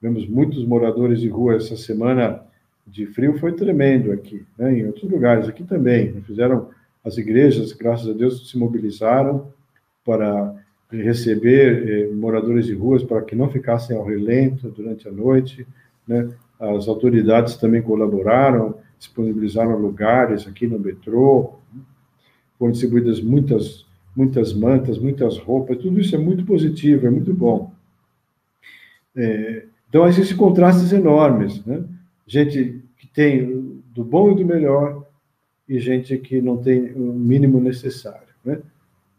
Vemos 0.00 0.28
muitos 0.28 0.64
moradores 0.64 1.20
de 1.20 1.28
rua 1.28 1.56
essa 1.56 1.76
semana 1.76 2.42
de 2.86 3.06
frio 3.06 3.38
foi 3.38 3.52
tremendo 3.52 4.12
aqui, 4.12 4.44
né? 4.58 4.78
Em 4.78 4.86
outros 4.86 5.10
lugares 5.10 5.48
aqui 5.48 5.64
também, 5.64 6.20
fizeram 6.22 6.70
as 7.06 7.16
igrejas, 7.16 7.72
graças 7.72 8.08
a 8.08 8.12
Deus, 8.12 8.50
se 8.50 8.58
mobilizaram 8.58 9.52
para 10.04 10.56
receber 10.90 11.88
eh, 11.88 12.12
moradores 12.12 12.66
de 12.66 12.74
ruas 12.74 13.04
para 13.04 13.22
que 13.22 13.36
não 13.36 13.48
ficassem 13.48 13.96
ao 13.96 14.04
relento 14.04 14.68
durante 14.70 15.08
a 15.08 15.12
noite, 15.12 15.64
né? 16.06 16.28
As 16.58 16.88
autoridades 16.88 17.56
também 17.56 17.80
colaboraram, 17.80 18.76
disponibilizaram 18.98 19.76
lugares 19.78 20.48
aqui 20.48 20.66
no 20.66 20.80
metrô, 20.80 21.54
foram 22.58 22.72
distribuídas 22.72 23.20
muitas, 23.20 23.86
muitas 24.16 24.52
mantas, 24.52 24.98
muitas 24.98 25.38
roupas, 25.38 25.78
tudo 25.78 26.00
isso 26.00 26.16
é 26.16 26.18
muito 26.18 26.44
positivo, 26.44 27.06
é 27.06 27.10
muito 27.10 27.32
bom. 27.32 27.72
É, 29.14 29.66
então, 29.88 30.08
existem 30.08 30.36
contrastes 30.36 30.92
enormes, 30.92 31.64
né? 31.64 31.84
Gente 32.26 32.82
que 32.96 33.06
tem 33.06 33.80
do 33.94 34.02
bom 34.02 34.32
e 34.32 34.34
do 34.34 34.44
melhor 34.44 34.95
e 35.68 35.78
gente 35.78 36.16
que 36.18 36.40
não 36.40 36.56
tem 36.56 36.92
o 36.92 37.12
mínimo 37.12 37.60
necessário, 37.60 38.28
né? 38.44 38.60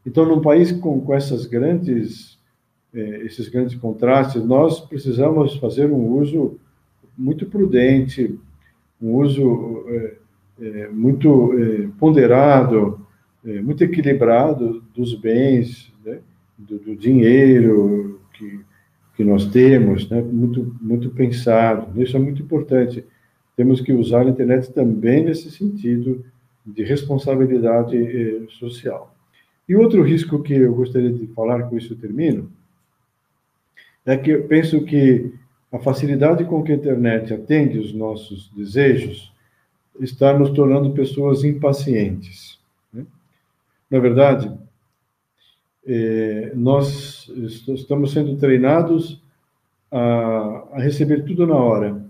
Então, 0.07 0.25
num 0.25 0.39
país 0.39 0.71
com, 0.71 1.01
com 1.01 1.13
essas 1.13 1.45
grandes, 1.45 2.39
é, 2.93 3.25
esses 3.25 3.49
grandes 3.49 3.75
contrastes, 3.75 4.41
nós 4.41 4.79
precisamos 4.79 5.57
fazer 5.57 5.91
um 5.91 6.13
uso 6.13 6.57
muito 7.17 7.45
prudente, 7.45 8.39
um 9.01 9.15
uso 9.15 9.83
é, 9.89 10.13
é, 10.61 10.87
muito 10.87 11.51
ponderado, 11.99 13.05
muito 13.63 13.83
equilibrado 13.83 14.83
dos 14.95 15.13
bens, 15.13 15.93
né? 16.03 16.19
do, 16.57 16.79
do, 16.79 16.95
dinheiro 16.95 18.19
que, 18.33 18.59
que 19.15 19.23
nós 19.23 19.45
temos, 19.45 20.09
né? 20.09 20.21
muito, 20.21 20.75
muito 20.81 21.09
pensado. 21.11 22.01
Isso 22.01 22.17
é 22.17 22.19
muito 22.19 22.41
importante. 22.41 23.05
Temos 23.55 23.79
que 23.81 23.93
usar 23.93 24.21
a 24.21 24.29
internet 24.29 24.71
também 24.73 25.23
nesse 25.23 25.51
sentido 25.51 26.25
de 26.67 26.83
responsabilidade 26.83 27.97
é, 27.97 28.47
social. 28.49 29.15
E 29.67 29.75
outro 29.75 30.03
risco 30.03 30.41
que 30.43 30.53
eu 30.53 30.73
gostaria 30.73 31.11
de 31.11 31.27
falar, 31.27 31.63
com 31.63 31.77
isso 31.77 31.95
termino, 31.95 32.51
é 34.05 34.15
que 34.15 34.31
eu 34.31 34.47
penso 34.47 34.83
que 34.85 35.33
a 35.71 35.79
facilidade 35.79 36.45
com 36.45 36.63
que 36.63 36.71
a 36.71 36.75
internet 36.75 37.33
atende 37.33 37.77
os 37.77 37.93
nossos 37.93 38.49
desejos 38.55 39.33
está 39.99 40.37
nos 40.37 40.51
tornando 40.51 40.93
pessoas 40.93 41.43
impacientes. 41.43 42.59
Né? 42.93 43.05
Na 43.89 43.99
verdade, 43.99 44.51
é, 45.85 46.51
nós 46.55 47.29
estamos 47.67 48.11
sendo 48.11 48.37
treinados 48.37 49.21
a, 49.91 50.67
a, 50.73 50.79
receber 50.79 51.23
tudo 51.23 51.47
na 51.47 51.55
hora, 51.55 52.05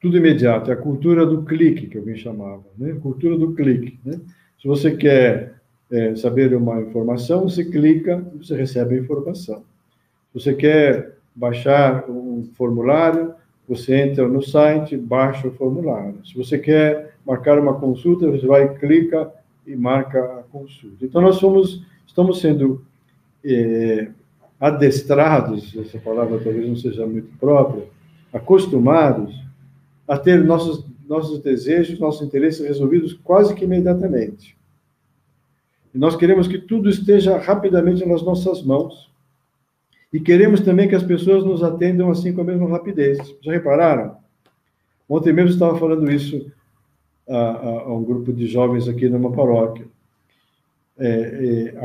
tudo 0.00 0.16
imediato. 0.16 0.70
É 0.70 0.74
a 0.74 0.76
cultura 0.76 1.26
do 1.26 1.42
clique, 1.42 1.86
que 1.86 1.98
alguém 1.98 2.16
chamava, 2.16 2.64
né? 2.76 2.96
cultura 3.00 3.36
do 3.36 3.54
clique. 3.54 3.98
Né? 4.04 4.20
Se 4.60 4.66
você 4.66 4.96
quer 4.96 5.54
é, 5.90 6.14
saber 6.16 6.54
uma 6.54 6.80
informação, 6.80 7.48
você 7.48 7.64
clica, 7.64 8.24
você 8.36 8.56
recebe 8.56 8.94
a 8.94 8.98
informação. 8.98 9.62
Se 10.32 10.40
você 10.40 10.54
quer 10.54 11.16
baixar 11.34 12.08
um 12.08 12.48
formulário, 12.54 13.34
você 13.68 13.96
entra 13.96 14.26
no 14.26 14.42
site, 14.42 14.96
baixa 14.96 15.48
o 15.48 15.52
formulário. 15.52 16.24
Se 16.24 16.34
você 16.34 16.58
quer 16.58 17.14
marcar 17.24 17.58
uma 17.58 17.74
consulta, 17.74 18.30
você 18.30 18.46
vai, 18.46 18.74
clica 18.78 19.30
e 19.66 19.76
marca 19.76 20.18
a 20.18 20.42
consulta. 20.50 21.04
Então, 21.04 21.20
nós 21.20 21.36
somos, 21.36 21.84
estamos 22.06 22.40
sendo 22.40 22.82
é, 23.44 24.08
adestrados, 24.58 25.76
essa 25.76 25.98
palavra 25.98 26.40
talvez 26.42 26.66
não 26.66 26.76
seja 26.76 27.06
muito 27.06 27.28
própria, 27.38 27.84
acostumados 28.32 29.47
a 30.08 30.18
ter 30.18 30.42
nossos, 30.42 30.84
nossos 31.06 31.40
desejos, 31.40 32.00
nossos 32.00 32.26
interesses 32.26 32.66
resolvidos 32.66 33.12
quase 33.12 33.54
que 33.54 33.64
imediatamente. 33.64 34.56
E 35.94 35.98
nós 35.98 36.16
queremos 36.16 36.48
que 36.48 36.58
tudo 36.58 36.88
esteja 36.88 37.38
rapidamente 37.38 38.06
nas 38.06 38.22
nossas 38.22 38.62
mãos. 38.62 39.10
E 40.12 40.18
queremos 40.18 40.60
também 40.60 40.88
que 40.88 40.94
as 40.94 41.02
pessoas 41.02 41.44
nos 41.44 41.62
atendam 41.62 42.10
assim 42.10 42.32
com 42.32 42.40
a 42.40 42.44
mesma 42.44 42.68
rapidez. 42.68 43.18
Já 43.42 43.52
repararam? 43.52 44.16
Ontem 45.06 45.32
mesmo 45.32 45.50
estava 45.50 45.78
falando 45.78 46.10
isso 46.10 46.50
a, 47.28 47.36
a, 47.36 47.68
a 47.82 47.94
um 47.94 48.02
grupo 48.02 48.32
de 48.32 48.46
jovens 48.46 48.88
aqui 48.88 49.08
numa 49.08 49.30
paróquia. 49.30 49.86
É, 50.98 51.74
é, 51.74 51.78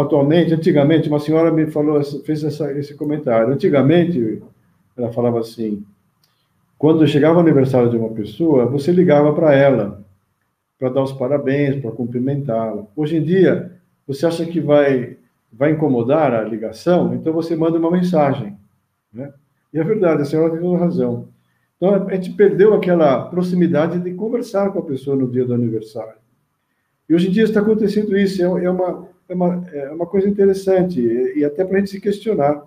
atualmente, 0.00 0.54
antigamente, 0.54 1.08
uma 1.08 1.20
senhora 1.20 1.50
me 1.50 1.66
falou, 1.66 2.02
fez 2.24 2.42
essa, 2.42 2.72
esse 2.72 2.94
comentário. 2.94 3.52
Antigamente, 3.52 4.42
ela 4.96 5.12
falava 5.12 5.40
assim: 5.40 5.84
quando 6.78 7.06
chegava 7.06 7.38
o 7.38 7.40
aniversário 7.40 7.90
de 7.90 7.96
uma 7.96 8.10
pessoa, 8.10 8.66
você 8.66 8.92
ligava 8.92 9.32
para 9.32 9.54
ela 9.54 10.04
para 10.78 10.90
dar 10.90 11.02
os 11.02 11.12
parabéns, 11.12 11.80
para 11.80 11.90
cumprimentá-la. 11.90 12.86
Hoje 12.94 13.16
em 13.16 13.22
dia, 13.22 13.72
você 14.06 14.26
acha 14.26 14.44
que 14.44 14.60
vai 14.60 15.16
vai 15.50 15.70
incomodar 15.72 16.34
a 16.34 16.42
ligação, 16.42 17.14
então 17.14 17.32
você 17.32 17.56
manda 17.56 17.78
uma 17.78 17.90
mensagem, 17.90 18.54
né? 19.10 19.32
E 19.72 19.78
é 19.78 19.84
verdade, 19.84 20.20
a 20.20 20.24
senhora 20.24 20.50
tem 20.50 20.60
toda 20.60 20.78
razão. 20.78 21.28
Então 21.76 21.94
a 21.94 22.14
gente 22.14 22.32
perdeu 22.32 22.74
aquela 22.74 23.24
proximidade 23.26 23.98
de 23.98 24.12
conversar 24.12 24.70
com 24.70 24.80
a 24.80 24.82
pessoa 24.82 25.16
no 25.16 25.30
dia 25.30 25.46
do 25.46 25.54
aniversário. 25.54 26.18
E 27.08 27.14
hoje 27.14 27.28
em 27.28 27.30
dia 27.30 27.44
está 27.44 27.60
acontecendo 27.60 28.16
isso, 28.16 28.42
é, 28.42 28.64
é 28.64 28.70
uma, 28.70 29.08
é 29.28 29.34
uma, 29.34 29.66
é 29.72 29.90
uma 29.90 30.06
coisa 30.06 30.28
interessante, 30.28 31.00
e 31.00 31.44
até 31.44 31.64
para 31.64 31.76
a 31.76 31.78
gente 31.78 31.90
se 31.90 32.00
questionar. 32.00 32.62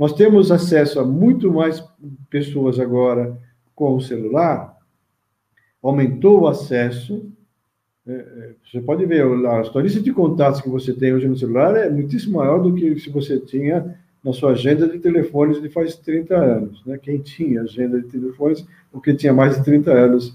Nós 0.00 0.14
temos 0.14 0.50
acesso 0.50 0.98
a 0.98 1.04
muito 1.04 1.52
mais 1.52 1.84
pessoas 2.30 2.80
agora 2.80 3.38
com 3.74 3.94
o 3.94 4.00
celular, 4.00 4.74
aumentou 5.82 6.40
o 6.40 6.48
acesso. 6.48 7.30
É, 8.06 8.12
é, 8.12 8.54
você 8.64 8.80
pode 8.80 9.04
ver, 9.04 9.22
a 9.22 9.80
lista 9.82 10.00
de 10.00 10.10
contatos 10.10 10.62
que 10.62 10.70
você 10.70 10.94
tem 10.94 11.12
hoje 11.12 11.28
no 11.28 11.36
celular 11.36 11.76
é 11.76 11.90
muitíssimo 11.90 12.38
maior 12.38 12.62
do 12.62 12.74
que 12.74 12.98
se 12.98 13.10
você 13.10 13.38
tinha 13.38 13.94
na 14.24 14.32
sua 14.32 14.52
agenda 14.52 14.88
de 14.88 14.98
telefones 14.98 15.60
de 15.60 15.68
faz 15.68 15.96
30 15.96 16.34
anos. 16.34 16.82
Né? 16.86 16.96
Quem 16.96 17.18
tinha 17.18 17.60
agenda 17.60 18.00
de 18.00 18.08
telefones, 18.08 18.66
ou 18.90 19.02
quem 19.02 19.14
tinha 19.14 19.34
mais 19.34 19.58
de 19.58 19.64
30 19.66 19.92
anos. 19.92 20.34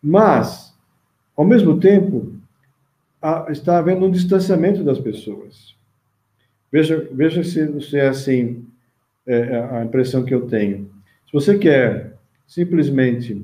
Mas, 0.00 0.72
ao 1.36 1.44
mesmo 1.44 1.80
tempo, 1.80 2.32
está 3.48 3.78
havendo 3.78 4.06
um 4.06 4.10
distanciamento 4.10 4.84
das 4.84 5.00
pessoas. 5.00 5.75
Veja, 6.76 7.08
veja 7.10 7.42
se, 7.42 7.80
se 7.80 7.96
é 7.96 8.06
assim 8.06 8.66
é, 9.26 9.34
é, 9.34 9.76
a 9.78 9.82
impressão 9.82 10.26
que 10.26 10.34
eu 10.34 10.46
tenho. 10.46 10.90
Se 11.24 11.32
você 11.32 11.56
quer 11.56 12.18
simplesmente 12.46 13.42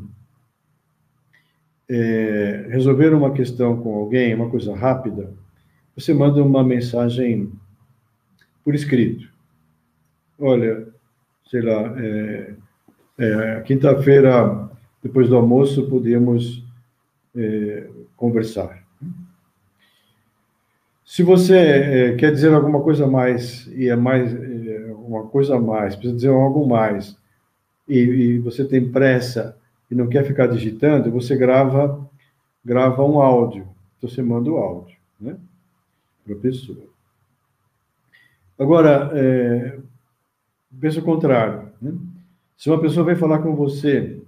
é, 1.89 2.67
resolver 2.69 3.15
uma 3.15 3.33
questão 3.33 3.81
com 3.81 3.95
alguém, 3.95 4.35
uma 4.35 4.51
coisa 4.51 4.77
rápida, 4.77 5.33
você 5.97 6.13
manda 6.13 6.43
uma 6.43 6.63
mensagem 6.63 7.51
por 8.63 8.75
escrito. 8.75 9.27
Olha, 10.39 10.87
sei 11.51 11.63
lá, 11.63 11.95
é, 11.99 12.55
é, 13.17 13.61
quinta-feira, 13.63 14.69
depois 15.03 15.31
do 15.31 15.37
almoço, 15.37 15.89
podíamos 15.89 16.63
é, 17.35 17.89
conversar. 18.15 18.82
Se 21.13 21.23
você 21.23 21.59
é, 21.59 22.17
quer 22.17 22.33
dizer 22.33 22.55
alguma 22.55 22.81
coisa 22.81 23.07
mais 23.07 23.67
e 23.67 23.87
é 23.87 23.95
mais 23.95 24.35
é, 24.35 24.95
uma 24.97 25.27
coisa 25.27 25.57
a 25.57 25.61
mais, 25.61 25.95
precisa 25.95 26.17
dizer 26.17 26.31
algo 26.31 26.67
mais 26.67 27.15
e, 27.87 27.99
e, 27.99 28.39
você 28.39 28.65
tem 28.65 28.91
pressa 28.91 29.55
e 29.91 29.95
não 29.95 30.09
quer 30.09 30.25
ficar 30.25 30.47
digitando, 30.47 31.11
você 31.11 31.37
grava 31.37 32.09
grava 32.65 33.05
um 33.05 33.21
áudio. 33.21 33.69
Então 33.99 34.09
você 34.09 34.23
manda 34.23 34.51
o 34.51 34.57
áudio, 34.57 34.97
né, 35.21 35.37
para 36.25 36.35
a 36.35 36.39
pessoa. 36.39 36.87
Agora, 38.59 39.11
é, 39.13 39.79
pensa 40.81 41.01
o 41.01 41.05
contrário. 41.05 41.69
Né? 41.83 41.93
Se 42.57 42.71
uma 42.71 42.81
pessoa 42.81 43.05
vem 43.05 43.17
falar 43.17 43.41
com 43.41 43.55
você, 43.55 44.19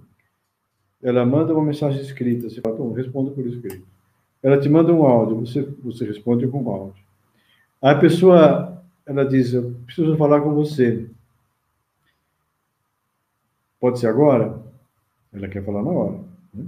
ela 1.01 1.25
manda 1.25 1.51
uma 1.51 1.65
mensagem 1.65 1.99
escrita, 1.99 2.47
você 2.47 2.61
fala, 2.61 2.95
responda 2.95 3.31
por 3.31 3.43
escrito. 3.47 3.94
Ela 4.45 4.59
te 4.59 4.69
manda 4.69 4.93
um 4.93 5.03
áudio, 5.03 5.37
você, 5.37 5.63
você 5.83 6.05
responde 6.05 6.47
com 6.47 6.61
um 6.61 6.69
áudio. 6.69 7.03
a 7.81 7.95
pessoa, 7.95 8.79
ela 9.03 9.25
diz, 9.25 9.51
eu 9.55 9.73
preciso 9.87 10.15
falar 10.17 10.39
com 10.41 10.53
você. 10.53 11.07
Pode 13.79 13.97
ser 13.97 14.05
agora? 14.05 14.55
Ela 15.33 15.47
quer 15.47 15.65
falar 15.65 15.81
na 15.81 15.89
hora. 15.89 16.19
Né? 16.53 16.65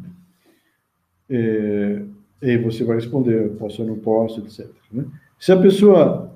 É, 1.30 2.02
e 2.42 2.58
você 2.58 2.84
vai 2.84 2.96
responder, 2.96 3.48
posso 3.60 3.84
ou 3.84 3.88
não 3.88 4.00
posso, 4.00 4.40
etc. 4.40 4.68
Né? 4.92 5.06
Se 5.40 5.52
a 5.52 5.62
pessoa 5.62 6.34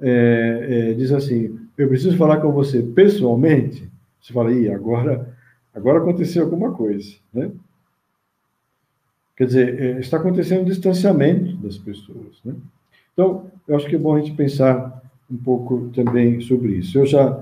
é, 0.00 0.90
é, 0.90 0.92
diz 0.92 1.10
assim, 1.10 1.58
eu 1.76 1.88
preciso 1.88 2.16
falar 2.16 2.36
com 2.36 2.52
você 2.52 2.80
pessoalmente, 2.80 3.90
você 4.22 4.32
fala, 4.32 4.52
Ih, 4.52 4.70
agora, 4.70 5.36
agora 5.74 5.98
aconteceu 5.98 6.44
alguma 6.44 6.70
coisa, 6.70 7.16
né? 7.32 7.50
Quer 9.36 9.46
dizer, 9.46 9.80
é, 9.80 10.00
está 10.00 10.16
acontecendo 10.16 10.62
um 10.62 10.66
distanciamento 10.66 11.56
das 11.56 11.76
pessoas. 11.76 12.40
Né? 12.44 12.54
Então, 13.12 13.50
eu 13.66 13.76
acho 13.76 13.86
que 13.86 13.96
é 13.96 13.98
bom 13.98 14.14
a 14.14 14.20
gente 14.20 14.32
pensar 14.32 15.02
um 15.30 15.36
pouco 15.36 15.90
também 15.94 16.40
sobre 16.40 16.72
isso. 16.74 16.98
Eu 16.98 17.06
já 17.06 17.40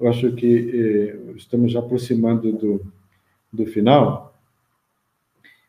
eu 0.00 0.08
acho 0.08 0.32
que 0.32 0.70
eh, 0.74 1.32
estamos 1.36 1.72
já 1.72 1.80
aproximando 1.80 2.50
do, 2.52 2.80
do 3.52 3.66
final. 3.66 4.34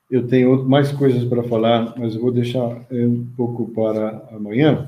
Eu 0.09 0.25
tenho 0.25 0.63
mais 0.63 0.89
coisas 0.93 1.25
para 1.25 1.43
falar, 1.43 1.93
mas 1.97 2.15
eu 2.15 2.21
vou 2.21 2.31
deixar 2.31 2.85
eh, 2.89 3.05
um 3.05 3.27
pouco 3.35 3.67
para 3.71 4.25
amanhã 4.31 4.87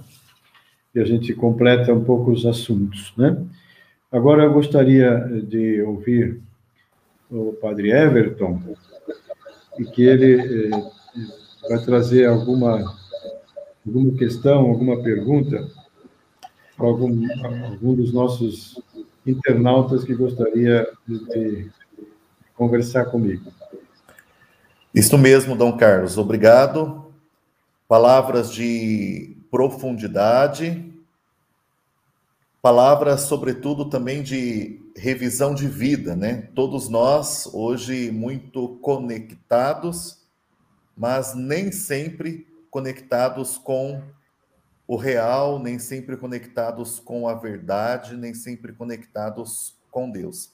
e 0.96 1.00
a 1.00 1.04
gente 1.04 1.34
completa 1.34 1.94
um 1.94 2.06
pouco 2.06 2.32
os 2.32 2.46
assuntos, 2.46 3.14
né? 3.18 3.46
Agora 4.10 4.44
eu 4.44 4.54
gostaria 4.54 5.20
de 5.46 5.82
ouvir 5.82 6.40
o 7.30 7.52
Padre 7.54 7.92
Everton, 7.92 8.62
e 9.80 9.86
que 9.86 10.04
ele 10.04 10.70
eh, 10.70 10.92
vai 11.70 11.84
trazer 11.84 12.26
alguma, 12.26 12.96
alguma 13.86 14.18
questão, 14.18 14.60
alguma 14.62 15.02
pergunta 15.02 15.68
para 16.76 16.88
algum, 16.88 17.26
algum 17.44 17.96
dos 17.96 18.12
nossos 18.14 18.82
internautas 19.26 20.04
que 20.04 20.14
gostaria 20.14 20.88
de, 21.08 21.20
de 21.26 21.72
conversar 22.56 23.06
comigo. 23.06 23.52
Isso 24.94 25.18
mesmo, 25.18 25.56
Dom 25.56 25.76
Carlos. 25.76 26.18
Obrigado. 26.18 27.12
Palavras 27.88 28.52
de 28.52 29.38
profundidade, 29.50 30.92
palavras, 32.62 33.22
sobretudo, 33.22 33.86
também 33.86 34.24
de 34.24 34.83
revisão 34.96 35.54
de 35.56 35.68
vida, 35.68 36.16
né? 36.16 36.50
Todos 36.54 36.90
nós 36.90 37.48
hoje 37.54 38.12
muito 38.12 38.78
conectados, 38.80 40.22
mas 40.96 41.34
nem 41.34 41.72
sempre 41.72 42.48
conectados 42.70 43.58
com 43.58 44.02
o 44.88 44.96
real, 44.96 45.60
nem 45.60 45.80
sempre 45.80 46.18
conectados 46.18 47.00
com 47.00 47.28
a 47.28 47.34
verdade, 47.34 48.16
nem 48.16 48.34
sempre 48.34 48.74
conectados 48.74 49.78
com 49.90 50.10
Deus. 50.10 50.52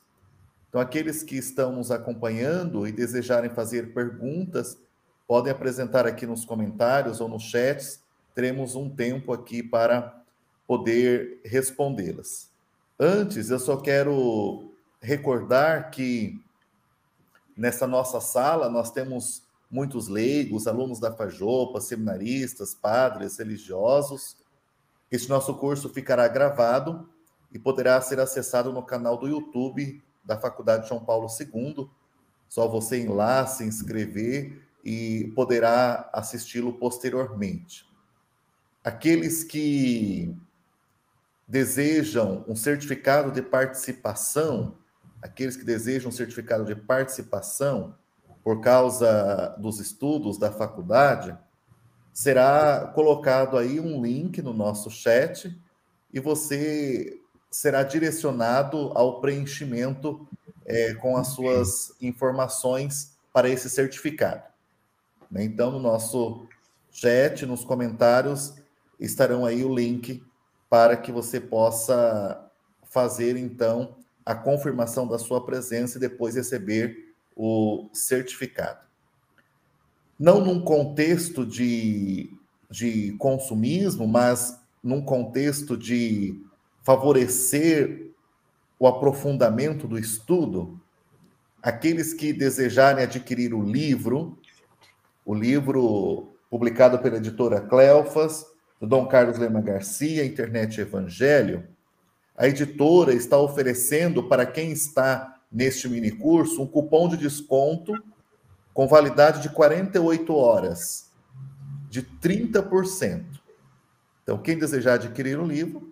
Então, 0.69 0.79
aqueles 0.79 1.23
que 1.23 1.35
estão 1.35 1.71
nos 1.73 1.89
acompanhando 1.89 2.87
e 2.87 2.91
desejarem 2.91 3.49
fazer 3.49 3.93
perguntas, 3.93 4.77
podem 5.27 5.51
apresentar 5.51 6.05
aqui 6.05 6.27
nos 6.27 6.45
comentários 6.45 7.19
ou 7.19 7.27
nos 7.27 7.43
chats. 7.43 8.03
Teremos 8.35 8.75
um 8.75 8.89
tempo 8.89 9.33
aqui 9.33 9.63
para 9.63 10.23
poder 10.67 11.41
respondê-las. 11.43 12.48
Antes, 12.99 13.49
eu 13.49 13.59
só 13.59 13.77
quero 13.77 14.73
recordar 15.01 15.89
que 15.89 16.37
nessa 17.55 17.87
nossa 17.87 18.19
sala 18.19 18.69
nós 18.69 18.91
temos 18.91 19.41
muitos 19.71 20.09
leigos, 20.09 20.67
alunos 20.67 20.99
da 20.99 21.15
Fajopa, 21.15 21.79
seminaristas, 21.79 22.73
padres, 22.73 23.37
religiosos. 23.37 24.35
Este 25.09 25.29
nosso 25.29 25.55
curso 25.55 25.87
ficará 25.87 26.27
gravado 26.27 27.07
e 27.53 27.57
poderá 27.57 28.01
ser 28.01 28.19
acessado 28.19 28.73
no 28.73 28.83
canal 28.83 29.17
do 29.17 29.29
YouTube 29.29 30.03
da 30.21 30.37
Faculdade 30.37 30.89
João 30.89 31.03
Paulo 31.03 31.27
II. 31.39 31.89
Só 32.49 32.67
você 32.67 33.03
ir 33.03 33.07
lá, 33.07 33.47
se 33.47 33.63
inscrever 33.63 34.61
e 34.83 35.31
poderá 35.35 36.09
assisti-lo 36.11 36.73
posteriormente. 36.73 37.85
Aqueles 38.83 39.43
que 39.43 40.35
desejam 41.49 42.45
um 42.47 42.55
certificado 42.55 43.31
de 43.31 43.41
participação, 43.41 44.75
aqueles 45.19 45.57
que 45.57 45.65
desejam 45.65 46.09
um 46.09 46.11
certificado 46.11 46.63
de 46.63 46.75
participação 46.75 47.95
por 48.43 48.61
causa 48.61 49.55
dos 49.57 49.79
estudos 49.79 50.37
da 50.37 50.51
faculdade, 50.51 51.35
será 52.13 52.91
colocado 52.93 53.57
aí 53.57 53.79
um 53.79 53.99
link 53.99 54.43
no 54.43 54.53
nosso 54.53 54.91
chat 54.91 55.59
e 56.13 56.19
você 56.19 57.19
será 57.49 57.81
direcionado 57.81 58.91
ao 58.93 59.19
preenchimento 59.19 60.27
é, 60.65 60.93
com 60.93 61.17
as 61.17 61.29
suas 61.29 61.95
informações 61.99 63.17
para 63.33 63.49
esse 63.49 63.69
certificado. 63.71 64.43
Né? 65.31 65.43
Então, 65.45 65.71
no 65.71 65.79
nosso 65.79 66.47
chat, 66.91 67.43
nos 67.47 67.63
comentários, 67.63 68.53
estarão 68.99 69.45
aí 69.45 69.63
o 69.63 69.73
link 69.73 70.23
para 70.69 70.95
que 70.95 71.11
você 71.11 71.39
possa 71.39 72.49
fazer 72.83 73.35
então 73.37 73.95
a 74.25 74.35
confirmação 74.35 75.07
da 75.07 75.17
sua 75.17 75.43
presença 75.43 75.97
e 75.97 76.01
depois 76.01 76.35
receber 76.35 77.13
o 77.35 77.89
certificado. 77.93 78.79
Não 80.19 80.43
num 80.43 80.61
contexto 80.61 81.45
de, 81.45 82.29
de 82.69 83.13
consumismo, 83.13 84.07
mas 84.07 84.59
num 84.83 85.01
contexto 85.01 85.77
de 85.77 86.43
favorecer 86.83 88.11
o 88.77 88.87
aprofundamento 88.87 89.87
do 89.87 89.97
estudo, 89.97 90.79
aqueles 91.61 92.13
que 92.13 92.31
desejarem 92.31 93.03
adquirir 93.03 93.53
o 93.53 93.61
livro, 93.61 94.37
o 95.25 95.33
livro 95.33 96.29
publicado 96.49 96.99
pela 96.99 97.17
editora 97.17 97.61
Cleofas, 97.61 98.45
do 98.79 98.87
Dom 98.87 99.07
Carlos 99.07 99.37
Lema 99.37 99.61
Garcia, 99.61 100.25
Internet 100.25 100.79
Evangelho, 100.79 101.67
a 102.35 102.47
editora 102.47 103.13
está 103.13 103.37
oferecendo 103.37 104.23
para 104.23 104.45
quem 104.45 104.71
está 104.71 105.41
neste 105.51 105.89
mini 105.89 106.11
curso 106.11 106.61
um 106.61 106.67
cupom 106.67 107.09
de 107.09 107.17
desconto 107.17 107.93
com 108.73 108.87
validade 108.87 109.41
de 109.41 109.49
48 109.49 110.33
horas, 110.33 111.11
de 111.89 112.01
30%. 112.01 113.25
Então, 114.23 114.37
quem 114.37 114.57
desejar 114.57 114.93
adquirir 114.93 115.37
o 115.37 115.45
livro, 115.45 115.91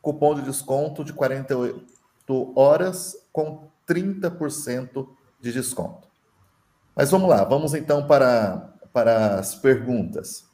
cupom 0.00 0.36
de 0.36 0.42
desconto 0.42 1.02
de 1.02 1.12
48 1.12 2.52
horas 2.54 3.16
com 3.32 3.68
30% 3.88 5.08
de 5.40 5.52
desconto. 5.52 6.06
Mas 6.94 7.10
vamos 7.10 7.28
lá, 7.28 7.42
vamos 7.42 7.74
então 7.74 8.06
para, 8.06 8.72
para 8.92 9.40
as 9.40 9.56
perguntas. 9.56 10.48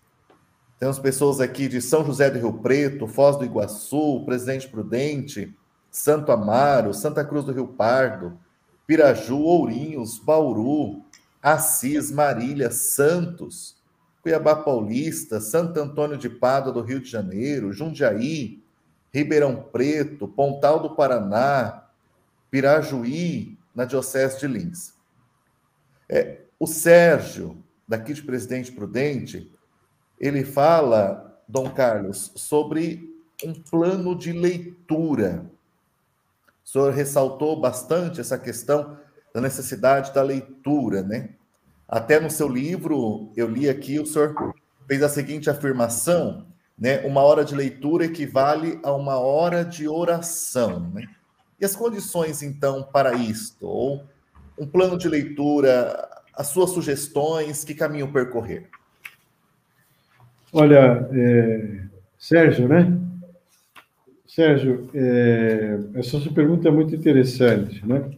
Temos 0.83 0.99
pessoas 0.99 1.39
aqui 1.39 1.69
de 1.69 1.81
São 1.81 2.05
José 2.05 2.29
do 2.29 2.41
Rio 2.41 2.55
Preto, 2.55 3.07
Foz 3.07 3.39
do 3.39 3.45
Iguaçu, 3.45 4.25
Presidente 4.27 4.67
Prudente, 4.67 5.57
Santo 5.89 6.33
Amaro, 6.33 6.93
Santa 6.93 7.25
Cruz 7.25 7.45
do 7.45 7.53
Rio 7.53 7.69
Pardo, 7.69 8.37
Piraju, 8.85 9.39
Ourinhos, 9.39 10.19
Bauru, 10.19 11.05
Assis, 11.41 12.11
Marília, 12.11 12.73
Santos, 12.73 13.77
Cuiabá 14.23 14.57
Paulista, 14.57 15.41
Santo 15.41 15.79
Antônio 15.79 16.19
de 16.19 16.29
Pádua 16.29 16.73
do 16.73 16.83
Rio 16.83 16.99
de 16.99 17.09
Janeiro, 17.09 17.73
Jundiaí, 17.73 18.61
Ribeirão 19.15 19.55
Preto, 19.55 20.27
Pontal 20.27 20.81
do 20.81 20.97
Paraná, 20.97 21.91
Pirajuí, 22.51 23.57
na 23.73 23.85
Diocese 23.85 24.41
de 24.41 24.49
Lins. 24.49 24.95
É, 26.09 26.41
o 26.59 26.67
Sérgio, 26.67 27.63
daqui 27.87 28.13
de 28.13 28.23
Presidente 28.25 28.73
Prudente, 28.73 29.52
ele 30.23 30.45
fala, 30.45 31.37
Dom 31.49 31.69
Carlos, 31.71 32.31
sobre 32.37 33.13
um 33.45 33.53
plano 33.53 34.15
de 34.17 34.31
leitura. 34.33 35.45
O 36.65 36.69
senhor 36.69 36.93
ressaltou 36.93 37.61
bastante 37.61 38.21
essa 38.21 38.39
questão 38.39 38.97
da 39.35 39.41
necessidade 39.41 40.15
da 40.15 40.23
leitura, 40.23 41.03
né? 41.03 41.31
Até 41.89 42.21
no 42.21 42.31
seu 42.31 42.47
livro, 42.47 43.33
eu 43.37 43.49
li 43.49 43.69
aqui, 43.69 43.99
o 43.99 44.07
senhor 44.07 44.55
fez 44.87 45.03
a 45.03 45.09
seguinte 45.09 45.51
afirmação, 45.51 46.47
né? 46.79 47.01
Uma 47.05 47.23
hora 47.23 47.45
de 47.45 47.57
leitura 47.57 48.05
equivale 48.05 48.79
a 48.85 48.93
uma 48.93 49.19
hora 49.19 49.65
de 49.65 49.89
oração, 49.89 50.89
né? 50.95 51.09
E 51.61 51.65
as 51.65 51.75
condições, 51.75 52.43
então, 52.43 52.85
para 52.85 53.15
isto? 53.15 53.67
Ou 53.67 54.05
um 54.57 54.67
plano 54.67 54.97
de 54.97 55.09
leitura, 55.09 56.09
as 56.33 56.47
suas 56.47 56.71
sugestões, 56.71 57.65
que 57.65 57.75
caminho 57.75 58.13
percorrer? 58.13 58.71
Olha, 60.55 61.09
é, 61.13 61.81
Sérgio, 62.19 62.69
né? 62.69 63.01
Sérgio, 64.27 64.91
é, 64.95 65.79
essa 65.95 66.21
sua 66.21 66.33
pergunta 66.33 66.69
é 66.69 66.71
muito 66.71 66.95
interessante, 66.95 67.87
né? 67.87 68.11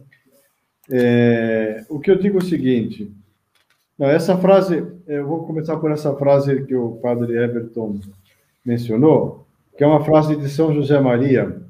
É, 0.91 1.85
o 1.89 1.97
que 1.97 2.11
eu 2.11 2.19
digo 2.19 2.37
é 2.37 2.41
o 2.41 2.45
seguinte, 2.45 3.09
não, 3.97 4.07
essa 4.07 4.37
frase, 4.37 4.85
eu 5.07 5.25
vou 5.25 5.47
começar 5.47 5.77
por 5.77 5.89
essa 5.91 6.13
frase 6.15 6.65
que 6.65 6.75
o 6.75 6.97
padre 6.97 7.37
Everton 7.37 8.01
mencionou, 8.65 9.47
que 9.77 9.83
é 9.85 9.87
uma 9.87 10.03
frase 10.03 10.35
de 10.35 10.49
São 10.49 10.73
José 10.73 10.99
Maria, 10.99 11.61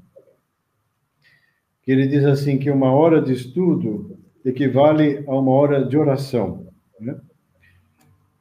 que 1.83 1.91
ele 1.91 2.07
diz 2.07 2.25
assim 2.25 2.57
que 2.57 2.71
uma 2.71 2.91
hora 2.91 3.21
de 3.21 3.33
estudo 3.33 4.17
equivale 4.43 5.23
a 5.27 5.37
uma 5.37 5.51
hora 5.51 5.85
de 5.85 5.95
oração. 5.95 6.65
Né? 6.99 7.15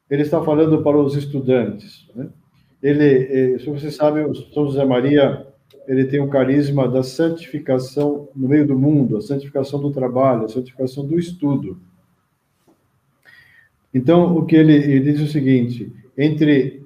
Ele 0.09 0.21
está 0.21 0.41
falando 0.43 0.81
para 0.83 0.97
os 0.97 1.15
estudantes. 1.15 2.07
Né? 2.15 2.29
Ele, 2.81 3.55
eh, 3.55 3.59
se 3.59 3.69
você 3.69 3.89
sabe, 3.89 4.21
o 4.21 4.35
São 4.35 4.65
José 4.65 4.85
Maria, 4.85 5.47
ele 5.87 6.05
tem 6.05 6.19
o 6.19 6.29
carisma 6.29 6.87
da 6.87 7.03
santificação 7.03 8.29
no 8.35 8.47
meio 8.47 8.67
do 8.67 8.77
mundo, 8.77 9.17
a 9.17 9.21
santificação 9.21 9.79
do 9.79 9.91
trabalho, 9.91 10.45
a 10.45 10.49
santificação 10.49 11.05
do 11.05 11.17
estudo. 11.17 11.79
Então, 13.93 14.37
o 14.37 14.45
que 14.45 14.55
ele, 14.55 14.73
ele 14.73 14.99
diz 14.99 15.21
é 15.21 15.23
o 15.23 15.27
seguinte: 15.27 15.91
entre 16.17 16.85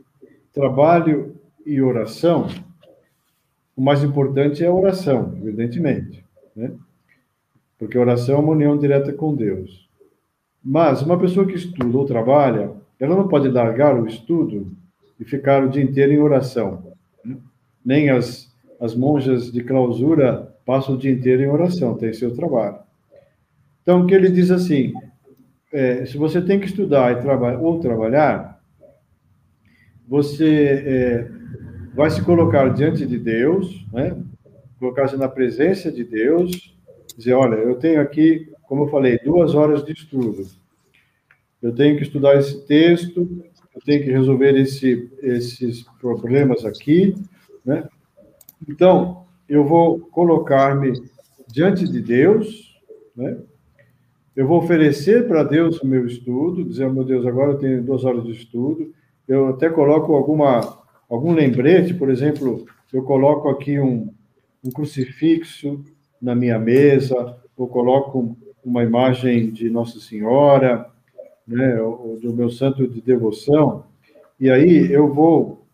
trabalho 0.54 1.36
e 1.66 1.82
oração, 1.82 2.48
o 3.76 3.82
mais 3.82 4.04
importante 4.04 4.64
é 4.64 4.68
a 4.68 4.74
oração, 4.74 5.34
evidentemente, 5.42 6.24
né? 6.56 6.72
Porque 7.78 7.98
a 7.98 8.02
oração 8.02 8.36
é 8.36 8.40
uma 8.40 8.52
união 8.52 8.78
direta 8.78 9.14
com 9.14 9.34
Deus. 9.34 9.90
Mas 10.62 11.02
uma 11.02 11.18
pessoa 11.18 11.48
que 11.48 11.56
estuda 11.56 11.98
ou 11.98 12.06
trabalha, 12.06 12.74
ela 13.00 13.16
não 13.16 13.28
pode 13.28 13.48
largar 13.48 13.98
o 13.98 14.06
estudo 14.06 14.76
e 15.20 15.24
ficar 15.24 15.64
o 15.64 15.70
dia 15.70 15.82
inteiro 15.82 16.12
em 16.12 16.20
oração. 16.20 16.92
Nem 17.84 18.10
as, 18.10 18.54
as 18.80 18.94
monjas 18.94 19.52
de 19.52 19.64
clausura 19.64 20.54
passam 20.66 20.96
o 20.96 20.98
dia 20.98 21.12
inteiro 21.12 21.42
em 21.42 21.48
oração, 21.48 21.96
tem 21.96 22.14
seu 22.14 22.36
trabalho. 22.36 22.80
Então, 23.82 24.02
o 24.02 24.06
que 24.06 24.14
ele 24.14 24.30
diz 24.30 24.52
assim, 24.52 24.94
é, 25.72 26.06
se 26.06 26.18
você 26.18 26.42
tem 26.42 26.60
que 26.60 26.68
estudar 26.68 27.12
e 27.14 27.22
traba 27.22 27.58
ou 27.58 27.80
trabalhar, 27.80 28.62
você 30.08 30.84
é, 30.86 31.32
vai 31.94 32.10
se 32.10 32.22
colocar 32.22 32.68
diante 32.74 33.06
de 33.06 33.18
Deus, 33.18 33.86
né? 33.94 34.16
colocar-se 34.78 35.16
na 35.18 35.28
presença 35.28 35.92
de 35.92 36.04
Deus, 36.04 36.78
dizer, 37.18 37.34
olha, 37.34 37.56
eu 37.56 37.76
tenho 37.76 38.02
aqui, 38.02 38.52
como 38.64 38.84
eu 38.84 38.88
falei, 38.88 39.20
duas 39.20 39.56
horas 39.56 39.84
de 39.84 39.94
estudo 39.94 40.59
eu 41.62 41.74
tenho 41.74 41.98
que 41.98 42.04
estudar 42.04 42.38
esse 42.38 42.66
texto, 42.66 43.28
eu 43.76 43.82
tenho 43.86 44.04
que 44.04 44.12
resolver 44.12 44.56
esse, 44.58 45.10
esses 45.22 45.84
problemas 46.00 46.66
aqui, 46.66 47.16
né? 47.66 47.88
Então, 48.68 49.26
eu 49.48 49.64
vou 49.64 50.00
colocar-me 50.00 50.94
diante 51.48 51.88
de 51.88 52.02
Deus, 52.02 52.78
né? 53.16 53.38
Eu 54.36 54.48
vou 54.48 54.60
oferecer 54.60 55.28
para 55.28 55.44
Deus 55.44 55.82
o 55.82 55.88
meu 55.88 56.06
estudo, 56.06 56.64
dizer, 56.64 56.90
meu 56.90 57.04
Deus, 57.04 57.26
agora 57.26 57.52
eu 57.52 57.58
tenho 57.58 57.84
duas 57.84 58.06
horas 58.06 58.24
de 58.24 58.32
estudo. 58.32 58.94
Eu 59.28 59.50
até 59.50 59.70
coloco 59.70 60.14
alguma, 60.14 60.82
algum 61.10 61.34
lembrete, 61.34 61.94
por 61.94 62.10
exemplo, 62.10 62.66
eu 62.94 63.04
coloco 63.04 63.50
aqui 63.50 63.80
um, 63.80 64.14
um 64.64 64.72
crucifixo 64.72 65.84
na 66.22 66.34
minha 66.36 66.58
mesa, 66.58 67.38
ou 67.58 67.68
coloco 67.68 68.38
uma 68.64 68.84
imagem 68.84 69.52
de 69.52 69.70
Nossa 69.70 70.00
Senhora, 70.00 70.90
né, 71.50 71.76
do 72.22 72.32
meu 72.34 72.50
santo 72.50 72.88
de 72.88 73.02
devoção, 73.02 73.84
e 74.40 74.50
aí 74.50 74.92
eu 74.92 75.12
vou 75.12 75.66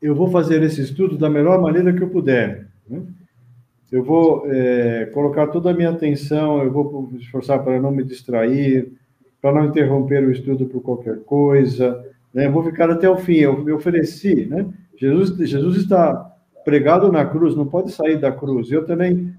eu 0.00 0.14
vou 0.14 0.30
fazer 0.30 0.62
esse 0.62 0.80
estudo 0.80 1.18
da 1.18 1.28
melhor 1.28 1.60
maneira 1.60 1.92
que 1.92 2.02
eu 2.02 2.08
puder. 2.08 2.68
Né? 2.88 3.02
Eu 3.92 4.02
vou 4.02 4.44
é, 4.46 5.06
colocar 5.12 5.48
toda 5.48 5.70
a 5.70 5.74
minha 5.74 5.90
atenção, 5.90 6.62
eu 6.62 6.72
vou 6.72 7.08
me 7.10 7.18
esforçar 7.18 7.62
para 7.62 7.80
não 7.80 7.90
me 7.90 8.02
distrair, 8.02 8.92
para 9.42 9.52
não 9.52 9.66
interromper 9.66 10.24
o 10.24 10.30
estudo 10.30 10.66
por 10.66 10.80
qualquer 10.80 11.20
coisa, 11.20 12.02
né? 12.32 12.46
Eu 12.46 12.52
vou 12.52 12.62
ficar 12.62 12.88
até 12.90 13.10
o 13.10 13.16
fim. 13.16 13.38
Eu 13.38 13.62
me 13.62 13.72
ofereci, 13.72 14.46
né? 14.46 14.66
Jesus, 14.96 15.36
Jesus 15.48 15.76
está 15.76 16.30
pregado 16.64 17.10
na 17.10 17.24
cruz, 17.24 17.56
não 17.56 17.66
pode 17.66 17.90
sair 17.90 18.18
da 18.18 18.30
cruz. 18.30 18.70
Eu 18.70 18.84
também 18.86 19.34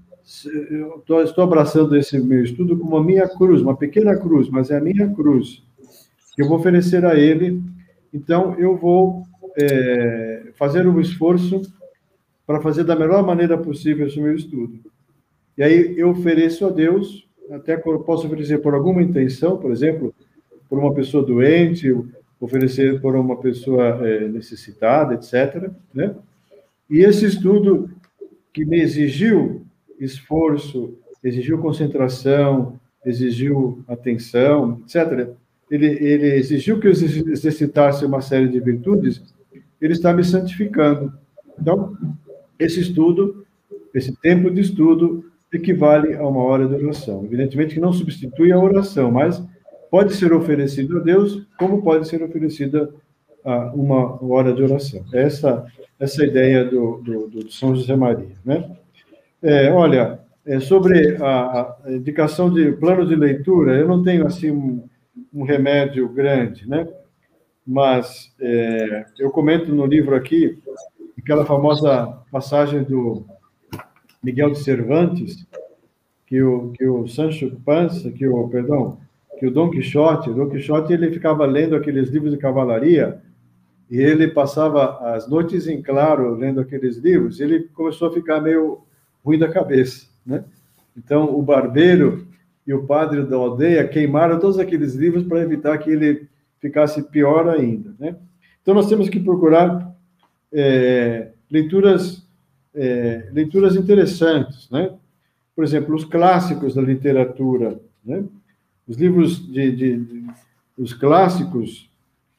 eu 0.70 1.02
tô, 1.06 1.20
estou 1.22 1.44
abraçando 1.44 1.96
esse 1.96 2.18
meu 2.18 2.42
estudo 2.42 2.76
como 2.76 2.96
a 2.96 3.04
minha 3.04 3.28
cruz, 3.28 3.60
uma 3.60 3.76
pequena 3.76 4.16
cruz, 4.16 4.48
mas 4.48 4.70
é 4.70 4.76
a 4.76 4.80
minha 4.80 5.08
cruz 5.12 5.62
que 6.34 6.42
eu 6.42 6.48
vou 6.48 6.58
oferecer 6.58 7.04
a 7.04 7.14
ele. 7.14 7.62
Então, 8.12 8.54
eu 8.58 8.76
vou 8.76 9.22
é, 9.60 10.50
fazer 10.54 10.86
um 10.86 11.00
esforço 11.00 11.62
para 12.46 12.60
fazer 12.60 12.84
da 12.84 12.96
melhor 12.96 13.24
maneira 13.24 13.56
possível 13.56 14.06
esse 14.06 14.20
meu 14.20 14.34
estudo. 14.34 14.78
E 15.56 15.62
aí 15.62 15.98
eu 15.98 16.10
ofereço 16.10 16.66
a 16.66 16.70
Deus, 16.70 17.28
até 17.50 17.76
posso 17.76 18.26
oferecer 18.26 18.58
por 18.58 18.74
alguma 18.74 19.02
intenção, 19.02 19.58
por 19.58 19.70
exemplo, 19.70 20.14
por 20.68 20.78
uma 20.78 20.94
pessoa 20.94 21.24
doente, 21.24 21.94
oferecer 22.40 23.00
por 23.00 23.14
uma 23.14 23.36
pessoa 23.36 24.06
é, 24.06 24.28
necessitada, 24.28 25.14
etc. 25.14 25.70
Né? 25.94 26.14
E 26.88 27.00
esse 27.00 27.26
estudo 27.26 27.90
que 28.52 28.64
me 28.64 28.80
exigiu 28.80 29.64
esforço, 29.98 30.94
exigiu 31.22 31.58
concentração, 31.58 32.78
exigiu 33.04 33.82
atenção, 33.88 34.80
etc. 34.84 35.30
ele, 35.70 35.86
ele 35.86 36.34
exigiu 36.34 36.78
que 36.78 36.86
eu 36.86 36.92
exercitasse 36.92 38.04
uma 38.04 38.20
série 38.20 38.48
de 38.48 38.60
virtudes, 38.60 39.22
ele 39.80 39.92
está 39.92 40.12
me 40.12 40.22
santificando. 40.22 41.12
Então, 41.60 41.96
esse 42.58 42.80
estudo, 42.80 43.44
esse 43.94 44.14
tempo 44.20 44.50
de 44.50 44.60
estudo, 44.60 45.24
equivale 45.52 46.14
a 46.14 46.26
uma 46.26 46.42
hora 46.42 46.66
de 46.66 46.74
oração. 46.74 47.24
Evidentemente 47.24 47.74
que 47.74 47.80
não 47.80 47.92
substitui 47.92 48.52
a 48.52 48.58
oração, 48.58 49.10
mas 49.10 49.42
pode 49.90 50.14
ser 50.14 50.32
oferecido 50.32 50.98
a 50.98 51.00
Deus, 51.00 51.46
como 51.58 51.82
pode 51.82 52.08
ser 52.08 52.22
oferecida 52.22 52.92
uma 53.74 54.24
hora 54.24 54.54
de 54.54 54.62
oração. 54.62 55.04
Essa 55.12 55.66
essa 56.02 56.24
ideia 56.24 56.64
do, 56.64 56.96
do, 56.96 57.28
do 57.28 57.52
São 57.52 57.76
José 57.76 57.94
Maria, 57.94 58.34
né? 58.44 58.76
É, 59.42 59.72
olha, 59.72 60.20
é, 60.46 60.60
sobre 60.60 61.16
a, 61.20 61.76
indicação 61.88 62.52
de 62.52 62.72
plano 62.72 63.06
de 63.06 63.16
leitura, 63.16 63.76
eu 63.76 63.88
não 63.88 64.02
tenho 64.02 64.26
assim 64.26 64.50
um, 64.50 64.88
um 65.34 65.42
remédio 65.42 66.08
grande, 66.08 66.68
né? 66.68 66.86
Mas 67.66 68.32
é, 68.40 69.04
eu 69.18 69.30
comento 69.30 69.74
no 69.74 69.84
livro 69.84 70.14
aqui 70.14 70.58
aquela 71.18 71.44
famosa 71.44 72.06
passagem 72.30 72.82
do 72.82 73.24
Miguel 74.22 74.50
de 74.50 74.58
Cervantes, 74.60 75.46
que 76.26 76.40
o, 76.42 76.70
que 76.70 76.86
o 76.86 77.06
Sancho 77.08 77.60
Panza, 77.64 78.10
que 78.10 78.26
o, 78.26 78.48
perdão, 78.48 78.98
que 79.38 79.46
o 79.46 79.50
Dom 79.50 79.70
Quixote, 79.70 80.30
o 80.30 80.34
Dom 80.34 80.48
Quixote 80.48 80.92
ele 80.92 81.10
ficava 81.10 81.44
lendo 81.46 81.74
aqueles 81.74 82.08
livros 82.08 82.30
de 82.30 82.38
cavalaria 82.38 83.20
e 83.90 84.00
ele 84.00 84.28
passava 84.28 85.14
as 85.14 85.28
noites 85.28 85.66
em 85.66 85.82
claro 85.82 86.34
lendo 86.34 86.60
aqueles 86.60 86.96
livros, 86.96 87.40
ele 87.40 87.68
começou 87.74 88.08
a 88.08 88.12
ficar 88.12 88.40
meio 88.40 88.80
ruim 89.24 89.38
da 89.38 89.48
cabeça, 89.48 90.06
né? 90.24 90.44
Então, 90.96 91.36
o 91.36 91.42
barbeiro 91.42 92.26
e 92.66 92.74
o 92.74 92.84
padre 92.84 93.24
da 93.24 93.36
aldeia 93.36 93.88
queimaram 93.88 94.38
todos 94.38 94.58
aqueles 94.58 94.94
livros 94.94 95.24
para 95.24 95.40
evitar 95.40 95.78
que 95.78 95.90
ele 95.90 96.28
ficasse 96.60 97.02
pior 97.02 97.48
ainda, 97.48 97.94
né? 97.98 98.16
Então, 98.60 98.74
nós 98.74 98.88
temos 98.88 99.08
que 99.08 99.18
procurar 99.18 99.92
é, 100.52 101.30
leituras, 101.50 102.26
é, 102.74 103.28
leituras 103.32 103.74
interessantes, 103.74 104.68
né? 104.70 104.92
Por 105.54 105.64
exemplo, 105.64 105.94
os 105.94 106.04
clássicos 106.04 106.74
da 106.74 106.82
literatura, 106.82 107.80
né? 108.04 108.24
Os 108.86 108.96
livros 108.96 109.46
de, 109.52 109.70
de, 109.72 109.96
de 109.98 110.26
os 110.76 110.92
clássicos, 110.92 111.90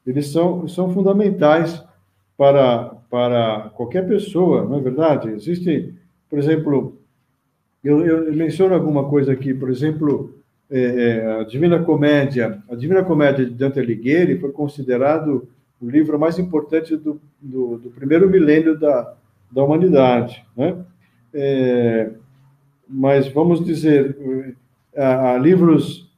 eles 0.06 0.28
são, 0.28 0.68
são 0.68 0.94
fundamentais 0.94 1.84
para, 2.38 2.96
para 3.10 3.72
qualquer 3.76 4.08
pessoa, 4.08 4.64
não 4.64 4.78
é 4.78 4.82
verdade? 4.82 5.30
Existe, 5.30 5.94
por 6.34 6.40
exemplo, 6.40 6.98
eu, 7.84 8.04
eu 8.04 8.34
menciono 8.34 8.74
alguma 8.74 9.08
coisa 9.08 9.34
aqui, 9.34 9.54
por 9.54 9.70
exemplo, 9.70 10.34
é, 10.68 10.82
é, 10.82 11.32
a 11.42 11.44
Divina 11.44 11.78
Comédia. 11.78 12.60
A 12.68 12.74
Divina 12.74 13.04
Comédia 13.04 13.46
de 13.46 13.52
Dante 13.52 13.80
Alighieri 13.80 14.40
foi 14.40 14.52
considerado 14.52 15.48
o 15.80 15.88
livro 15.88 16.18
mais 16.18 16.40
importante 16.40 16.98
do, 16.98 17.22
do, 17.40 17.78
do 17.78 17.92
primeiro 17.92 18.28
milênio 18.28 18.76
da, 18.80 19.14
da 19.52 19.64
humanidade, 19.64 20.44
né? 20.58 20.76
É, 21.32 22.10
mas 22.90 23.28
vamos 23.28 23.64
dizer, 23.64 24.18
há, 24.98 25.34
há, 25.34 25.38
livros, 25.38 26.12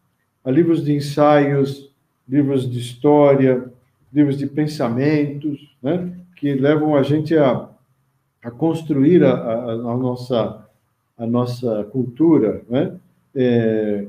há 0.46 0.50
livros 0.50 0.82
de 0.82 0.94
ensaios, 0.94 1.94
livros 2.26 2.72
de 2.72 2.80
história, 2.80 3.66
livros 4.14 4.38
de 4.38 4.48
pensamentos, 4.48 5.76
né? 5.84 6.10
Que 6.38 6.54
levam 6.54 6.96
a 6.96 7.04
gente 7.04 7.36
a, 7.38 7.68
a 8.46 8.52
construir 8.52 9.24
a, 9.24 9.34
a, 9.34 9.72
a 9.72 9.98
nossa 9.98 10.62
a 11.18 11.26
nossa 11.26 11.86
cultura, 11.86 12.62
né? 12.70 12.96
É, 13.34 14.06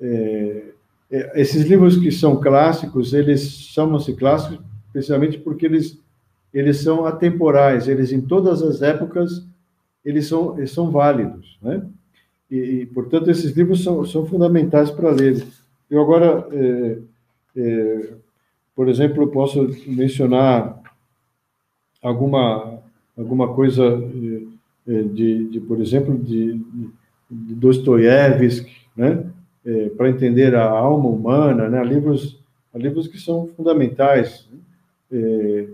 é, 0.00 0.62
é, 1.10 1.40
esses 1.40 1.64
livros 1.66 1.96
que 1.96 2.10
são 2.10 2.40
clássicos, 2.40 3.12
eles 3.12 3.48
chamam-se 3.48 4.14
clássicos 4.14 4.58
precisamente 4.92 5.38
porque 5.38 5.66
eles 5.66 5.98
eles 6.52 6.78
são 6.78 7.04
atemporais, 7.04 7.86
eles 7.86 8.10
em 8.10 8.20
todas 8.20 8.62
as 8.62 8.82
épocas 8.82 9.46
eles 10.04 10.26
são 10.26 10.58
eles 10.58 10.72
são 10.72 10.90
válidos, 10.90 11.56
né? 11.62 11.86
E, 12.50 12.56
e 12.56 12.86
portanto 12.86 13.30
esses 13.30 13.52
livros 13.52 13.84
são, 13.84 14.04
são 14.04 14.26
fundamentais 14.26 14.90
para 14.90 15.10
ler. 15.10 15.46
Eu 15.88 16.00
agora, 16.00 16.48
é, 16.50 16.98
é, 17.56 18.12
por 18.74 18.88
exemplo, 18.88 19.28
posso 19.28 19.68
mencionar 19.86 20.80
alguma 22.02 22.80
alguma 23.16 23.52
coisa 23.54 23.82
é, 23.84 24.94
é, 24.94 25.02
de, 25.02 25.48
de 25.48 25.60
por 25.60 25.80
exemplo, 25.80 26.16
de, 26.16 26.60
de 27.30 27.54
Dostoiévski, 27.54 28.72
né? 28.96 29.24
É, 29.64 29.88
para 29.90 30.08
entender 30.08 30.54
a 30.54 30.64
alma 30.64 31.08
humana, 31.08 31.68
né? 31.68 31.82
livros, 31.82 32.38
livros 32.72 33.08
que 33.08 33.18
são 33.18 33.48
fundamentais. 33.56 34.48
É, 35.10 35.66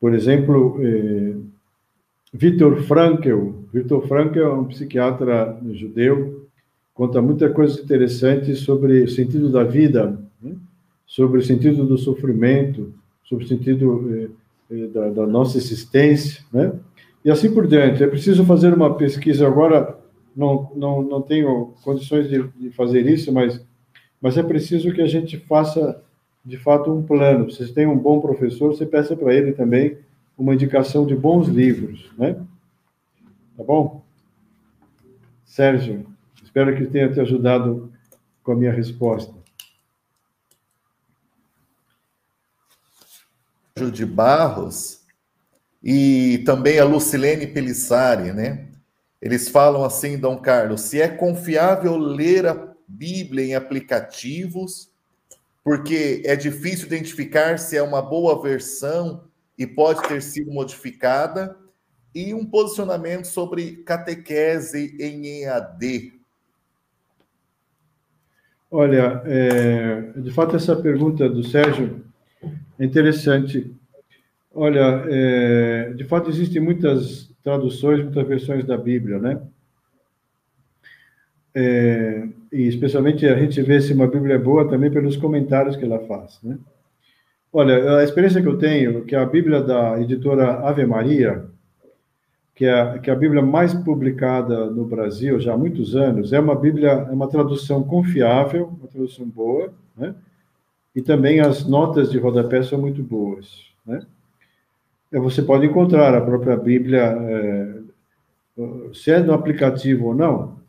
por 0.00 0.12
exemplo, 0.12 0.80
é, 0.80 1.34
Viktor 2.32 2.82
Frankl. 2.82 3.52
Viktor 3.72 4.08
Frankl 4.08 4.40
é 4.40 4.52
um 4.52 4.64
psiquiatra 4.64 5.56
judeu, 5.70 6.48
conta 6.92 7.22
muita 7.22 7.48
coisa 7.48 7.80
interessante 7.80 8.56
sobre 8.56 9.04
o 9.04 9.08
sentido 9.08 9.48
da 9.48 9.62
vida, 9.62 10.18
né? 10.42 10.56
sobre 11.06 11.38
o 11.38 11.42
sentido 11.42 11.86
do 11.86 11.96
sofrimento, 11.96 12.92
sobre 13.22 13.44
o 13.44 13.48
sentido 13.48 14.32
da, 14.92 15.10
da, 15.10 15.26
nossa 15.26 15.58
existência, 15.58 16.42
né? 16.52 16.72
E 17.24 17.30
assim 17.30 17.52
por 17.52 17.66
diante. 17.66 18.02
É 18.02 18.06
preciso 18.06 18.44
fazer 18.44 18.72
uma 18.72 18.94
pesquisa 18.94 19.46
agora, 19.46 19.98
não, 20.34 20.72
não, 20.74 21.02
não 21.02 21.22
tenho 21.22 21.74
condições 21.84 22.28
de, 22.28 22.42
de 22.56 22.70
fazer 22.70 23.06
isso, 23.06 23.32
mas, 23.32 23.64
mas 24.20 24.36
é 24.36 24.42
preciso 24.42 24.92
que 24.92 25.02
a 25.02 25.06
gente 25.06 25.38
faça, 25.38 26.02
de 26.44 26.56
fato, 26.56 26.92
um 26.92 27.02
plano. 27.02 27.50
Se 27.50 27.72
tem 27.72 27.86
um 27.86 27.98
bom 27.98 28.20
professor, 28.20 28.74
você 28.74 28.86
peça 28.86 29.14
para 29.14 29.34
ele 29.34 29.52
também 29.52 29.98
uma 30.36 30.54
indicação 30.54 31.06
de 31.06 31.14
bons 31.14 31.48
livros, 31.48 32.10
né? 32.18 32.36
Tá 33.56 33.62
bom? 33.62 34.02
Sérgio, 35.44 36.06
espero 36.42 36.74
que 36.74 36.86
tenha 36.86 37.12
te 37.12 37.20
ajudado 37.20 37.92
com 38.42 38.52
a 38.52 38.56
minha 38.56 38.72
resposta. 38.72 39.41
De 43.90 44.06
Barros 44.06 45.00
e 45.82 46.42
também 46.46 46.78
a 46.78 46.84
Lucilene 46.84 47.46
Pelissari, 47.46 48.32
né? 48.32 48.68
Eles 49.20 49.48
falam 49.48 49.84
assim, 49.84 50.18
Dom 50.18 50.38
Carlos, 50.38 50.82
se 50.82 51.00
é 51.00 51.08
confiável 51.08 51.96
ler 51.96 52.46
a 52.46 52.74
Bíblia 52.86 53.44
em 53.44 53.54
aplicativos, 53.54 54.90
porque 55.64 56.22
é 56.24 56.34
difícil 56.36 56.86
identificar 56.86 57.58
se 57.58 57.76
é 57.76 57.82
uma 57.82 58.02
boa 58.02 58.40
versão 58.42 59.24
e 59.56 59.66
pode 59.66 60.02
ter 60.08 60.20
sido 60.22 60.50
modificada, 60.50 61.56
e 62.14 62.34
um 62.34 62.44
posicionamento 62.44 63.26
sobre 63.26 63.76
catequese 63.84 64.96
em 65.00 65.42
EAD. 65.42 66.12
Olha, 68.70 69.22
é, 69.24 70.12
de 70.16 70.30
fato, 70.30 70.56
essa 70.56 70.74
pergunta 70.74 71.28
do 71.28 71.42
Sérgio 71.42 72.04
é 72.82 72.84
interessante. 72.84 73.72
Olha, 74.52 75.04
é, 75.08 75.92
de 75.94 76.04
fato, 76.04 76.28
existem 76.28 76.60
muitas 76.60 77.30
traduções, 77.42 78.02
muitas 78.02 78.26
versões 78.26 78.64
da 78.64 78.76
Bíblia, 78.76 79.18
né? 79.20 79.40
É, 81.54 82.28
e 82.52 82.66
especialmente 82.66 83.26
a 83.26 83.38
gente 83.38 83.60
vê 83.62 83.80
se 83.80 83.92
uma 83.92 84.08
Bíblia 84.08 84.34
é 84.34 84.38
boa 84.38 84.68
também 84.68 84.90
pelos 84.90 85.16
comentários 85.16 85.76
que 85.76 85.84
ela 85.84 86.00
faz, 86.00 86.40
né? 86.42 86.58
Olha, 87.52 87.98
a 87.98 88.04
experiência 88.04 88.42
que 88.42 88.48
eu 88.48 88.58
tenho, 88.58 89.04
que 89.04 89.14
a 89.14 89.26
Bíblia 89.26 89.62
da 89.62 90.00
editora 90.00 90.66
Ave 90.66 90.84
Maria, 90.86 91.44
que 92.54 92.64
é, 92.64 92.98
que 92.98 93.10
é 93.10 93.12
a 93.12 93.16
Bíblia 93.16 93.42
mais 93.42 93.74
publicada 93.74 94.70
no 94.70 94.84
Brasil 94.86 95.38
já 95.38 95.52
há 95.52 95.58
muitos 95.58 95.94
anos, 95.94 96.32
é 96.32 96.40
uma 96.40 96.56
Bíblia, 96.56 96.90
é 96.90 97.12
uma 97.12 97.28
tradução 97.28 97.84
confiável, 97.84 98.72
uma 98.78 98.88
tradução 98.88 99.28
boa, 99.28 99.72
né? 99.96 100.14
E 100.94 101.00
também 101.00 101.40
as 101.40 101.66
notas 101.66 102.10
de 102.10 102.18
rodapé 102.18 102.62
são 102.62 102.78
muito 102.78 103.02
boas. 103.02 103.72
Né? 103.86 104.04
Você 105.12 105.42
pode 105.42 105.66
encontrar 105.66 106.14
a 106.14 106.20
própria 106.20 106.56
Bíblia, 106.56 107.02
é, 107.02 107.74
se 108.94 109.10
é 109.10 109.20
no 109.20 109.32
aplicativo 109.32 110.06
ou 110.08 110.14
não, 110.14 110.60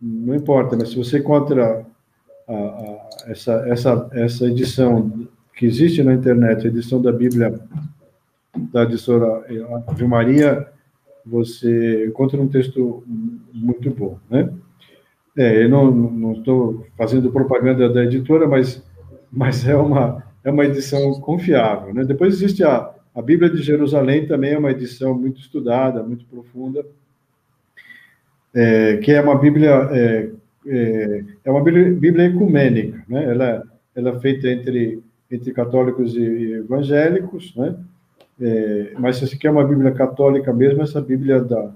não 0.00 0.34
importa, 0.34 0.76
mas 0.76 0.90
se 0.90 0.96
você 0.96 1.18
encontra 1.18 1.86
a, 2.48 2.52
a, 2.52 3.08
essa, 3.26 3.52
essa, 3.68 4.10
essa 4.12 4.46
edição 4.46 5.28
que 5.54 5.66
existe 5.66 6.02
na 6.02 6.14
internet, 6.14 6.66
a 6.66 6.70
edição 6.70 7.00
da 7.00 7.12
Bíblia 7.12 7.60
da 8.72 8.82
editora 8.82 9.44
Ave 9.86 10.06
Maria, 10.06 10.68
você 11.24 12.06
encontra 12.06 12.40
um 12.40 12.48
texto 12.48 13.04
muito 13.52 13.90
bom, 13.90 14.18
né? 14.28 14.52
É, 15.36 15.64
eu 15.64 15.68
não 15.68 16.32
estou 16.32 16.86
fazendo 16.96 17.32
propaganda 17.32 17.88
da 17.88 18.04
editora, 18.04 18.46
mas 18.46 18.82
mas 19.32 19.66
é 19.66 19.74
uma, 19.74 20.22
é 20.44 20.50
uma 20.50 20.66
edição 20.66 21.12
confiável. 21.20 21.94
Né? 21.94 22.04
Depois 22.04 22.34
existe 22.34 22.62
a, 22.62 22.90
a 23.14 23.22
Bíblia 23.22 23.48
de 23.48 23.62
Jerusalém, 23.62 24.26
também 24.26 24.52
é 24.52 24.58
uma 24.58 24.70
edição 24.70 25.14
muito 25.14 25.40
estudada, 25.40 26.02
muito 26.02 26.26
profunda, 26.26 26.84
é, 28.54 28.98
que 28.98 29.10
é 29.10 29.20
uma 29.20 29.38
Bíblia 29.38 29.88
é, 29.90 30.30
é, 30.66 31.24
é 31.44 31.50
uma 31.50 31.62
Bíblia, 31.62 32.26
ecumênica, 32.26 33.02
né? 33.08 33.24
Ela, 33.24 33.62
ela 33.96 34.10
é 34.10 34.20
feita 34.20 34.48
entre, 34.48 35.02
entre 35.30 35.52
católicos 35.52 36.14
e 36.14 36.52
evangélicos, 36.52 37.54
né? 37.56 37.74
É, 38.40 38.92
mas 38.98 39.16
se 39.16 39.26
você 39.26 39.36
quer 39.36 39.50
uma 39.50 39.64
Bíblia 39.64 39.92
católica 39.92 40.52
mesmo, 40.52 40.82
essa 40.82 41.00
Bíblia 41.00 41.40
da, 41.40 41.70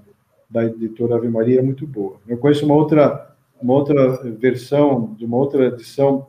da 0.49 0.65
editora 0.65 1.15
Ave 1.15 1.29
Maria 1.29 1.59
é 1.59 1.63
muito 1.63 1.87
boa. 1.87 2.17
Eu 2.27 2.37
conheço 2.37 2.65
uma 2.65 2.75
outra, 2.75 3.35
uma 3.59 3.73
outra 3.73 4.17
versão, 4.33 5.15
de 5.17 5.25
uma 5.25 5.37
outra 5.37 5.65
edição 5.65 6.27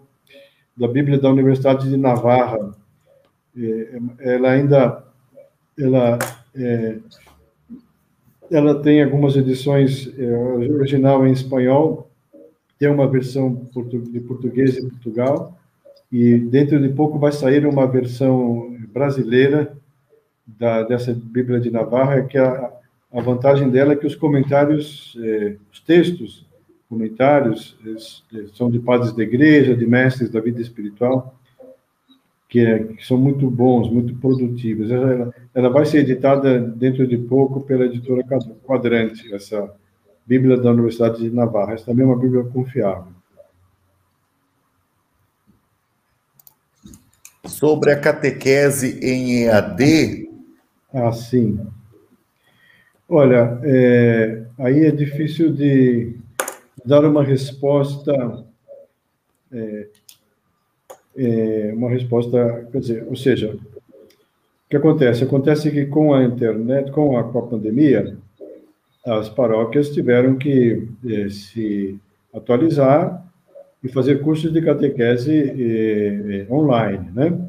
da 0.78 0.86
Bíblia 0.86 1.18
da 1.18 1.30
Universidade 1.30 1.88
de 1.88 1.96
Navarra. 1.96 2.74
É, 3.56 3.98
ela 4.20 4.50
ainda 4.50 5.04
ela, 5.78 6.18
é, 6.54 6.98
ela 8.50 8.82
tem 8.82 9.02
algumas 9.02 9.36
edições 9.36 10.12
é, 10.18 10.24
original 10.26 11.26
em 11.26 11.32
espanhol, 11.32 12.10
tem 12.78 12.88
uma 12.88 13.08
versão 13.08 13.54
de 14.10 14.20
português 14.20 14.76
em 14.76 14.88
Portugal, 14.88 15.56
e 16.10 16.38
dentro 16.38 16.80
de 16.80 16.88
pouco 16.88 17.18
vai 17.18 17.32
sair 17.32 17.66
uma 17.66 17.86
versão 17.86 18.76
brasileira 18.92 19.76
da, 20.46 20.82
dessa 20.82 21.12
Bíblia 21.12 21.60
de 21.60 21.70
Navarra, 21.70 22.22
que 22.22 22.38
a, 22.38 22.72
a 23.12 23.20
vantagem 23.20 23.68
dela 23.68 23.92
é 23.92 23.96
que 23.96 24.06
os 24.06 24.14
comentários, 24.14 25.16
eh, 25.22 25.56
os 25.72 25.80
textos, 25.80 26.47
comentários, 26.88 27.76
são 28.54 28.70
de 28.70 28.78
padres 28.78 29.12
da 29.12 29.22
igreja, 29.22 29.76
de 29.76 29.86
mestres 29.86 30.30
da 30.30 30.40
vida 30.40 30.60
espiritual, 30.60 31.34
que, 32.48 32.60
é, 32.60 32.78
que 32.84 33.06
são 33.06 33.18
muito 33.18 33.50
bons, 33.50 33.90
muito 33.90 34.14
produtivos. 34.14 34.90
Ela, 34.90 35.34
ela, 35.54 35.68
vai 35.68 35.84
ser 35.84 35.98
editada 35.98 36.58
dentro 36.58 37.06
de 37.06 37.18
pouco 37.18 37.60
pela 37.60 37.84
editora 37.84 38.24
Quadrante, 38.64 39.32
essa 39.34 39.70
Bíblia 40.26 40.56
da 40.56 40.70
Universidade 40.70 41.18
de 41.18 41.30
Navarra. 41.30 41.74
Essa 41.74 41.86
também 41.86 42.04
é 42.04 42.08
uma 42.08 42.18
Bíblia 42.18 42.44
confiável. 42.44 43.12
Sobre 47.44 47.92
a 47.92 48.00
catequese 48.00 48.98
em 49.02 49.44
EAD, 49.44 50.28
ah, 50.92 51.12
sim. 51.12 51.60
Olha, 53.08 53.60
é, 53.62 54.46
aí 54.58 54.86
é 54.86 54.90
difícil 54.90 55.52
de 55.52 56.16
dar 56.84 57.04
uma 57.04 57.22
resposta, 57.22 58.44
é, 59.52 59.88
é, 61.16 61.72
uma 61.74 61.90
resposta, 61.90 62.68
quer 62.70 62.80
dizer, 62.80 63.06
ou 63.08 63.16
seja, 63.16 63.54
o 63.54 64.70
que 64.70 64.76
acontece? 64.76 65.24
Acontece 65.24 65.70
que 65.70 65.86
com 65.86 66.14
a 66.14 66.24
internet, 66.24 66.90
com 66.92 67.16
a, 67.16 67.24
com 67.24 67.38
a 67.38 67.46
pandemia, 67.46 68.16
as 69.04 69.28
paróquias 69.28 69.90
tiveram 69.90 70.36
que 70.36 70.88
é, 71.06 71.28
se 71.28 71.98
atualizar 72.34 73.24
e 73.82 73.88
fazer 73.88 74.22
cursos 74.22 74.52
de 74.52 74.60
catequese 74.60 75.32
é, 75.32 76.46
é, 76.48 76.52
online, 76.52 77.10
né? 77.14 77.48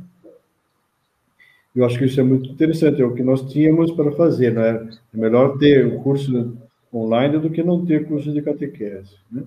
Eu 1.76 1.86
acho 1.86 1.98
que 1.98 2.06
isso 2.06 2.20
é 2.20 2.24
muito 2.24 2.50
interessante, 2.50 3.02
é 3.02 3.06
o 3.06 3.14
que 3.14 3.24
nós 3.24 3.42
tínhamos 3.52 3.92
para 3.92 4.12
fazer, 4.12 4.54
né? 4.54 4.90
É 5.14 5.18
melhor 5.18 5.58
ter 5.58 5.86
o 5.86 6.00
curso 6.00 6.58
online 6.94 7.38
do 7.38 7.50
que 7.50 7.64
não 7.64 7.86
ter 7.86 8.08
curso 8.08 8.32
de 8.32 8.42
catequese. 8.42 9.16
Né? 9.32 9.44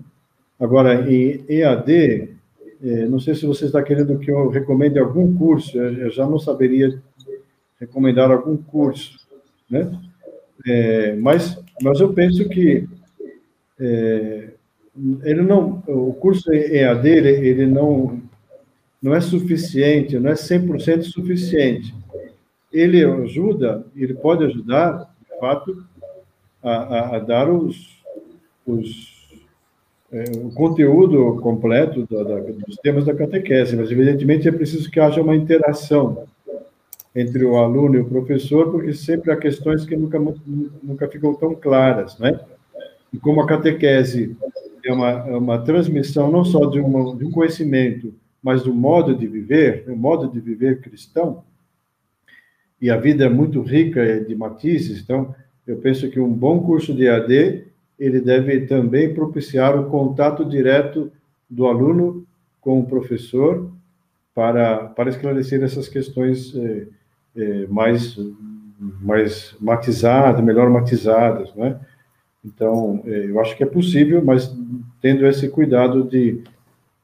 Agora, 0.59 1.09
em 1.11 1.43
EAD, 1.47 2.29
é, 2.83 3.05
não 3.05 3.19
sei 3.19 3.35
se 3.35 3.45
você 3.45 3.65
está 3.65 3.81
querendo 3.81 4.17
que 4.19 4.31
eu 4.31 4.49
recomende 4.49 4.99
algum 4.99 5.35
curso, 5.35 5.77
eu 5.77 6.09
já 6.09 6.25
não 6.25 6.39
saberia 6.39 7.01
recomendar 7.79 8.31
algum 8.31 8.55
curso, 8.55 9.17
né? 9.69 9.91
É, 10.65 11.15
mas, 11.15 11.59
mas 11.81 11.99
eu 11.99 12.13
penso 12.13 12.47
que 12.47 12.87
é, 13.79 14.49
ele 15.23 15.41
não, 15.41 15.83
o 15.87 16.13
curso 16.13 16.53
EAD 16.53 17.09
ele, 17.09 17.29
ele 17.29 17.65
não 17.65 18.21
não 19.01 19.13
é 19.13 19.19
suficiente, 19.19 20.17
não 20.17 20.29
é 20.29 20.33
100% 20.33 21.01
suficiente 21.01 21.93
ele 22.73 23.05
ajuda, 23.05 23.85
ele 23.95 24.15
pode 24.15 24.43
ajudar, 24.45 25.13
de 25.21 25.39
fato, 25.39 25.85
a, 26.63 27.15
a, 27.15 27.19
dar 27.19 27.49
os, 27.49 28.01
os 28.65 29.13
é, 30.11 30.25
o 30.37 30.51
conteúdo 30.51 31.39
completo 31.41 32.07
da, 32.09 32.23
da, 32.23 32.39
dos 32.39 32.75
temas 32.77 33.05
da 33.05 33.15
catequese, 33.15 33.75
mas 33.75 33.91
evidentemente 33.91 34.47
é 34.47 34.51
preciso 34.51 34.89
que 34.91 34.99
haja 34.99 35.21
uma 35.21 35.35
interação 35.35 36.25
entre 37.15 37.43
o 37.43 37.57
aluno 37.57 37.95
e 37.95 37.99
o 37.99 38.05
professor, 38.05 38.71
porque 38.71 38.93
sempre 38.93 39.31
há 39.31 39.37
questões 39.37 39.85
que 39.85 39.95
nunca, 39.95 40.19
nunca 40.83 41.07
ficam 41.07 41.33
tão 41.33 41.55
claras, 41.55 42.17
né? 42.19 42.39
E 43.11 43.17
como 43.17 43.41
a 43.41 43.47
catequese 43.47 44.37
é 44.85 44.93
uma, 44.93 45.09
é 45.09 45.35
uma 45.35 45.57
transmissão 45.59 46.31
não 46.31 46.45
só 46.45 46.65
de, 46.65 46.79
uma, 46.79 47.15
de 47.15 47.25
um 47.25 47.31
conhecimento, 47.31 48.13
mas 48.41 48.63
do 48.63 48.73
modo 48.73 49.15
de 49.15 49.25
viver, 49.25 49.85
o 49.87 49.95
modo 49.95 50.27
de 50.27 50.39
viver 50.39 50.81
cristão, 50.81 51.43
e 52.79 52.89
a 52.89 52.97
vida 52.97 53.25
é 53.25 53.29
muito 53.29 53.61
rica 53.61 54.19
de 54.21 54.35
matizes, 54.35 55.01
então 55.01 55.33
eu 55.65 55.77
penso 55.77 56.09
que 56.09 56.19
um 56.19 56.31
bom 56.31 56.59
curso 56.61 56.93
de 56.93 57.07
AD 57.07 57.65
ele 57.97 58.19
deve 58.19 58.61
também 58.61 59.13
propiciar 59.13 59.79
o 59.79 59.89
contato 59.89 60.43
direto 60.43 61.11
do 61.49 61.67
aluno 61.67 62.25
com 62.59 62.79
o 62.79 62.85
professor 62.85 63.69
para, 64.33 64.87
para 64.87 65.09
esclarecer 65.09 65.61
essas 65.63 65.87
questões 65.87 66.55
eh, 66.55 66.87
eh, 67.35 67.67
mais 67.69 68.17
mais 69.01 69.55
matizadas, 69.61 70.43
melhor 70.43 70.69
matizadas, 70.69 71.53
né? 71.55 71.79
Então, 72.43 73.01
eh, 73.05 73.27
eu 73.29 73.39
acho 73.39 73.55
que 73.55 73.63
é 73.63 73.67
possível, 73.67 74.21
mas 74.23 74.53
tendo 75.01 75.25
esse 75.25 75.47
cuidado 75.47 76.03
de, 76.03 76.41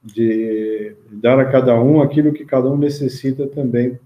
de 0.04 0.94
dar 1.12 1.40
a 1.40 1.46
cada 1.46 1.80
um 1.82 2.02
aquilo 2.02 2.34
que 2.34 2.44
cada 2.44 2.70
um 2.70 2.78
necessita 2.78 3.48
também 3.48 3.98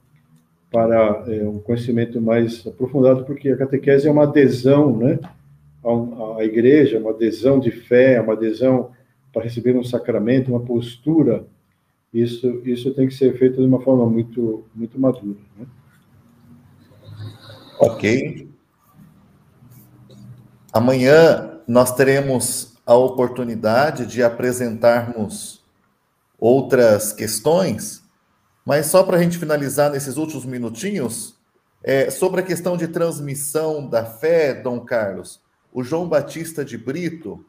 para 0.74 1.24
é, 1.28 1.48
um 1.48 1.60
conhecimento 1.60 2.20
mais 2.20 2.66
aprofundado, 2.66 3.24
porque 3.26 3.48
a 3.50 3.56
catequese 3.56 4.08
é 4.08 4.12
uma 4.12 4.24
adesão 4.24 4.98
né, 4.98 5.20
à, 5.86 6.40
à 6.40 6.44
igreja, 6.44 6.98
uma 6.98 7.12
adesão 7.12 7.60
de 7.60 7.70
fé, 7.70 8.20
uma 8.20 8.34
adesão 8.34 8.90
para 9.32 9.44
receber 9.44 9.78
um 9.78 9.84
sacramento, 9.84 10.50
uma 10.50 10.60
postura. 10.60 11.46
Isso, 12.12 12.60
isso 12.66 12.92
tem 12.92 13.08
que 13.08 13.14
ser 13.14 13.38
feito 13.38 13.58
de 13.58 13.68
uma 13.68 13.82
forma 13.82 14.10
muito, 14.10 14.66
muito 14.74 15.00
madura. 15.00 15.38
Né? 15.60 15.68
Ok. 17.80 18.50
Amanhã 20.74 21.60
nós 21.68 21.96
teremos 21.96 22.74
a 22.84 22.96
oportunidade 22.96 24.08
de 24.08 24.24
apresentarmos 24.24 25.64
outras 26.40 27.14
questões 27.14 28.03
mas 28.66 28.88
só 28.88 29.04
para 29.04 29.18
a 29.18 29.22
gente 29.22 29.38
finalizar 29.38 29.92
nesses 29.92 30.18
últimos 30.18 30.46
minutinhos, 30.46 31.38
é, 31.84 32.10
sobre 32.10 32.42
a 32.42 32.44
questão 32.44 32.78
de 32.78 32.88
transmissão 32.88 33.88
da 33.88 34.06
fé, 34.06 34.54
Dom 34.54 34.80
Carlos, 34.80 35.42
o 35.72 35.84
João 35.84 36.08
Batista 36.08 36.64
de 36.64 36.78
Brito, 36.78 37.46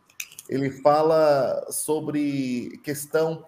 ele 0.48 0.70
fala 0.70 1.66
sobre 1.70 2.80
questão 2.82 3.46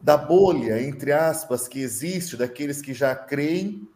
da 0.00 0.16
bolha, 0.16 0.80
entre 0.82 1.12
aspas, 1.12 1.66
que 1.66 1.80
existe 1.80 2.36
daqueles 2.36 2.80
que 2.80 2.94
já 2.94 3.14
creem 3.14 3.88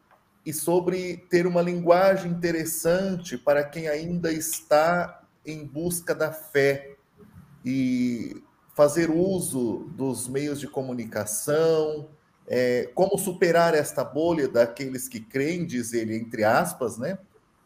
e 0.44 0.52
sobre 0.52 1.16
ter 1.28 1.47
uma 1.47 1.62
linguagem 1.62 2.30
interessante 2.30 3.36
para 3.36 3.64
quem 3.64 3.88
ainda 3.88 4.32
está 4.32 5.22
em 5.44 5.64
busca 5.64 6.14
da 6.14 6.32
fé 6.32 6.94
e 7.64 8.43
fazer 8.74 9.10
uso 9.10 9.90
dos 9.97 10.28
meios 10.28 10.60
de 10.60 10.68
comunicação, 10.68 12.09
é, 12.48 12.89
como 12.94 13.18
superar 13.18 13.74
esta 13.74 14.05
bolha 14.05 14.48
daqueles 14.48 15.09
que 15.09 15.20
creem, 15.20 15.66
diz 15.66 15.93
ele, 15.93 16.16
entre 16.16 16.44
aspas, 16.44 16.97
né? 16.97 17.18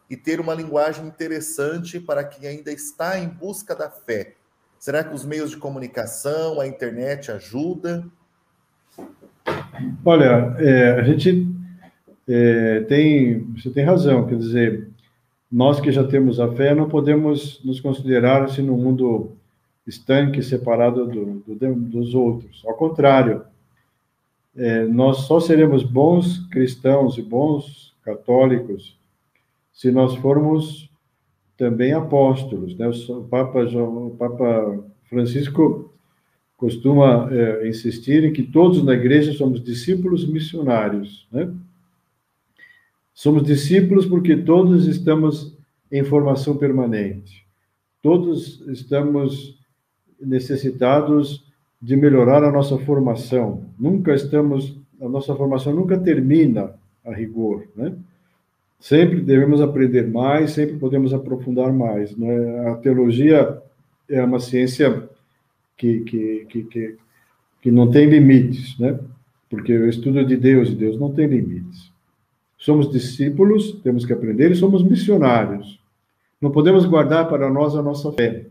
E 0.09 0.17
ter 0.17 0.39
uma 0.39 0.53
linguagem 0.53 1.05
interessante 1.05 1.99
para 1.99 2.23
quem 2.23 2.47
ainda 2.47 2.71
está 2.71 3.17
em 3.17 3.27
busca 3.27 3.75
da 3.75 3.89
fé. 3.89 4.33
Será 4.77 5.03
que 5.03 5.13
os 5.13 5.23
meios 5.23 5.51
de 5.51 5.57
comunicação, 5.57 6.59
a 6.59 6.67
internet 6.67 7.31
ajuda? 7.31 8.03
Olha, 10.03 10.55
é, 10.57 10.99
a 10.99 11.03
gente 11.03 11.47
é, 12.27 12.81
tem, 12.81 13.43
você 13.55 13.69
tem 13.69 13.85
razão, 13.85 14.25
quer 14.25 14.37
dizer, 14.37 14.89
nós 15.51 15.79
que 15.79 15.91
já 15.91 16.03
temos 16.03 16.39
a 16.39 16.51
fé 16.53 16.73
não 16.73 16.89
podemos 16.89 17.63
nos 17.63 17.79
considerar 17.79 18.43
assim 18.43 18.63
no 18.63 18.75
mundo 18.75 19.37
estanque, 19.85 20.41
separado 20.41 21.05
do, 21.07 21.43
do, 21.45 21.75
dos 21.75 22.13
outros. 22.15 22.63
Ao 22.65 22.73
contrário, 22.75 23.43
é, 24.55 24.85
nós 24.85 25.19
só 25.19 25.39
seremos 25.39 25.83
bons 25.83 26.39
cristãos 26.47 27.17
e 27.17 27.21
bons 27.21 27.93
católicos 28.03 28.99
se 29.71 29.91
nós 29.91 30.15
formos 30.15 30.89
também 31.57 31.93
apóstolos. 31.93 32.75
Né? 32.77 32.87
O 32.87 33.23
Papa, 33.23 33.65
João, 33.65 34.07
o 34.07 34.15
Papa 34.17 34.83
Francisco 35.09 35.93
costuma 36.57 37.29
é, 37.31 37.67
insistir 37.67 38.23
em 38.23 38.33
que 38.33 38.43
todos 38.43 38.83
na 38.83 38.93
igreja 38.93 39.33
somos 39.33 39.63
discípulos 39.63 40.27
missionários. 40.27 41.27
Né? 41.31 41.51
Somos 43.13 43.43
discípulos 43.43 44.05
porque 44.05 44.35
todos 44.37 44.87
estamos 44.87 45.57
em 45.91 46.03
formação 46.03 46.57
permanente. 46.57 47.45
Todos 48.01 48.61
estamos 48.67 49.57
necessitados 50.19 51.50
de 51.81 51.95
melhorar 51.95 52.43
a 52.43 52.51
nossa 52.51 52.77
formação. 52.77 53.63
Nunca 53.79 54.13
estamos, 54.13 54.77
a 55.01 55.09
nossa 55.09 55.35
formação 55.35 55.73
nunca 55.73 55.97
termina 55.97 56.73
a 57.03 57.11
rigor, 57.11 57.63
né? 57.75 57.93
Sempre 58.79 59.21
devemos 59.21 59.61
aprender 59.61 60.07
mais, 60.07 60.51
sempre 60.51 60.77
podemos 60.77 61.13
aprofundar 61.13 61.71
mais. 61.71 62.15
Né? 62.17 62.69
A 62.69 62.75
teologia 62.75 63.61
é 64.09 64.23
uma 64.23 64.39
ciência 64.39 65.07
que, 65.77 65.99
que, 66.01 66.45
que, 66.49 66.63
que, 66.63 66.97
que 67.61 67.71
não 67.71 67.91
tem 67.91 68.09
limites, 68.09 68.77
né? 68.79 68.99
Porque 69.49 69.71
o 69.71 69.89
estudo 69.89 70.25
de 70.25 70.35
Deus 70.35 70.69
e 70.69 70.75
Deus 70.75 70.99
não 70.99 71.11
tem 71.13 71.27
limites. 71.27 71.91
Somos 72.57 72.91
discípulos, 72.91 73.73
temos 73.83 74.05
que 74.05 74.13
aprender 74.13 74.51
e 74.51 74.55
somos 74.55 74.83
missionários. 74.83 75.79
Não 76.39 76.51
podemos 76.51 76.85
guardar 76.85 77.27
para 77.27 77.49
nós 77.49 77.75
a 77.75 77.81
nossa 77.81 78.11
fé. 78.13 78.45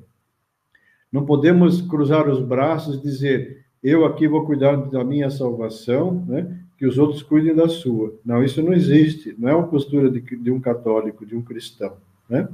Não 1.12 1.24
podemos 1.24 1.80
cruzar 1.82 2.28
os 2.28 2.40
braços 2.40 2.96
e 2.96 3.02
dizer, 3.02 3.64
eu 3.82 4.04
aqui 4.04 4.28
vou 4.28 4.44
cuidar 4.44 4.76
da 4.76 5.02
minha 5.02 5.30
salvação, 5.30 6.24
né? 6.26 6.58
que 6.76 6.86
os 6.86 6.98
outros 6.98 7.22
cuidem 7.22 7.54
da 7.54 7.68
sua. 7.68 8.14
Não, 8.24 8.42
isso 8.42 8.62
não 8.62 8.72
existe. 8.72 9.34
Não 9.38 9.48
é 9.48 9.54
uma 9.54 9.66
postura 9.66 10.10
de, 10.10 10.20
de 10.20 10.50
um 10.50 10.60
católico, 10.60 11.26
de 11.26 11.36
um 11.36 11.42
cristão. 11.42 11.94
Né? 12.28 12.48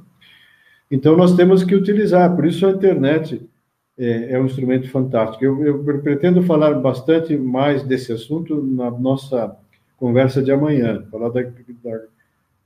Então, 0.91 1.17
nós 1.17 1.37
temos 1.37 1.63
que 1.63 1.75
utilizar. 1.75 2.35
Por 2.35 2.45
isso, 2.45 2.67
a 2.67 2.71
internet 2.71 3.41
é, 3.99 4.33
é 4.33 4.41
um 4.41 4.47
instrumento 4.47 4.89
fantástico. 4.91 5.45
Eu, 5.45 5.65
eu, 5.65 6.03
pretendo 6.03 6.43
falar 6.43 6.75
bastante 6.75 7.37
mais 7.37 7.83
desse 7.83 8.13
assunto 8.13 8.63
na 8.63 8.91
nossa 8.91 9.57
conversa 9.97 10.43
de 10.43 10.53
amanhã, 10.53 11.07
falar 11.11 11.31
da, 11.31 11.43
da, 11.43 12.01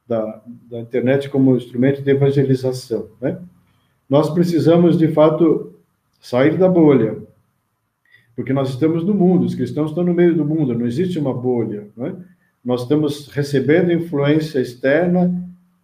da, 0.08 0.42
da 0.70 0.80
internet 0.80 1.28
como 1.28 1.56
instrumento 1.56 2.02
de 2.02 2.10
evangelização. 2.10 3.08
Né? 3.20 3.38
Nós 4.08 4.30
precisamos, 4.30 4.98
de 4.98 5.08
fato, 5.08 5.74
sair 6.20 6.58
da 6.58 6.68
bolha, 6.68 7.16
porque 8.36 8.52
nós 8.52 8.70
estamos 8.70 9.04
no 9.04 9.14
mundo, 9.14 9.44
os 9.44 9.54
cristãos 9.54 9.90
estão 9.90 10.04
no 10.04 10.14
meio 10.14 10.34
do 10.34 10.44
mundo, 10.44 10.78
não 10.78 10.86
existe 10.86 11.18
uma 11.18 11.34
bolha. 11.34 11.88
É? 11.98 12.12
Nós 12.64 12.82
estamos 12.82 13.28
recebendo 13.28 13.92
influência 13.92 14.60
externa 14.60 15.34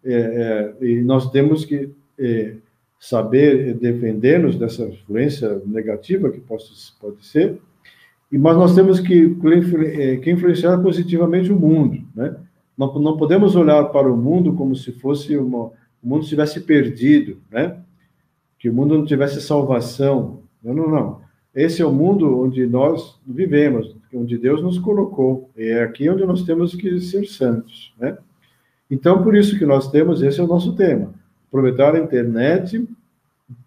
é, 0.05 0.75
é, 0.81 0.85
e 0.85 1.03
nós 1.03 1.31
temos 1.31 1.65
que 1.65 1.91
é, 2.19 2.55
saber 3.01 3.75
defender-nos 3.75 4.57
dessa 4.57 4.85
influência 4.85 5.61
negativa 5.67 6.31
que 6.31 6.41
pode, 6.41 6.65
pode 7.01 7.27
ser, 7.27 7.59
e, 8.31 8.39
mas 8.39 8.57
nós 8.57 8.75
temos 8.75 9.01
que, 9.01 9.37
é, 9.85 10.17
que 10.17 10.31
influenciar 10.31 10.79
positivamente 10.79 11.51
o 11.51 11.59
mundo. 11.59 12.03
Né? 12.15 12.37
Não, 12.77 12.93
não 12.99 13.17
podemos 13.17 13.57
olhar 13.57 13.85
para 13.87 14.11
o 14.11 14.17
mundo 14.17 14.53
como 14.55 14.75
se 14.77 14.93
fosse 14.93 15.37
uma, 15.37 15.67
o 16.03 16.09
mundo 16.09 16.23
estivesse 16.23 16.61
perdido, 16.61 17.39
né? 17.51 17.79
Que 18.67 18.71
o 18.71 18.75
mundo 18.75 18.99
não 18.99 19.05
tivesse 19.05 19.41
salvação. 19.41 20.41
Não, 20.61 20.75
não, 20.75 20.91
não. 20.91 21.21
Esse 21.55 21.83
é 21.83 21.87
o 21.87 21.93
mundo 21.93 22.41
onde 22.41 22.67
nós 22.67 23.17
vivemos, 23.25 23.95
onde 24.13 24.37
Deus 24.37 24.61
nos 24.61 24.77
colocou. 24.77 25.49
E 25.57 25.69
é 25.69 25.85
aqui 25.85 26.11
onde 26.11 26.25
nós 26.27 26.43
temos 26.43 26.75
que 26.75 27.01
ser 27.01 27.27
santos, 27.27 27.95
né? 27.97 28.19
Então, 28.91 29.23
por 29.23 29.37
isso 29.37 29.57
que 29.57 29.65
nós 29.65 29.89
temos, 29.89 30.21
esse 30.21 30.41
é 30.41 30.43
o 30.43 30.49
nosso 30.49 30.75
tema, 30.75 31.15
aproveitar 31.47 31.95
a 31.95 32.01
internet 32.01 32.89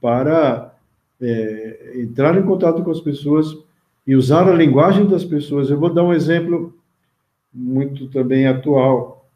para 0.01 0.76
é, 1.21 1.93
entrar 1.95 2.38
em 2.38 2.43
contato 2.43 2.84
com 2.84 2.91
as 2.91 2.99
pessoas 2.99 3.57
e 4.05 4.17
usar 4.17 4.49
a 4.49 4.53
linguagem 4.53 5.07
das 5.07 5.23
pessoas. 5.23 5.69
Eu 5.69 5.80
vou 5.80 5.93
dar 5.93 6.03
um 6.03 6.13
exemplo 6.13 6.73
muito 7.53 8.09
também 8.09 8.47
atual 8.47 9.30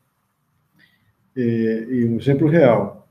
é, 1.38 1.88
e 1.90 2.06
um 2.06 2.18
exemplo 2.18 2.49
real. 2.49 3.02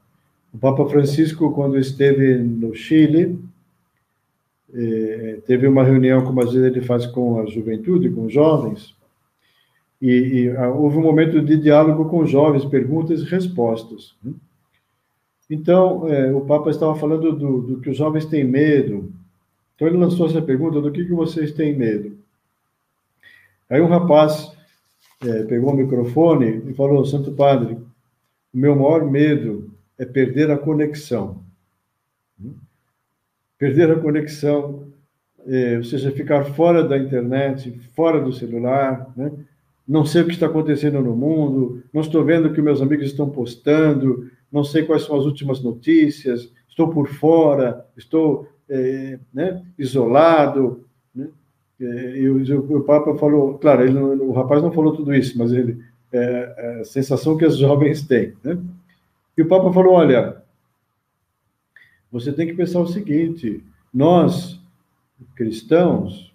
O 0.52 0.58
Papa 0.58 0.86
Francisco, 0.86 1.50
quando 1.52 1.78
esteve 1.78 2.36
no 2.36 2.74
Chile, 2.74 3.38
eh, 4.74 5.40
teve 5.46 5.66
uma 5.66 5.82
reunião, 5.82 6.24
como 6.24 6.42
às 6.42 6.52
vezes 6.52 6.76
ele 6.76 6.84
faz 6.84 7.06
com 7.06 7.40
a 7.40 7.46
juventude, 7.46 8.10
com 8.10 8.26
os 8.26 8.32
jovens, 8.32 8.94
e, 10.00 10.10
e 10.10 10.50
ah, 10.56 10.68
houve 10.68 10.98
um 10.98 11.02
momento 11.02 11.40
de 11.40 11.56
diálogo 11.56 12.06
com 12.06 12.18
os 12.18 12.30
jovens, 12.30 12.64
perguntas 12.64 13.20
e 13.20 13.24
respostas. 13.24 14.14
Né? 14.22 14.32
Então, 15.48 16.08
eh, 16.08 16.32
o 16.32 16.42
Papa 16.42 16.70
estava 16.70 16.94
falando 16.96 17.32
do, 17.32 17.62
do, 17.62 17.80
que 17.80 17.90
os 17.90 17.96
jovens 17.96 18.26
têm 18.26 18.44
medo. 18.44 19.12
Então, 19.74 19.88
ele 19.88 19.96
lançou 19.96 20.26
essa 20.26 20.42
pergunta: 20.42 20.80
do 20.80 20.90
que, 20.90 21.04
que 21.04 21.12
vocês 21.12 21.52
têm 21.52 21.76
medo? 21.76 22.18
Aí, 23.70 23.80
um 23.80 23.86
rapaz 23.86 24.52
eh, 25.24 25.44
pegou 25.44 25.70
o 25.70 25.76
microfone 25.76 26.62
e 26.68 26.74
falou: 26.74 27.04
Santo 27.04 27.32
Padre, 27.32 27.74
o 28.52 28.58
meu 28.58 28.74
maior 28.74 29.10
medo 29.10 29.71
é 30.02 30.04
perder 30.04 30.50
a 30.50 30.58
conexão. 30.58 31.44
Perder 33.56 33.92
a 33.92 34.00
conexão, 34.00 34.88
é, 35.46 35.76
ou 35.76 35.84
seja, 35.84 36.10
ficar 36.10 36.44
fora 36.44 36.82
da 36.82 36.98
internet, 36.98 37.70
fora 37.94 38.20
do 38.20 38.32
celular, 38.32 39.12
né? 39.16 39.30
não 39.86 40.04
sei 40.04 40.22
o 40.22 40.26
que 40.26 40.32
está 40.32 40.46
acontecendo 40.46 41.00
no 41.00 41.14
mundo, 41.14 41.84
não 41.92 42.00
estou 42.00 42.24
vendo 42.24 42.48
o 42.48 42.52
que 42.52 42.60
meus 42.60 42.82
amigos 42.82 43.06
estão 43.06 43.30
postando, 43.30 44.28
não 44.50 44.64
sei 44.64 44.82
quais 44.82 45.02
são 45.02 45.16
as 45.16 45.24
últimas 45.24 45.62
notícias, 45.62 46.52
estou 46.68 46.88
por 46.88 47.08
fora, 47.08 47.86
estou 47.96 48.48
é, 48.68 49.20
né, 49.32 49.62
isolado. 49.78 50.84
Né? 51.14 51.28
É, 51.80 52.18
e 52.18 52.28
o, 52.28 52.76
o, 52.76 52.82
Papa 52.82 53.14
falou, 53.16 53.56
claro, 53.58 53.84
ele, 53.84 53.98
o 53.98 54.32
rapaz 54.32 54.60
não 54.60 54.72
falou 54.72 54.96
tudo 54.96 55.14
isso, 55.14 55.38
mas 55.38 55.52
ele, 55.52 55.78
é, 56.12 56.54
é 56.56 56.80
a 56.80 56.84
sensação 56.84 57.36
que 57.36 57.46
os 57.46 57.56
jovens 57.56 58.04
têm. 58.04 58.32
Né? 58.42 58.58
E 59.36 59.42
o 59.42 59.48
Papa 59.48 59.72
falou: 59.72 59.94
olha, 59.94 60.42
você 62.10 62.32
tem 62.32 62.46
que 62.46 62.54
pensar 62.54 62.80
o 62.80 62.86
seguinte: 62.86 63.62
nós, 63.92 64.60
cristãos, 65.34 66.32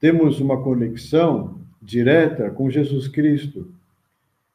temos 0.00 0.40
uma 0.40 0.62
conexão 0.62 1.58
direta 1.80 2.50
com 2.50 2.70
Jesus 2.70 3.08
Cristo, 3.08 3.70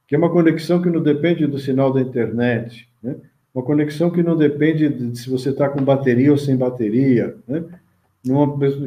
que 0.08 0.16
é 0.16 0.18
uma 0.18 0.32
conexão 0.32 0.82
que 0.82 0.90
não 0.90 1.02
depende 1.02 1.46
do 1.48 1.60
sinal 1.60 1.94
da 1.94 2.02
internet, 2.02 2.90
né? 3.02 3.16
uma 3.54 3.64
conexão 3.64 4.10
que 4.10 4.24
não 4.24 4.36
depende 4.36 4.90
de 4.90 5.18
se 5.18 5.30
você 5.30 5.50
está 5.50 5.70
com 5.70 5.84
bateria 5.84 6.32
ou 6.32 6.38
sem 6.38 6.56
bateria, 6.56 7.36
né? 7.48 7.64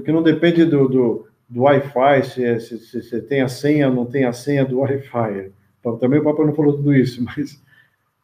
que 0.05 0.13
não 0.13 0.23
depende 0.23 0.65
do, 0.65 0.89
do, 0.89 1.27
do 1.49 1.63
Wi-Fi, 1.63 2.23
se, 2.25 3.17
é, 3.17 3.21
tem 3.21 3.41
a 3.41 3.49
senha 3.49 3.89
ou 3.89 3.95
não 3.95 4.07
tem 4.07 4.25
a 4.25 4.33
senha 4.33 4.65
do 4.65 4.81
Wi-Fi. 4.81 5.51
Também 6.01 6.21
o 6.21 6.25
Papa 6.25 6.45
não 6.45 6.55
falou 6.55 6.75
tudo 6.75 6.95
isso, 6.95 7.23
mas 7.25 7.61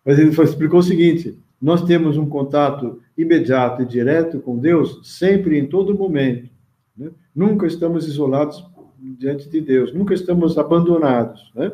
mas 0.05 0.19
ele 0.19 0.31
explicou 0.31 0.81
o 0.81 0.83
seguinte: 0.83 1.39
nós 1.61 1.83
temos 1.85 2.17
um 2.17 2.29
contato 2.29 3.01
imediato 3.17 3.83
e 3.83 3.87
direto 3.87 4.41
com 4.41 4.59
Deus 4.59 5.01
sempre, 5.03 5.59
em 5.59 5.67
todo 5.67 5.97
momento. 5.97 6.49
Né? 6.97 7.11
Nunca 7.35 7.67
estamos 7.67 8.07
isolados 8.07 8.65
diante 9.01 9.49
de 9.49 9.61
Deus, 9.61 9.93
nunca 9.93 10.15
estamos 10.15 10.57
abandonados. 10.57 11.53
Né? 11.55 11.73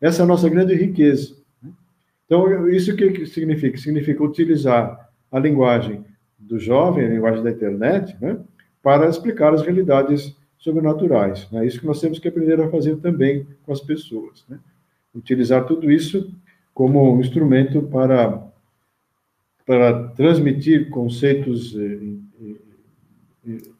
Essa 0.00 0.22
é 0.22 0.24
a 0.24 0.28
nossa 0.28 0.48
grande 0.48 0.74
riqueza. 0.74 1.36
Né? 1.62 1.70
Então, 2.26 2.68
isso 2.68 2.94
que 2.96 3.26
significa? 3.26 3.78
Significa 3.78 4.22
utilizar 4.22 5.10
a 5.30 5.38
linguagem 5.38 6.04
do 6.38 6.58
jovem, 6.58 7.06
a 7.06 7.08
linguagem 7.08 7.42
da 7.42 7.50
internet, 7.50 8.16
né? 8.20 8.38
para 8.82 9.08
explicar 9.08 9.54
as 9.54 9.62
realidades 9.62 10.36
sobrenaturais. 10.58 11.48
É 11.52 11.56
né? 11.56 11.66
isso 11.66 11.80
que 11.80 11.86
nós 11.86 12.00
temos 12.00 12.18
que 12.18 12.28
aprender 12.28 12.60
a 12.60 12.68
fazer 12.68 12.96
também 12.96 13.46
com 13.64 13.72
as 13.72 13.80
pessoas. 13.80 14.44
Né? 14.48 14.58
Utilizar 15.14 15.64
tudo 15.64 15.90
isso 15.90 16.32
como 16.74 17.14
um 17.14 17.20
instrumento 17.20 17.82
para, 17.82 18.42
para 19.66 20.08
transmitir 20.08 20.90
conceitos 20.90 21.74
eh, 21.76 21.98
eh, 22.40 22.54
eh, 23.48 23.70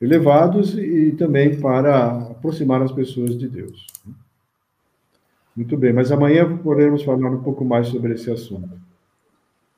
elevados 0.00 0.76
e 0.78 1.12
também 1.12 1.60
para 1.60 2.06
aproximar 2.30 2.82
as 2.82 2.92
pessoas 2.92 3.36
de 3.36 3.48
Deus. 3.48 3.86
Muito 5.54 5.76
bem, 5.76 5.92
mas 5.92 6.12
amanhã 6.12 6.56
podemos 6.58 7.02
falar 7.02 7.30
um 7.30 7.42
pouco 7.42 7.64
mais 7.64 7.88
sobre 7.88 8.14
esse 8.14 8.30
assunto. 8.30 8.78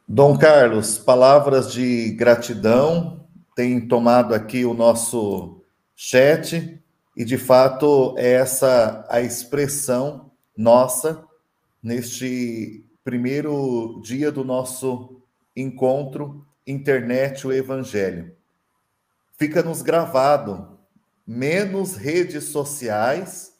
Dom 0.06 0.36
Carlos, 0.36 0.98
palavras 0.98 1.72
de 1.72 2.10
gratidão 2.12 3.24
têm 3.56 3.80
tomado 3.86 4.34
aqui 4.34 4.64
o 4.64 4.74
nosso 4.74 5.62
chat 5.96 6.78
e 7.16 7.24
de 7.24 7.38
fato 7.38 8.14
é 8.18 8.32
essa 8.32 9.06
a 9.08 9.20
expressão 9.20 10.30
nossa 10.56 11.24
neste 11.82 12.84
primeiro 13.02 14.00
dia 14.02 14.30
do 14.30 14.44
nosso 14.44 15.22
encontro 15.56 16.46
Internet 16.66 17.46
o 17.46 17.52
Evangelho. 17.52 18.36
Fica-nos 19.38 19.80
gravado 19.82 20.78
menos 21.26 21.96
redes 21.96 22.44
sociais 22.44 23.56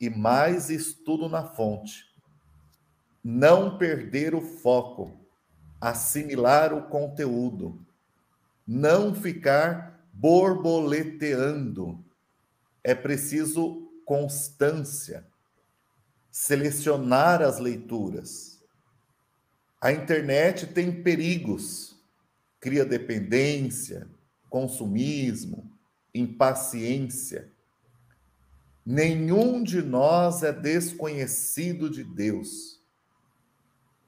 e 0.00 0.10
mais 0.10 0.68
estudo 0.68 1.28
na 1.28 1.44
fonte. 1.44 2.06
Não 3.22 3.78
perder 3.78 4.34
o 4.34 4.40
foco, 4.40 5.16
assimilar 5.80 6.74
o 6.74 6.88
conteúdo, 6.88 7.80
não 8.66 9.14
ficar 9.14 10.04
borboleteando. 10.12 12.04
É 12.82 12.94
preciso 12.94 13.88
constância 14.04 15.31
selecionar 16.32 17.42
as 17.42 17.58
leituras. 17.58 18.58
A 19.78 19.92
internet 19.92 20.66
tem 20.68 21.02
perigos, 21.02 21.94
cria 22.58 22.86
dependência, 22.86 24.08
consumismo, 24.48 25.70
impaciência. 26.14 27.52
Nenhum 28.84 29.62
de 29.62 29.82
nós 29.82 30.42
é 30.42 30.52
desconhecido 30.52 31.90
de 31.90 32.02
Deus. 32.02 32.80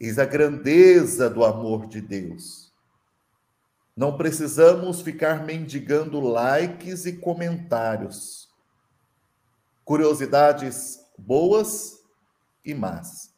Eis 0.01 0.19
a 0.19 0.25
grandeza 0.25 1.29
do 1.29 1.45
amor 1.45 1.87
de 1.87 2.01
Deus. 2.01 2.73
Não 3.95 4.17
precisamos 4.17 5.03
ficar 5.03 5.45
mendigando 5.45 6.19
likes 6.21 7.07
e 7.07 7.13
comentários, 7.13 8.49
curiosidades 9.85 11.01
boas 11.17 12.04
e 12.65 12.75
más, 12.75 13.33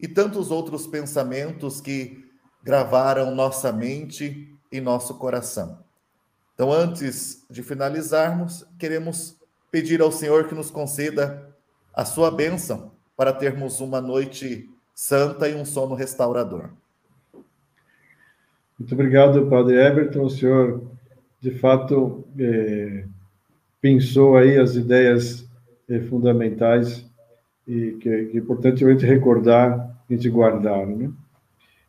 e 0.00 0.08
tantos 0.08 0.50
outros 0.50 0.86
pensamentos 0.86 1.80
que 1.80 2.28
gravaram 2.62 3.34
nossa 3.34 3.72
mente 3.72 4.52
e 4.70 4.80
nosso 4.80 5.14
coração. 5.14 5.78
Então, 6.54 6.72
antes 6.72 7.44
de 7.48 7.62
finalizarmos, 7.62 8.66
queremos 8.78 9.36
pedir 9.70 10.00
ao 10.00 10.10
Senhor 10.10 10.48
que 10.48 10.54
nos 10.54 10.70
conceda 10.70 11.54
a 11.94 12.04
sua 12.04 12.30
bênção 12.30 12.90
para 13.16 13.32
termos 13.32 13.80
uma 13.80 14.00
noite 14.00 14.68
santa 14.94 15.48
e 15.48 15.54
um 15.54 15.64
sono 15.64 15.94
restaurador. 15.94 16.70
Muito 18.78 18.92
obrigado, 18.92 19.46
Padre 19.46 19.76
Everton. 19.76 20.24
O 20.24 20.30
senhor, 20.30 20.82
de 21.40 21.50
fato, 21.58 22.24
é, 22.38 23.04
pensou 23.80 24.36
aí 24.36 24.58
as 24.58 24.74
ideias 24.74 25.48
é, 25.88 26.00
fundamentais 26.00 27.06
e 27.66 27.92
que, 27.92 28.26
que 28.26 28.36
é 28.36 28.40
importante 28.40 28.84
a 28.84 28.90
gente 28.90 29.04
recordar, 29.04 29.72
a 30.08 30.12
gente 30.12 30.28
guardar, 30.30 30.86
né? 30.86 31.10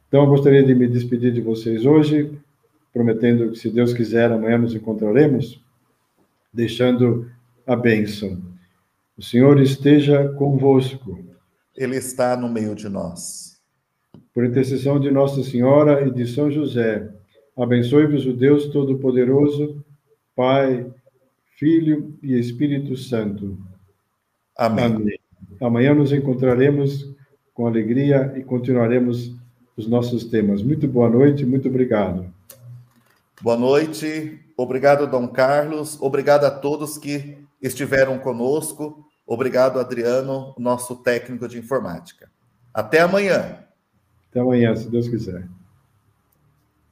Então, 0.08 0.24
eu 0.24 0.30
gostaria 0.30 0.64
de 0.64 0.74
me 0.74 0.88
despedir 0.88 1.34
de 1.34 1.42
vocês 1.42 1.86
hoje, 1.86 2.32
prometendo 2.94 3.52
que, 3.52 3.60
se 3.60 3.70
Deus 3.70 3.94
quiser, 3.94 4.32
amanhã 4.32 4.58
nos 4.58 4.74
encontraremos, 4.74 5.62
deixando 6.54 7.30
a 7.66 7.76
bênção. 7.76 8.42
O 9.18 9.22
Senhor 9.22 9.60
esteja 9.60 10.30
convosco. 10.30 11.20
Ele 11.76 11.98
está 11.98 12.38
no 12.38 12.48
meio 12.48 12.74
de 12.74 12.88
nós. 12.88 13.60
Por 14.34 14.46
intercessão 14.46 15.00
de 15.00 15.12
Nossa 15.12 15.44
Senhora 15.44 16.08
e 16.08 16.12
de 16.12 16.26
São 16.26 16.50
José, 16.50 17.12
abençoe-vos 17.58 18.26
o 18.26 18.34
Deus 18.34 18.68
Todo-Poderoso, 18.68 19.84
Pai, 20.36 20.90
Filho 21.58 22.18
e 22.24 22.40
Espírito 22.40 22.96
Santo. 22.96 23.58
Amém. 24.56 24.86
Amém. 24.86 25.27
Amanhã 25.62 25.94
nos 25.94 26.12
encontraremos 26.12 27.14
com 27.54 27.66
alegria 27.66 28.34
e 28.38 28.44
continuaremos 28.44 29.36
os 29.76 29.88
nossos 29.88 30.26
temas. 30.26 30.62
Muito 30.62 30.88
boa 30.88 31.10
noite, 31.10 31.46
muito 31.46 31.68
obrigado. 31.68 32.26
Boa 33.42 33.58
noite, 33.58 34.40
obrigado, 34.56 35.08
Dom 35.08 35.28
Carlos, 35.28 35.98
obrigado 36.02 36.46
a 36.46 36.52
todos 36.52 36.98
que 36.98 37.38
estiveram 37.62 38.18
conosco. 38.18 39.06
Obrigado, 39.26 39.80
Adriano, 39.80 40.56
nosso 40.58 40.96
técnico 40.96 41.48
de 41.48 41.60
informática. 41.60 42.30
Até 42.74 43.02
amanhã. 43.02 43.64
Até 44.30 44.40
amanhã, 44.40 44.76
se 44.76 44.90
Deus 44.90 45.08
quiser. 45.08 45.48